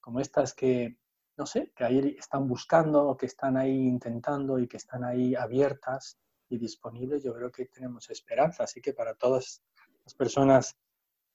como 0.00 0.20
estas 0.20 0.54
que, 0.54 0.96
no 1.36 1.44
sé, 1.44 1.72
que 1.74 1.82
ahí 1.82 2.16
están 2.16 2.46
buscando, 2.46 3.16
que 3.16 3.26
están 3.26 3.56
ahí 3.56 3.88
intentando 3.88 4.60
y 4.60 4.68
que 4.68 4.76
están 4.76 5.02
ahí 5.02 5.34
abiertas 5.34 6.18
y 6.48 6.58
disponibles, 6.58 7.24
yo 7.24 7.34
creo 7.34 7.50
que 7.50 7.66
tenemos 7.66 8.08
esperanza. 8.10 8.62
Así 8.62 8.80
que 8.80 8.92
para 8.92 9.16
todas 9.16 9.60
las 10.04 10.14
personas 10.14 10.76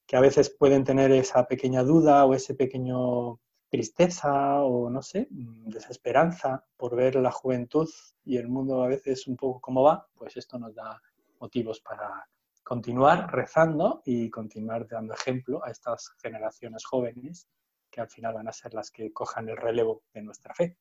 que 0.08 0.16
a 0.16 0.22
veces 0.22 0.50
pueden 0.50 0.86
tener 0.86 1.12
esa 1.12 1.46
pequeña 1.46 1.84
duda 1.84 2.24
o 2.26 2.34
ese 2.34 2.56
pequeño 2.56 3.42
tristeza 3.72 4.62
o 4.62 4.90
no 4.90 5.02
sé, 5.02 5.28
mm, 5.32 5.70
desesperanza 5.70 6.64
por 6.76 6.94
ver 6.94 7.16
la 7.16 7.32
juventud 7.32 7.90
y 8.26 8.36
el 8.36 8.50
mundo 8.50 8.84
a 8.84 8.88
veces 8.88 9.28
un 9.28 9.38
poco 9.38 9.62
como 9.62 9.82
va, 9.82 10.06
pues 10.14 10.36
esto 10.36 10.60
nos 10.60 10.76
da 10.76 11.02
motivos 11.40 11.80
para 11.80 12.28
continuar 12.64 13.34
rezando 13.34 14.02
y 14.06 14.30
continuar 14.30 14.88
dando 14.88 15.14
ejemplo 15.14 15.64
a 15.64 15.72
estas 15.72 16.10
generaciones 16.22 16.84
jóvenes 16.84 17.48
que 17.90 18.02
al 18.02 18.10
final 18.10 18.34
van 18.34 18.50
a 18.50 18.54
ser 18.54 18.74
las 18.74 18.92
que 18.92 19.14
cojan 19.14 19.48
el 19.48 19.56
relevo 19.56 20.04
de 20.14 20.22
nuestra 20.22 20.54
fe. 20.54 20.78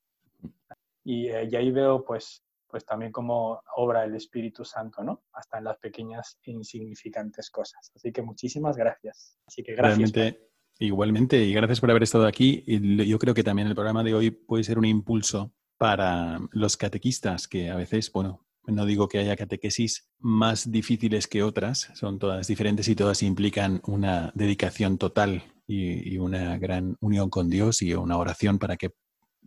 Y, 1.05 1.29
eh, 1.29 1.49
y 1.49 1.57
ahí 1.57 1.71
veo 1.71 2.05
pues, 2.05 2.45
pues 2.67 2.85
también 2.85 3.13
cómo 3.13 3.63
obra 3.77 4.05
el 4.05 4.17
Espíritu 4.17 4.65
Santo, 4.65 5.05
¿no? 5.05 5.23
Hasta 5.33 5.59
en 5.59 5.65
las 5.65 5.79
pequeñas 5.79 6.39
e 6.43 6.51
insignificantes 6.51 7.51
cosas. 7.51 7.93
Así 7.95 8.13
que 8.13 8.23
muchísimas 8.23 8.77
gracias. 8.77 9.39
Así 9.47 9.63
que 9.63 9.75
gracias. 9.75 10.13
Realmente, 10.13 10.50
igualmente, 10.81 11.45
y 11.45 11.53
gracias 11.53 11.81
por 11.81 11.91
haber 11.91 12.03
estado 12.03 12.27
aquí. 12.27 12.65
Yo 12.67 13.19
creo 13.19 13.35
que 13.35 13.45
también 13.45 13.69
el 13.69 13.75
programa 13.75 14.03
de 14.03 14.15
hoy 14.15 14.31
puede 14.31 14.65
ser 14.65 14.79
un 14.79 14.87
impulso 14.87 15.53
para 15.79 16.41
los 16.51 16.77
catequistas, 16.77 17.47
que 17.47 17.71
a 17.71 17.77
veces, 17.77 18.11
bueno, 18.11 18.45
no 18.67 18.85
digo 18.87 19.09
que 19.09 19.19
haya 19.19 19.37
catequesis 19.37 20.09
más 20.19 20.71
difíciles 20.71 21.27
que 21.27 21.43
otras, 21.43 21.91
son 21.95 22.19
todas 22.19 22.47
diferentes 22.47 22.89
y 22.89 22.97
todas 22.97 23.23
implican 23.23 23.81
una 23.87 24.33
dedicación 24.35 24.99
total 24.99 25.45
y, 25.67 26.15
y 26.15 26.19
una 26.19 26.59
gran 26.59 26.97
unión 27.01 27.31
con 27.31 27.49
Dios 27.49 27.83
y 27.83 27.95
una 27.95 28.17
oración 28.19 28.59
para 28.59 28.77
que 28.77 28.91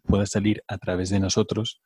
pueda 0.04 0.26
salir 0.26 0.64
a 0.68 0.78
través 0.78 1.10
de 1.10 1.20
nosotros 1.20 1.82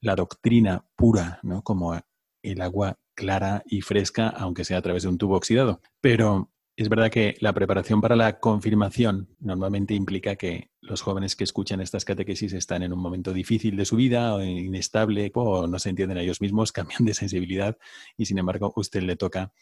la 0.00 0.16
doctrina 0.16 0.84
pura, 0.96 1.38
¿no? 1.42 1.62
Como 1.62 1.98
el 2.42 2.60
agua 2.60 2.98
clara 3.14 3.62
y 3.66 3.82
fresca, 3.82 4.28
aunque 4.28 4.64
sea 4.64 4.78
a 4.78 4.82
través 4.82 5.04
de 5.04 5.08
un 5.08 5.18
tubo 5.18 5.36
oxidado. 5.36 5.80
Pero 6.00 6.51
Es 6.74 6.88
verdad 6.88 7.10
que 7.10 7.36
la 7.40 7.52
preparación 7.52 8.00
para 8.00 8.16
la 8.16 8.40
confirmación 8.40 9.28
normalmente 9.40 9.92
implica 9.92 10.36
que 10.36 10.70
los 10.80 11.02
jóvenes 11.02 11.36
que 11.36 11.44
escuchan 11.44 11.82
estas 11.82 12.06
catequesis 12.06 12.54
están 12.54 12.82
en 12.82 12.94
un 12.94 12.98
momento 12.98 13.34
difícil 13.34 13.76
de 13.76 13.84
su 13.84 13.96
vida, 13.96 14.34
o 14.34 14.42
inestable, 14.42 15.30
o 15.34 15.66
no 15.66 15.78
se 15.78 15.90
entienden 15.90 16.16
a 16.16 16.22
ellos 16.22 16.40
mismos, 16.40 16.72
cambian 16.72 17.04
de 17.04 17.12
sensibilidad 17.12 17.76
y 18.16 18.24
sin 18.24 18.38
embargo 18.38 18.72
a 18.74 18.80
usted 18.80 19.02
le 19.02 19.16
toca 19.16 19.52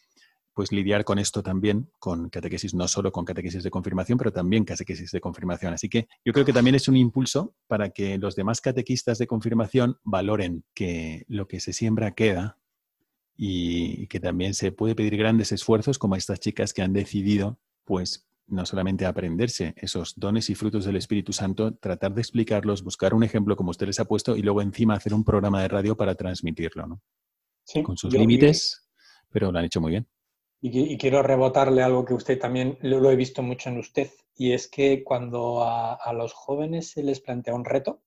pues 0.54 0.72
lidiar 0.72 1.04
con 1.04 1.18
esto 1.18 1.42
también, 1.42 1.90
con 1.98 2.28
catequesis, 2.28 2.74
no 2.74 2.86
solo 2.86 3.12
con 3.12 3.24
catequesis 3.24 3.62
de 3.64 3.70
confirmación, 3.70 4.18
pero 4.18 4.32
también 4.32 4.64
catequesis 4.64 5.10
de 5.10 5.20
confirmación. 5.20 5.72
Así 5.72 5.88
que 5.88 6.08
yo 6.24 6.32
creo 6.32 6.44
que 6.44 6.52
también 6.52 6.74
es 6.74 6.86
un 6.86 6.96
impulso 6.96 7.54
para 7.66 7.90
que 7.90 8.18
los 8.18 8.36
demás 8.36 8.60
catequistas 8.60 9.18
de 9.18 9.26
confirmación 9.26 9.98
valoren 10.04 10.64
que 10.74 11.24
lo 11.28 11.48
que 11.48 11.60
se 11.60 11.72
siembra 11.72 12.12
queda 12.12 12.59
y 13.36 14.06
que 14.08 14.20
también 14.20 14.54
se 14.54 14.72
puede 14.72 14.94
pedir 14.94 15.16
grandes 15.16 15.52
esfuerzos 15.52 15.98
como 15.98 16.14
a 16.14 16.18
estas 16.18 16.40
chicas 16.40 16.72
que 16.74 16.82
han 16.82 16.92
decidido, 16.92 17.58
pues, 17.84 18.26
no 18.46 18.66
solamente 18.66 19.06
aprenderse 19.06 19.74
esos 19.76 20.14
dones 20.18 20.50
y 20.50 20.54
frutos 20.56 20.84
del 20.84 20.96
Espíritu 20.96 21.32
Santo, 21.32 21.74
tratar 21.74 22.12
de 22.14 22.20
explicarlos, 22.20 22.82
buscar 22.82 23.14
un 23.14 23.22
ejemplo 23.22 23.56
como 23.56 23.70
usted 23.70 23.86
les 23.86 24.00
ha 24.00 24.04
puesto 24.06 24.36
y 24.36 24.42
luego 24.42 24.60
encima 24.60 24.94
hacer 24.94 25.14
un 25.14 25.24
programa 25.24 25.62
de 25.62 25.68
radio 25.68 25.96
para 25.96 26.14
transmitirlo, 26.16 26.86
¿no? 26.86 27.00
Sí, 27.64 27.82
Con 27.82 27.96
sus 27.96 28.12
límites, 28.16 28.88
pero 29.30 29.52
lo 29.52 29.58
han 29.58 29.64
hecho 29.66 29.80
muy 29.80 29.92
bien. 29.92 30.06
Y, 30.62 30.70
qui- 30.70 30.90
y 30.90 30.98
quiero 30.98 31.22
rebotarle 31.22 31.82
algo 31.82 32.04
que 32.04 32.14
usted 32.14 32.38
también 32.38 32.78
lo, 32.82 33.00
lo 33.00 33.10
he 33.10 33.16
visto 33.16 33.42
mucho 33.42 33.68
en 33.70 33.78
usted, 33.78 34.10
y 34.36 34.52
es 34.52 34.68
que 34.68 35.04
cuando 35.04 35.62
a, 35.62 35.94
a 35.94 36.12
los 36.12 36.32
jóvenes 36.32 36.90
se 36.90 37.02
les 37.02 37.20
plantea 37.20 37.54
un 37.54 37.64
reto, 37.64 38.02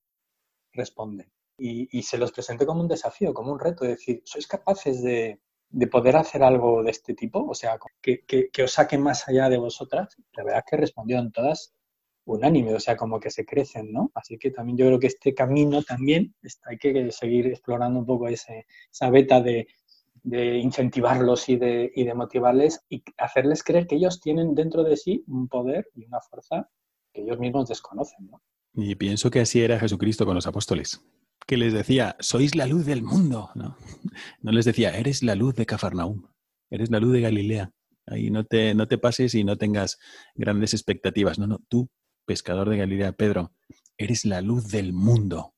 responden. 0.74 1.32
Y, 1.66 2.02
se 2.04 2.18
los 2.18 2.34
presente 2.34 2.66
como 2.66 2.82
un 2.82 2.90
desafío, 2.90 3.34
como 3.34 3.54
un 3.54 3.60
reto, 3.60 3.86
decir, 3.86 4.22
¿sois 4.26 4.48
capaces 4.48 5.02
de, 5.02 5.40
de 5.70 5.88
poder 5.88 6.18
hacer 6.18 6.44
algo 6.44 6.84
de 6.84 6.92
este 6.92 7.14
tipo? 7.14 7.46
O 7.48 7.54
sea, 7.54 7.80
que, 8.02 8.26
que, 8.26 8.64
os 8.64 8.72
saquen 8.74 9.02
más 9.02 9.30
allá 9.30 9.48
de 9.48 9.58
vosotras. 9.58 10.18
La 10.34 10.44
verdad 10.44 10.64
es 10.66 10.70
que 10.70 10.78
respondieron 10.78 11.32
todas 11.32 11.74
unánime, 12.26 12.74
o 12.74 12.82
sea, 12.82 12.98
como 12.98 13.18
que 13.18 13.30
se 13.30 13.46
crecen, 13.46 13.94
¿no? 13.94 14.12
Así 14.14 14.38
que 14.38 14.52
también 14.52 14.78
yo 14.78 14.88
creo 14.88 15.00
que 15.00 15.08
este 15.08 15.34
camino 15.34 15.84
también 15.84 16.36
hay 16.66 16.78
que 16.78 17.12
seguir 17.12 17.48
explorando 17.48 18.00
un 18.00 18.06
poco 18.06 18.28
ese, 18.28 18.66
esa 18.92 19.10
beta 19.10 19.40
de, 19.40 19.68
de 20.22 20.58
incentivarlos 20.58 21.48
y 21.48 21.56
de, 21.56 21.94
y 21.96 22.04
de 22.04 22.14
motivarles 22.14 22.82
y 22.90 23.04
hacerles 23.18 23.64
creer 23.64 23.88
que 23.88 23.96
ellos 23.96 24.20
tienen 24.20 24.54
dentro 24.54 24.84
de 24.84 24.98
sí 24.98 25.24
un 25.28 25.48
poder 25.48 25.90
y 25.96 26.04
una 26.04 26.20
fuerza 26.20 26.70
que 27.14 27.22
ellos 27.22 27.40
mismos 27.40 27.70
desconocen, 27.70 28.28
¿no? 28.28 28.42
Y 28.76 28.96
pienso 28.96 29.30
que 29.30 29.40
así 29.40 29.62
era 29.62 29.80
Jesucristo 29.80 30.26
con 30.26 30.36
los 30.36 30.48
apóstoles, 30.48 31.02
que 31.46 31.58
les 31.58 31.74
decía, 31.74 32.16
sois 32.20 32.56
la 32.56 32.68
luz 32.68 32.86
del 32.86 33.04
mundo, 33.04 33.50
¿no? 33.56 33.78
No 34.42 34.52
les 34.52 34.66
decía, 34.66 34.98
eres 34.98 35.24
la 35.24 35.36
luz 35.36 35.56
de 35.56 35.66
Cafarnaúm, 35.66 36.28
eres 36.70 36.90
la 36.90 37.00
luz 37.00 37.14
de 37.14 37.22
Galilea. 37.22 37.72
Ahí 38.06 38.30
no 38.30 38.44
te, 38.44 38.74
no 38.76 38.88
te 38.88 38.98
pases 38.98 39.34
y 39.36 39.44
no 39.44 39.58
tengas 39.58 39.98
grandes 40.36 40.74
expectativas. 40.74 41.40
No, 41.40 41.48
no, 41.48 41.60
tú, 41.70 41.90
pescador 42.26 42.70
de 42.70 42.78
Galilea, 42.78 43.14
Pedro, 43.14 43.54
eres 43.98 44.26
la 44.26 44.42
luz 44.42 44.70
del 44.70 44.94
mundo. 44.94 45.54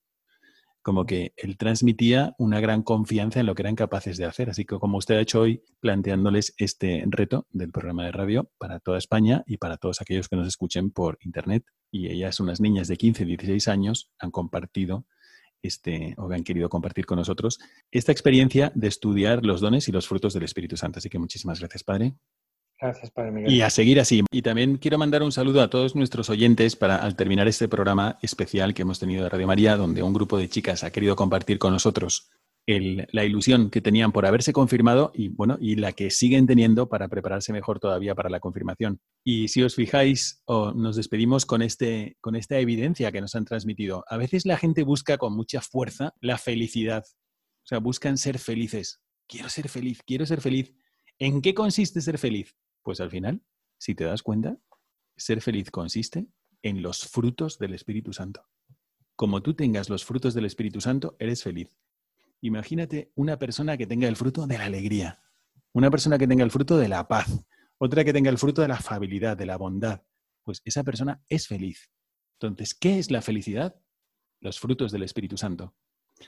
Como 0.81 1.07
que 1.07 1.33
él 1.37 1.57
transmitía 1.57 2.35
una 2.37 2.59
gran 2.59 2.83
confianza 2.83 3.39
en 3.39 3.47
lo 3.47 3.55
que 3.55 3.63
eran 3.63 3.75
capaces 3.75 4.17
de 4.17 4.25
hacer. 4.25 4.51
Así 4.51 4.65
que 4.65 4.77
como 4.77 4.99
usted 4.99 5.15
ha 5.15 5.21
hecho 5.21 5.41
hoy, 5.41 5.63
planteándoles 5.79 6.53
este 6.57 7.03
reto 7.07 7.47
del 7.49 7.71
programa 7.71 8.05
de 8.05 8.11
radio 8.11 8.51
para 8.59 8.79
toda 8.79 8.99
España 8.99 9.43
y 9.47 9.57
para 9.57 9.77
todos 9.77 10.01
aquellos 10.01 10.29
que 10.29 10.35
nos 10.35 10.47
escuchen 10.47 10.91
por 10.91 11.17
Internet. 11.21 11.65
Y 11.89 12.11
ellas, 12.11 12.39
unas 12.39 12.61
niñas 12.61 12.87
de 12.87 12.97
15, 12.97 13.25
16 13.25 13.67
años, 13.67 14.11
han 14.19 14.29
compartido 14.29 15.07
este, 15.65 16.13
o 16.17 16.31
han 16.31 16.43
querido 16.43 16.69
compartir 16.69 17.05
con 17.05 17.17
nosotros 17.17 17.59
esta 17.91 18.11
experiencia 18.11 18.71
de 18.75 18.87
estudiar 18.87 19.45
los 19.45 19.61
dones 19.61 19.87
y 19.87 19.91
los 19.91 20.07
frutos 20.07 20.33
del 20.33 20.43
Espíritu 20.43 20.77
Santo. 20.77 20.99
Así 20.99 21.09
que 21.09 21.19
muchísimas 21.19 21.59
gracias, 21.59 21.83
Padre. 21.83 22.13
Gracias, 22.79 23.09
Padre 23.11 23.31
Miguel. 23.31 23.53
Y 23.53 23.61
a 23.61 23.69
seguir 23.69 23.99
así. 23.99 24.23
Y 24.31 24.41
también 24.41 24.77
quiero 24.77 24.97
mandar 24.97 25.23
un 25.23 25.31
saludo 25.31 25.61
a 25.61 25.69
todos 25.69 25.95
nuestros 25.95 26.29
oyentes 26.29 26.75
para 26.75 26.97
al 26.97 27.15
terminar 27.15 27.47
este 27.47 27.67
programa 27.67 28.19
especial 28.21 28.73
que 28.73 28.81
hemos 28.81 28.99
tenido 28.99 29.23
de 29.23 29.29
Radio 29.29 29.47
María, 29.47 29.77
donde 29.77 30.03
un 30.03 30.13
grupo 30.13 30.37
de 30.37 30.49
chicas 30.49 30.83
ha 30.83 30.91
querido 30.91 31.15
compartir 31.15 31.57
con 31.57 31.71
nosotros 31.71 32.29
la 32.67 33.23
ilusión 33.25 33.69
que 33.69 33.81
tenían 33.81 34.11
por 34.11 34.25
haberse 34.25 34.51
confirmado 34.51 35.11
y 35.13 35.29
bueno, 35.29 35.57
y 35.61 35.75
la 35.75 35.91
que 35.91 36.09
siguen 36.09 36.47
teniendo 36.47 36.89
para 36.89 37.07
prepararse 37.07 37.53
mejor 37.53 37.79
todavía 37.79 38.15
para 38.15 38.29
la 38.29 38.39
confirmación. 38.39 38.99
Y 39.23 39.49
si 39.49 39.61
os 39.61 39.75
fijáis, 39.75 40.41
o 40.45 40.71
nos 40.71 40.95
despedimos 40.95 41.45
con, 41.45 41.61
este, 41.61 42.17
con 42.21 42.35
esta 42.35 42.57
evidencia 42.57 43.11
que 43.11 43.21
nos 43.21 43.35
han 43.35 43.45
transmitido. 43.45 44.03
A 44.09 44.17
veces 44.17 44.45
la 44.45 44.57
gente 44.57 44.83
busca 44.83 45.17
con 45.17 45.35
mucha 45.35 45.61
fuerza 45.61 46.13
la 46.21 46.39
felicidad. 46.39 47.03
O 47.63 47.67
sea, 47.67 47.79
buscan 47.79 48.17
ser 48.17 48.39
felices. 48.39 48.99
Quiero 49.27 49.49
ser 49.49 49.69
feliz, 49.69 50.01
quiero 50.05 50.25
ser 50.25 50.41
feliz. 50.41 50.73
¿En 51.19 51.41
qué 51.41 51.53
consiste 51.53 52.01
ser 52.01 52.17
feliz? 52.17 52.55
Pues 52.81 52.99
al 52.99 53.11
final, 53.11 53.43
si 53.77 53.93
te 53.93 54.05
das 54.05 54.23
cuenta, 54.23 54.57
ser 55.15 55.41
feliz 55.41 55.69
consiste 55.69 56.27
en 56.63 56.81
los 56.81 57.05
frutos 57.07 57.59
del 57.59 57.73
Espíritu 57.75 58.11
Santo. 58.11 58.43
Como 59.15 59.41
tú 59.41 59.53
tengas 59.53 59.89
los 59.89 60.03
frutos 60.03 60.33
del 60.33 60.45
Espíritu 60.45 60.81
Santo, 60.81 61.15
eres 61.19 61.43
feliz. 61.43 61.69
Imagínate 62.45 63.11
una 63.15 63.39
persona 63.39 63.75
que 63.75 63.87
tenga 63.87 64.07
el 64.07 64.15
fruto 64.15 64.45
de 64.45 64.59
la 64.59 64.65
alegría, 64.65 65.19
una 65.73 65.89
persona 65.89 66.19
que 66.19 66.27
tenga 66.27 66.43
el 66.43 66.51
fruto 66.51 66.77
de 66.77 66.87
la 66.87 67.07
paz, 67.07 67.43
otra 67.79 68.03
que 68.03 68.13
tenga 68.13 68.29
el 68.29 68.37
fruto 68.37 68.61
de 68.61 68.67
la 68.67 68.75
afabilidad, 68.75 69.35
de 69.35 69.47
la 69.47 69.57
bondad. 69.57 70.03
Pues 70.43 70.61
esa 70.63 70.83
persona 70.83 71.23
es 71.27 71.47
feliz. 71.47 71.89
Entonces, 72.39 72.75
¿qué 72.75 72.99
es 72.99 73.09
la 73.09 73.23
felicidad? 73.23 73.75
Los 74.41 74.59
frutos 74.59 74.91
del 74.91 75.01
Espíritu 75.01 75.37
Santo. 75.37 75.73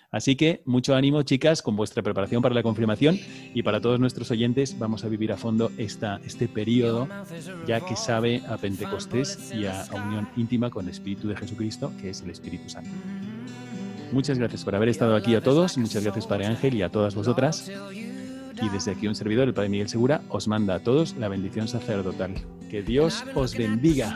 Así 0.10 0.36
que 0.36 0.64
mucho 0.66 0.96
ánimo, 0.96 1.22
chicas, 1.22 1.62
con 1.62 1.76
vuestra 1.76 2.02
preparación 2.02 2.42
para 2.42 2.56
la 2.56 2.64
confirmación 2.64 3.20
y 3.54 3.62
para 3.62 3.80
todos 3.80 4.00
nuestros 4.00 4.32
oyentes 4.32 4.80
vamos 4.80 5.06
a 5.06 5.10
vivir 5.10 5.32
a 5.32 5.38
fondo 5.38 5.72
esta, 5.78 6.20
este 6.26 6.48
periodo 6.48 7.08
ya 7.68 7.80
que 7.86 7.96
sabe 7.96 8.42
a 8.48 8.58
Pentecostés 8.58 9.54
y 9.54 9.68
a, 9.68 9.84
a 9.84 10.08
unión 10.08 10.28
íntima 10.36 10.72
con 10.72 10.86
el 10.86 10.92
Espíritu 10.92 11.28
de 11.28 11.38
Jesucristo, 11.38 11.94
que 12.02 12.10
es 12.10 12.22
el 12.24 12.32
Espíritu 12.32 12.70
Santo. 12.70 12.90
Muchas 14.12 14.38
gracias 14.38 14.64
por 14.64 14.76
haber 14.76 14.90
estado 14.90 15.16
aquí 15.16 15.36
a 15.36 15.42
todos, 15.42 15.78
muchas 15.78 16.04
gracias 16.04 16.28
Padre 16.28 16.48
Ángel 16.48 16.76
y 16.76 16.82
a 16.82 16.90
todas 16.90 17.16
vosotras. 17.16 17.70
Y 18.62 18.70
desde 18.70 18.92
aquí 18.92 19.08
un 19.08 19.16
servidor, 19.16 19.48
el 19.48 19.54
Padre 19.54 19.70
Miguel 19.70 19.88
Segura, 19.88 20.22
os 20.30 20.48
manda 20.48 20.76
a 20.76 20.80
todos 20.80 21.16
la 21.18 21.28
bendición 21.28 21.68
sacerdotal. 21.68 22.34
Que 22.70 22.82
Dios 22.82 23.24
os 23.36 23.56
bendiga. 23.56 24.16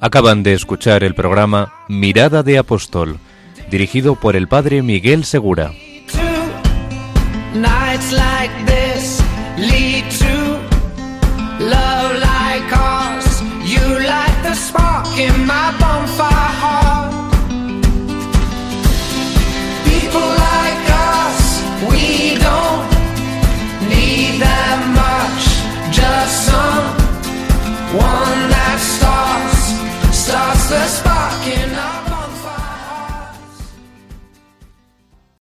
Acaban 0.00 0.42
de 0.42 0.54
escuchar 0.54 1.04
el 1.04 1.14
programa 1.14 1.72
Mirada 1.88 2.42
de 2.42 2.58
Apóstol, 2.58 3.18
dirigido 3.70 4.16
por 4.16 4.34
el 4.36 4.48
padre 4.48 4.82
Miguel 4.82 5.24
Segura. 5.24 5.72
Like 8.10 8.66
this 8.66 8.81